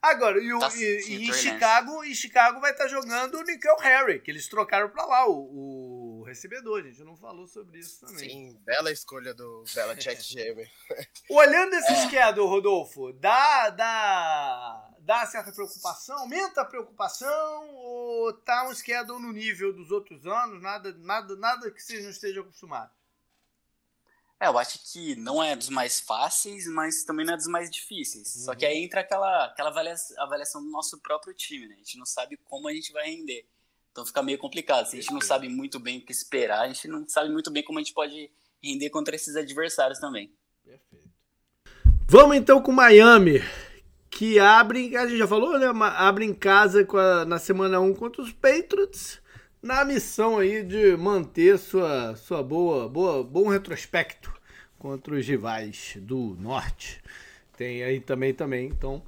[0.02, 3.42] Agora, e, o, tá, e, sim, e em Chicago, em Chicago vai estar jogando o
[3.42, 5.99] Nickel Harry, que eles trocaram para lá, o, o,
[6.30, 8.30] recebedor, a gente não falou sobre isso também.
[8.30, 10.70] Sim, bela escolha do Bela Check Jamie.
[11.28, 16.18] Olhando esse schedule, Rodolfo, dá, dá, dá certa preocupação?
[16.20, 20.62] Aumenta a preocupação ou tá um schedule no nível dos outros anos?
[20.62, 23.00] Nada, nada, nada que vocês não estejam acostumados?
[24.40, 27.70] É, eu acho que não é dos mais fáceis, mas também não é dos mais
[27.70, 28.34] difíceis.
[28.36, 28.44] Uhum.
[28.46, 31.74] Só que aí entra aquela, aquela avaliação, avaliação do nosso próprio time, né?
[31.74, 33.46] A gente não sabe como a gente vai render.
[33.90, 34.86] Então fica meio complicado.
[34.86, 37.50] Se a gente não sabe muito bem o que esperar, a gente não sabe muito
[37.50, 38.30] bem como a gente pode
[38.62, 40.32] render contra esses adversários também.
[40.64, 41.10] Perfeito.
[42.08, 43.40] Vamos então com Miami,
[44.10, 45.66] que abre, a gente já falou, né?
[45.96, 49.20] Abre em casa a, na semana 1 contra os Patriots
[49.62, 54.32] na missão aí de manter sua, sua boa, boa, bom retrospecto
[54.78, 57.02] contra os rivais do norte.
[57.56, 59.02] Tem aí também, também, então,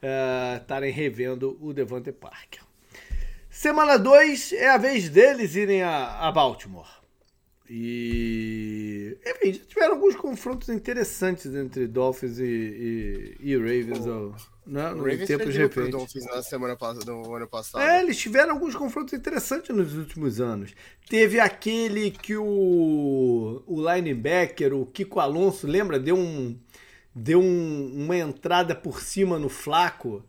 [0.00, 2.65] é, estarem uh, revendo o Devante Parker.
[3.56, 6.86] Semana 2 é a vez deles irem a, a Baltimore.
[7.70, 9.16] E.
[9.26, 14.06] Enfim, tiveram alguns confrontos interessantes entre Dolphins e, e, e Ravens.
[14.06, 14.34] Oh.
[14.66, 17.82] Né, no Ravens tempos de Dolphins na semana do ano passado.
[17.82, 20.74] É, eles tiveram alguns confrontos interessantes nos últimos anos.
[21.08, 25.98] Teve aquele que o, o linebacker, o Kiko Alonso, lembra?
[25.98, 26.54] Deu, um,
[27.14, 30.22] deu um, uma entrada por cima no Flaco.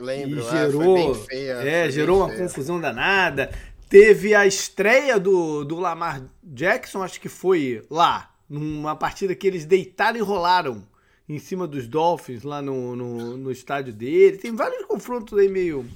[0.00, 2.40] Lembro, e gerou, feia, é, gerou uma feia.
[2.40, 3.50] confusão danada.
[3.88, 9.64] Teve a estreia do, do Lamar Jackson, acho que foi lá, numa partida que eles
[9.64, 10.86] deitaram e rolaram
[11.28, 14.38] em cima dos Dolphins lá no, no, no estádio dele.
[14.38, 15.86] Tem vários confrontos aí meio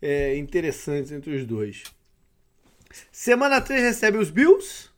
[0.00, 1.82] é, interessantes entre os dois.
[3.10, 4.88] Semana 3 recebe os Bills.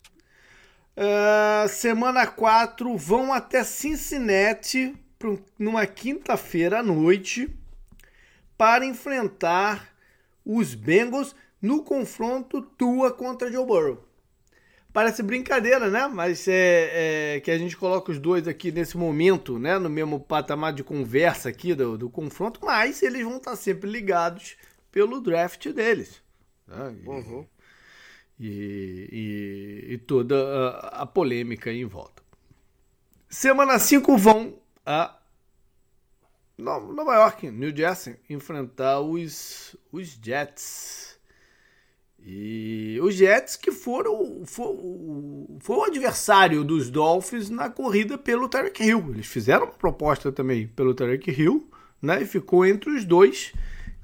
[0.96, 4.96] Uh, semana 4 vão até Cincinnati
[5.56, 7.48] numa quinta-feira à noite
[8.58, 9.94] para enfrentar
[10.44, 14.04] os Bengals no confronto Tua contra Joe Burrow.
[14.92, 16.08] Parece brincadeira, né?
[16.08, 19.78] Mas é, é, que a gente coloca os dois aqui nesse momento, né?
[19.78, 24.56] No mesmo patamar de conversa aqui do, do confronto, mas eles vão estar sempre ligados
[24.90, 26.20] pelo draft deles.
[26.66, 26.96] Né?
[27.04, 27.46] E, uhum.
[28.40, 29.08] e,
[29.88, 32.22] e, e, toda a, a polêmica em volta.
[33.28, 34.54] Semana 5 vão
[34.84, 35.17] a
[36.58, 41.16] Nova York, New Jersey, enfrentar os, os Jets.
[42.20, 49.10] E os Jets que foram foi, o adversário dos Dolphins na corrida pelo Tarek Hill.
[49.10, 51.70] Eles fizeram uma proposta também pelo Tarek Hill,
[52.02, 52.22] né?
[52.22, 53.52] E ficou entre os dois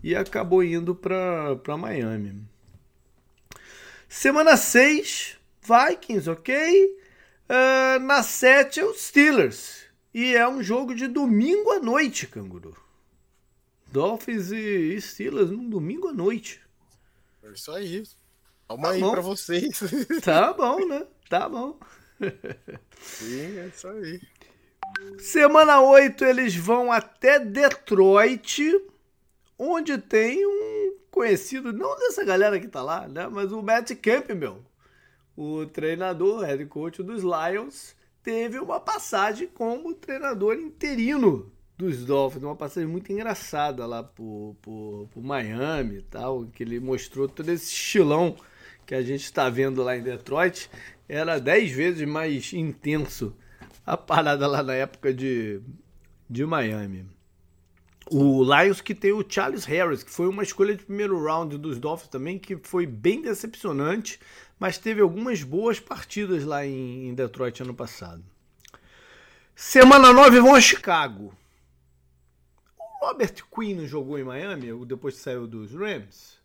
[0.01, 2.41] e acabou indo para Miami.
[4.09, 6.99] Semana 6, Vikings, ok?
[7.49, 9.84] Uh, na 7 é os Steelers.
[10.15, 12.77] E é um jogo de domingo à noite, canguru.
[13.89, 16.61] Dolphins e Steelers num domingo à noite.
[17.43, 18.05] É isso aí.
[18.69, 19.11] Calma tá aí bom.
[19.11, 19.81] pra vocês.
[20.23, 21.05] Tá bom, né?
[21.29, 21.77] Tá bom.
[23.01, 24.21] Sim, é isso aí.
[25.19, 28.63] Semana 8 eles vão até Detroit,
[29.59, 33.27] onde tem um conhecido, não dessa galera que tá lá, né?
[33.29, 34.65] Mas o Matt Campbell,
[35.37, 42.57] o treinador, head coach dos Lions, teve uma passagem como treinador interino dos Dolphins, uma
[42.57, 47.67] passagem muito engraçada lá por, por, por Miami e tal, que ele mostrou todo esse
[47.67, 48.35] estilão
[48.87, 50.71] que a gente está vendo lá em Detroit.
[51.07, 53.37] Era dez vezes mais intenso
[53.85, 55.61] a parada lá na época de,
[56.29, 57.07] de Miami.
[58.11, 61.79] O Lions que tem o Charles Harris, que foi uma escolha de primeiro round dos
[61.79, 64.19] Dolphins também, que foi bem decepcionante
[64.59, 68.25] mas teve algumas boas partidas lá em, em Detroit ano passado.
[69.55, 71.35] Semana 9 vão a Chicago.
[72.79, 76.39] O Robert Quinn não jogou em Miami depois que saiu dos Rams?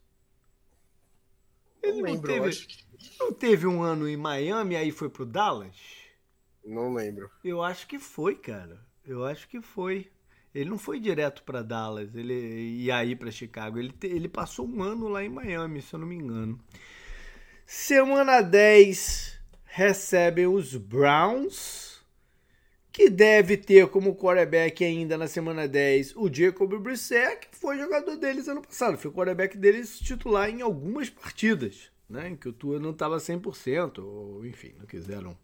[1.82, 2.68] Ele não, lembro, não teve,
[3.20, 5.76] não teve um ano em Miami aí foi pro Dallas?
[6.64, 7.32] Não lembro.
[7.44, 8.80] Eu acho que foi, cara.
[9.06, 10.12] Eu acho que foi.
[10.54, 13.80] Ele não foi direto para Dallas, ele ia aí para Chicago.
[13.80, 16.60] Ele, ele passou um ano lá em Miami, se eu não me engano.
[17.72, 22.02] Semana 10 recebem os Browns,
[22.92, 28.16] que deve ter como quarterback ainda na semana 10 o Jacob Brissett, que foi jogador
[28.16, 28.98] deles ano passado.
[28.98, 33.18] Foi o quarterback deles titular em algumas partidas, né, em que o Tua não estava
[33.18, 35.38] 100%, ou enfim, não quiseram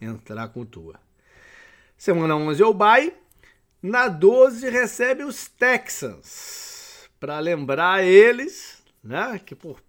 [0.00, 0.98] entrar com o Tua.
[1.96, 3.14] Semana 11 é o bye.
[3.80, 7.08] Na 12 recebe os Texans.
[7.20, 9.80] Para lembrar eles, né, que por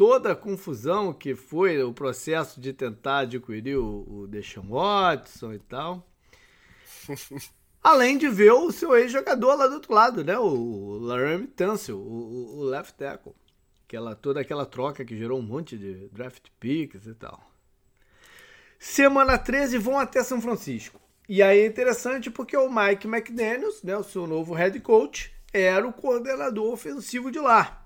[0.00, 5.58] toda a confusão que foi o processo de tentar adquirir o, o Deshaun Watson e
[5.58, 6.08] tal.
[7.84, 10.38] Além de ver o seu ex-jogador lá do outro lado, né?
[10.38, 13.34] O Laramie Tunsil, o, o, left tackle.
[13.86, 17.38] Aquela, toda aquela troca que gerou um monte de draft picks e tal.
[18.78, 20.98] Semana 13 vão até São Francisco.
[21.28, 25.86] E aí é interessante porque o Mike McDaniels, né, o seu novo head coach, era
[25.86, 27.79] o coordenador ofensivo de lá.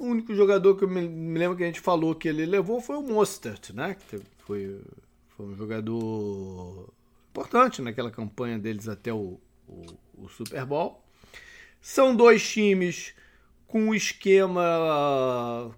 [0.00, 1.00] O único jogador que eu me,
[1.36, 3.96] lembro que a gente falou que ele levou foi o Mostert, né?
[4.08, 4.80] Que foi,
[5.36, 6.88] foi um jogador
[7.30, 11.02] importante naquela campanha deles até o, o, o Super Bowl.
[11.80, 13.14] São dois times
[13.66, 15.70] com um esquema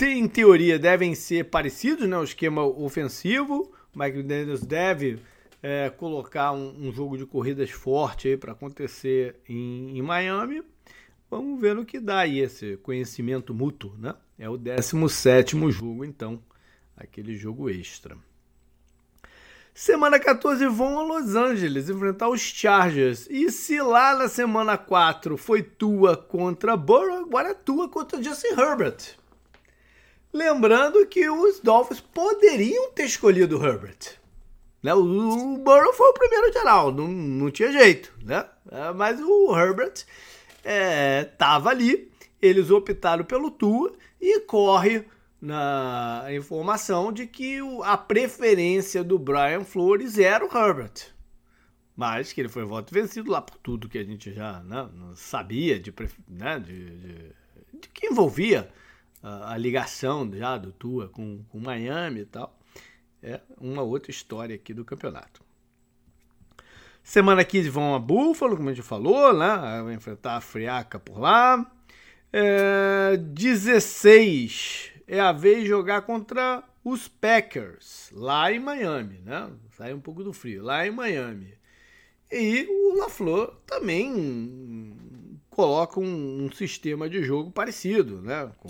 [0.00, 2.16] em teoria devem ser parecidos, né?
[2.18, 3.72] O esquema ofensivo.
[3.94, 5.18] O Mike Daniels deve
[5.62, 10.62] é, colocar um, um, jogo de corridas forte para acontecer em, em Miami.
[11.30, 14.14] Vamos ver no que dá aí esse conhecimento mútuo, né?
[14.38, 16.42] É o 17 jogo, então,
[16.96, 18.16] aquele jogo extra.
[19.74, 23.28] Semana 14 vão a Los Angeles enfrentar os Chargers.
[23.30, 28.58] E se lá na semana 4 foi Tua contra Burrow, agora é Tua contra Justin
[28.58, 29.16] Herbert.
[30.32, 34.18] Lembrando que os Dolphins poderiam ter escolhido Herbert.
[34.82, 34.92] Né?
[34.94, 38.12] O, Burrow foi o primeiro geral, não, não tinha jeito.
[38.24, 38.44] Né?
[38.70, 40.04] É, mas o Herbert
[40.64, 42.10] estava é, ali,
[42.40, 45.04] eles optaram pelo Tua e corre
[45.40, 51.12] na informação de que a preferência do Brian Flores era o Herbert.
[51.96, 55.78] Mas que ele foi voto vencido lá por tudo que a gente já né, sabia
[55.78, 55.92] de,
[56.28, 57.34] né, de, de,
[57.80, 58.68] de, que envolvia
[59.22, 62.56] a, a, ligação já do Tua com, com Miami e tal.
[63.20, 65.42] É uma outra história aqui do campeonato.
[67.08, 69.80] Semana 15 vão a Buffalo, como a gente falou, né?
[69.82, 71.66] Vai enfrentar a Friaca por lá.
[72.30, 79.50] É, 16 é a vez de jogar contra os Packers, lá em Miami, né?
[79.74, 81.54] Sai um pouco do frio, lá em Miami.
[82.30, 84.94] E o LaFleur também
[85.48, 88.52] coloca um, um, sistema de jogo parecido, né?
[88.58, 88.68] Com,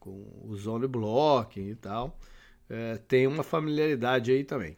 [0.00, 2.18] com o zone blocking e tal.
[2.70, 4.74] é, tem uma familiaridade aí também.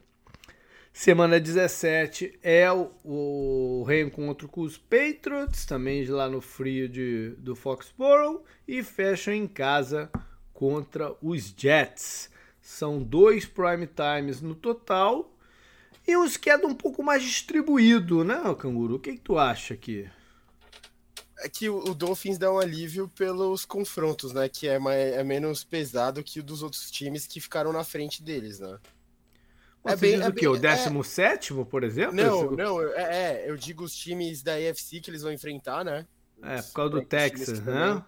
[0.93, 7.55] Semana 17 é o, o, reencontro com os Patriots, também lá no frio de, do
[7.55, 10.11] Foxborough, e fecham em casa
[10.53, 12.29] contra os Jets.
[12.61, 15.33] São dois prime times no total
[16.05, 18.95] e um schedule um pouco mais distribuído, né, Canguru?
[18.95, 20.09] O que, que tu acha aqui?
[21.39, 24.47] É que o Dolphins dá um alívio pelos confrontos, né?
[24.47, 28.21] Que é, mais, é menos pesado que o dos outros times que ficaram na frente
[28.21, 28.77] deles, né?
[29.85, 30.47] É bem, diz é o quê?
[30.47, 31.65] o 17, é...
[31.65, 32.15] por exemplo?
[32.15, 36.05] Não, não, é, é, eu digo os times da EFC que eles vão enfrentar, né?
[36.43, 38.03] É, por causa do Texas, né?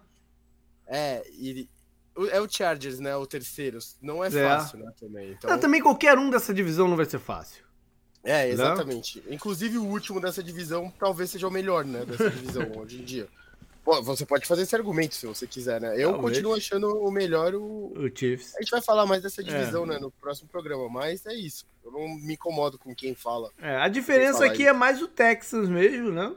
[0.86, 1.68] É, e
[2.30, 3.16] é o Chargers, né?
[3.16, 3.78] O terceiro.
[4.00, 4.30] Não é, é.
[4.30, 4.92] fácil, né?
[4.98, 5.32] Também.
[5.32, 5.50] Então...
[5.50, 7.64] Não, também qualquer um dessa divisão não vai ser fácil.
[8.22, 9.22] É, exatamente.
[9.26, 9.34] Não?
[9.34, 12.04] Inclusive o último dessa divisão talvez seja o melhor, né?
[12.04, 13.28] Dessa divisão hoje em dia.
[13.84, 15.94] Pô, você pode fazer esse argumento se você quiser, né?
[15.94, 16.22] Eu Talvez.
[16.22, 17.92] continuo achando o melhor o...
[17.92, 18.56] o Chiefs.
[18.56, 19.88] A gente vai falar mais dessa divisão, é.
[19.88, 21.66] né, no próximo programa, mas é isso.
[21.84, 23.50] Eu não me incomodo com quem fala.
[23.58, 24.70] É, a diferença aqui isso.
[24.70, 26.34] é mais o Texas mesmo, né?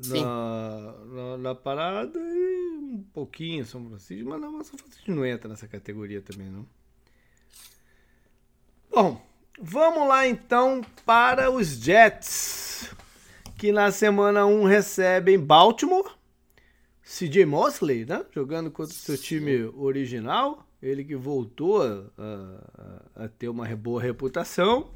[0.00, 0.24] Sim.
[0.24, 5.48] Na, na, na, parada e um pouquinho São Francisco, mas não, São Francisco não entra
[5.48, 6.66] nessa categoria também, não.
[8.90, 9.24] Bom,
[9.60, 12.90] vamos lá então para os Jets
[13.58, 16.16] que na semana 1 recebem Baltimore,
[17.02, 18.24] CJ Mosley, né?
[18.32, 24.00] Jogando contra o seu time original, ele que voltou a, a, a ter uma boa
[24.00, 24.92] reputação.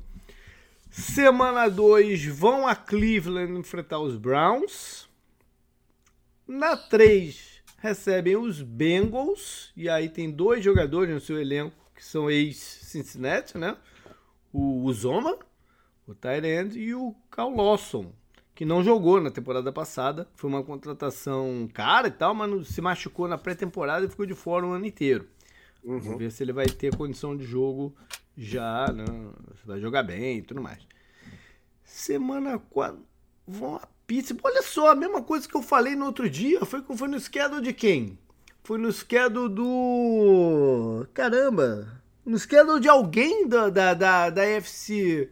[0.88, 5.08] Semana 2 vão a Cleveland enfrentar os Browns.
[6.46, 9.72] Na 3 recebem os Bengals.
[9.76, 13.76] E aí tem dois jogadores no seu elenco que são ex-Cincinnati, né?
[14.52, 15.36] O Uzoma,
[16.06, 18.12] o Tyrande, e o Cal Lawson,
[18.54, 20.28] que não jogou na temporada passada.
[20.34, 24.66] Foi uma contratação cara e tal, mas se machucou na pré-temporada e ficou de fora
[24.66, 25.26] o ano inteiro.
[25.82, 25.98] Uhum.
[25.98, 27.94] Vamos ver se ele vai ter condição de jogo
[28.36, 29.04] já, né?
[29.64, 30.78] vai jogar bem e tudo mais.
[31.84, 32.98] Semana 4.
[33.46, 34.36] Vão a pizza.
[34.42, 36.64] Olha só, a mesma coisa que eu falei no outro dia.
[36.64, 38.18] Foi, foi no schedule de quem?
[38.62, 41.06] Foi no schedule do.
[41.12, 42.00] Caramba!
[42.24, 45.28] No schedule de alguém da, da, da, da FC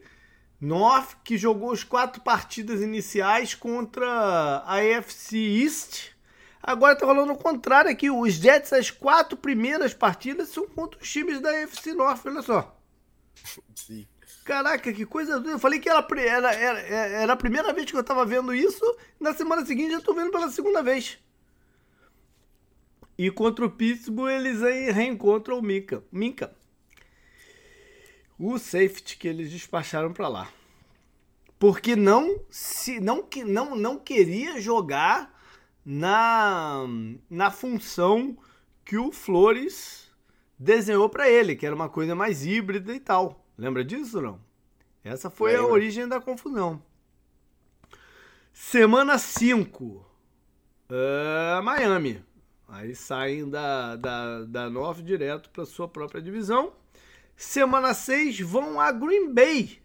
[0.61, 6.11] North, que jogou as quatro partidas iniciais contra a AFC East.
[6.61, 8.11] Agora tá rolando o contrário aqui.
[8.11, 12.79] Os Jets, as quatro primeiras partidas são contra os times da AFC North, olha só.
[13.73, 14.07] Sim.
[14.45, 15.55] Caraca, que coisa doida.
[15.55, 18.83] Eu falei que era, era, era, era a primeira vez que eu tava vendo isso.
[19.19, 21.17] Na semana seguinte já tô vendo pela segunda vez.
[23.17, 26.03] E contra o Pittsburgh eles aí reencontram o Minka.
[26.11, 26.55] Minka
[28.41, 30.49] o safety que eles despacharam para lá.
[31.59, 35.39] Porque não se não não não queria jogar
[35.85, 36.87] na
[37.29, 38.35] na função
[38.83, 40.11] que o Flores
[40.57, 43.45] desenhou para ele, que era uma coisa mais híbrida e tal.
[43.55, 44.41] Lembra disso não?
[45.03, 46.81] Essa foi a origem da confusão.
[48.51, 49.83] Semana 5.
[49.85, 50.05] Uh,
[50.89, 52.23] é, Miami.
[52.67, 56.73] Aí saem da, da, da 9 direto para sua própria divisão.
[57.41, 59.81] Semana 6 vão a Green Bay.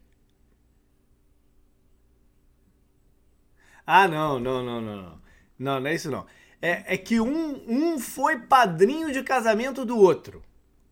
[3.86, 5.22] Ah, não, não, não, não, não.
[5.58, 6.26] Não, não é isso não.
[6.60, 10.42] É, é que um, um foi padrinho de casamento do outro.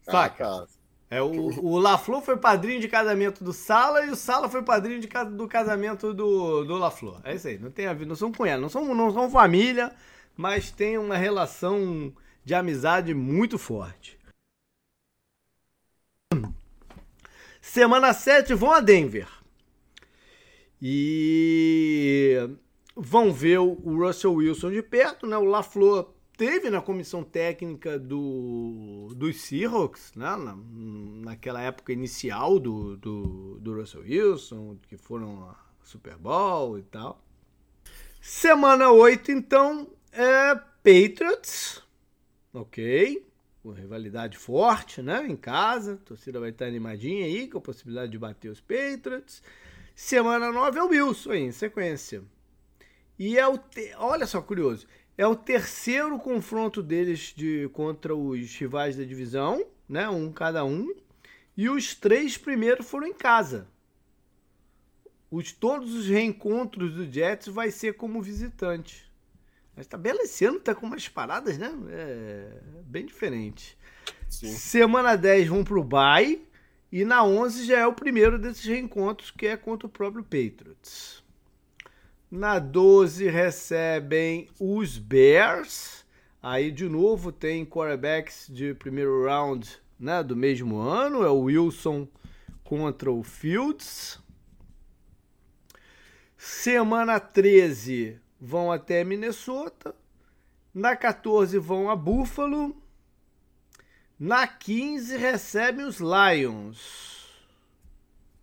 [0.00, 0.46] Saca?
[0.46, 0.66] Ah,
[1.10, 5.00] é, o, o LaFleur foi padrinho de casamento do Sala e o Sala foi padrinho
[5.00, 7.20] de, do casamento do, do LaFleur.
[7.24, 9.92] É isso aí, não tem a ver, não são cunhados, não são, não são família,
[10.34, 12.10] mas tem uma relação
[12.42, 14.18] de amizade muito forte.
[17.64, 19.26] Semana 7 vão a Denver.
[20.80, 22.38] E
[22.94, 25.36] vão ver o Russell Wilson de perto, né?
[25.38, 30.36] O LaFleur teve na comissão técnica do, dos Seahawks, né?
[30.36, 30.56] Na,
[31.24, 37.24] naquela época inicial do, do, do Russell Wilson, que foram a Super Bowl e tal.
[38.20, 41.82] Semana 8, então, é Patriots,
[42.52, 43.26] ok?
[43.64, 45.26] Uma rivalidade forte, né?
[45.26, 49.42] Em casa, a torcida vai estar animadinha aí, com a possibilidade de bater os Patriots.
[49.94, 52.22] Semana 9 é o Wilson aí, em sequência.
[53.18, 53.56] E é o.
[53.56, 53.94] Te...
[53.96, 54.86] Olha só, curioso.
[55.16, 60.08] É o terceiro confronto deles de contra os rivais da divisão, né?
[60.08, 60.92] Um cada um.
[61.56, 63.68] E os três primeiros foram em casa.
[65.30, 69.10] Os, todos os reencontros do Jets vai ser como visitante.
[69.76, 71.72] Mas belo esse ano, tá com umas paradas, né?
[71.90, 73.76] É bem diferente.
[74.28, 74.52] Sim.
[74.52, 76.46] Semana 10 vão pro Bay.
[76.92, 81.24] E na 11 já é o primeiro desses reencontros, que é contra o próprio Patriots.
[82.30, 86.04] Na 12 recebem os Bears.
[86.40, 92.06] Aí de novo tem quarterbacks de primeiro round né, do mesmo ano, é o Wilson
[92.62, 94.20] contra o Fields.
[96.36, 99.94] Semana 13 vão até Minnesota.
[100.72, 102.76] Na 14 vão a Buffalo.
[104.18, 107.14] Na 15 recebem os Lions.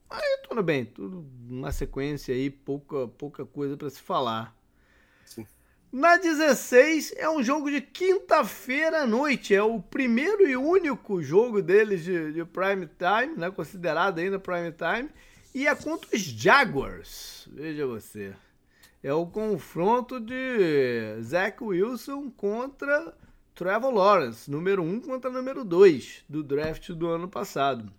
[0.09, 4.53] Aí tudo bem, tudo uma sequência aí, pouca, pouca coisa para se falar.
[5.25, 5.47] Sim.
[5.89, 11.61] Na 16 é um jogo de quinta-feira à noite, é o primeiro e único jogo
[11.61, 15.09] deles de, de prime time, né, considerado ainda prime time,
[15.55, 17.47] e é contra os Jaguars.
[17.51, 18.33] Veja você.
[19.03, 23.17] É o confronto de Zach Wilson contra
[23.55, 27.91] Trevor Lawrence, número 1 um contra número 2 do draft do ano passado.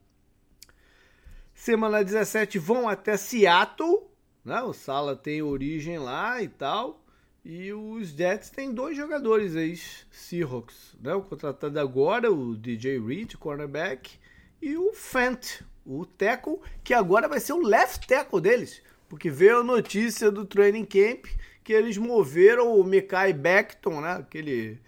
[1.53, 4.05] Semana 17 vão até Seattle,
[4.45, 4.62] né?
[4.62, 7.05] O Sala tem origem lá e tal.
[7.45, 9.77] E os Jets têm dois jogadores aí,
[10.09, 11.12] Seahawks, né?
[11.15, 14.20] O contratado agora, o DJ Reed, cornerback,
[14.61, 18.81] e o Fent, o tackle, que agora vai ser o left tackle deles,
[19.12, 21.26] porque veio a notícia do training camp
[21.62, 24.12] que eles moveram o Mekai Beckton, né?
[24.12, 24.80] Aquele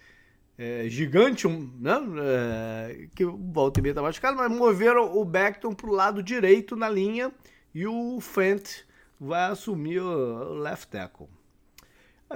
[0.57, 1.93] é, gigante, né?
[2.23, 7.31] É, que o Baltimore tá machucado, mas moveram o Beckton pro lado direito na linha
[7.71, 8.83] e o Fent
[9.19, 11.27] vai assumir o left tackle.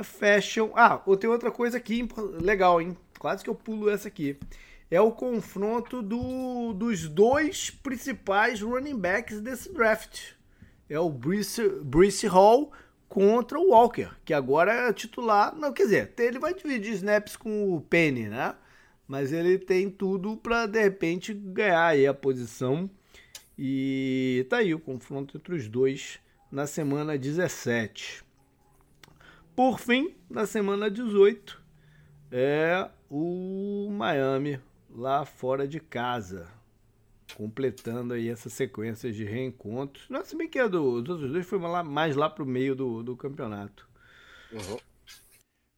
[0.03, 0.69] Fashion.
[0.75, 2.07] Ah, tem outra coisa aqui
[2.39, 2.95] legal, hein?
[3.17, 4.37] Quase que eu pulo essa aqui.
[4.91, 10.37] É o confronto do, dos dois principais running backs desse draft.
[10.89, 12.71] É o Brice, Brice Hall
[13.07, 15.55] contra o Walker, que agora é titular.
[15.55, 18.55] Não, quer dizer, ele vai dividir snaps com o Penny, né?
[19.07, 22.89] Mas ele tem tudo para de repente ganhar aí a posição.
[23.57, 26.19] E tá aí o confronto entre os dois
[26.51, 28.23] na semana 17.
[29.55, 31.61] Por fim, na semana 18
[32.31, 34.59] é o Miami
[34.89, 36.58] lá fora de casa
[37.39, 40.09] completando aí essa sequência de reencontros.
[40.09, 42.75] Não, se bem que a do, dos outros dois foi lá, mais lá pro meio
[42.75, 43.87] do, do campeonato.
[44.51, 44.77] Uhum.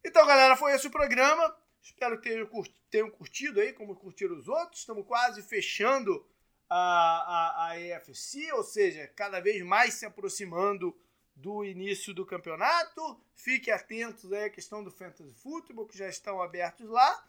[0.04, 1.56] Então, galera, foi esse o programa.
[1.80, 2.48] Espero que tenham,
[2.90, 4.80] tenham curtido aí, como curtiram os outros.
[4.80, 6.26] Estamos quase fechando
[6.68, 10.92] a, a, a EFC, ou seja, cada vez mais se aproximando
[11.36, 13.20] do início do campeonato.
[13.36, 17.24] Fiquem atentos aí à questão do Fantasy Football, que já estão abertos lá.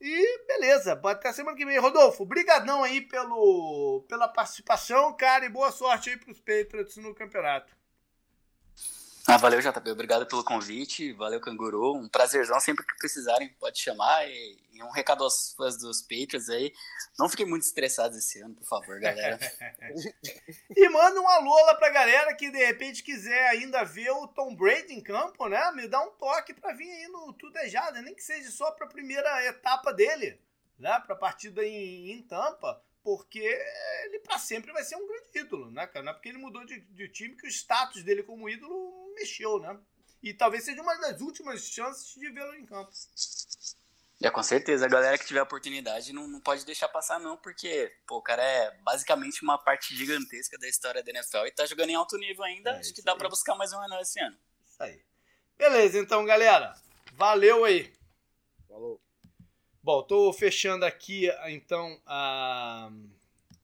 [0.00, 1.78] E beleza, até semana que vem.
[1.78, 7.79] Rodolfo, brigadão aí pelo, pela participação, cara, e boa sorte aí pros Patriots no campeonato.
[9.32, 9.90] Ah, valeu, JP.
[9.92, 11.12] Obrigado pelo convite.
[11.12, 11.94] Valeu, Canguru.
[11.94, 12.58] Um prazerzão.
[12.58, 14.28] Sempre que precisarem, pode chamar.
[14.28, 16.72] E, um recado aos fãs dos Patriots aí.
[17.16, 19.38] Não fiquem muito estressados esse ano, por favor, galera.
[20.76, 24.52] e manda um alô lá pra galera que de repente quiser ainda ver o Tom
[24.56, 25.70] Brady em campo, né?
[25.76, 28.02] Me dá um toque pra vir aí no Tudejada.
[28.02, 30.40] Nem que seja só pra primeira etapa dele,
[30.76, 31.00] né?
[31.06, 33.38] Pra partida em, em Tampa porque
[34.04, 36.04] ele para sempre vai ser um grande ídolo, né, cara?
[36.04, 39.58] Não é porque ele mudou de, de, time que o status dele como ídolo mexeu,
[39.58, 39.78] né?
[40.22, 42.90] E talvez seja uma das últimas chances de vê-lo em campo.
[44.22, 44.84] É, com certeza.
[44.84, 48.22] A galera que tiver a oportunidade não, não pode deixar passar, não, porque pô, o
[48.22, 52.18] cara é basicamente uma parte gigantesca da história da NFL e tá jogando em alto
[52.18, 52.70] nível ainda.
[52.70, 54.36] É, acho que dá para buscar mais um anel esse ano.
[54.68, 55.02] Isso aí.
[55.56, 56.74] Beleza, então, galera.
[57.14, 57.92] Valeu aí.
[58.68, 59.00] Falou.
[59.82, 62.90] Bom, tô fechando aqui então a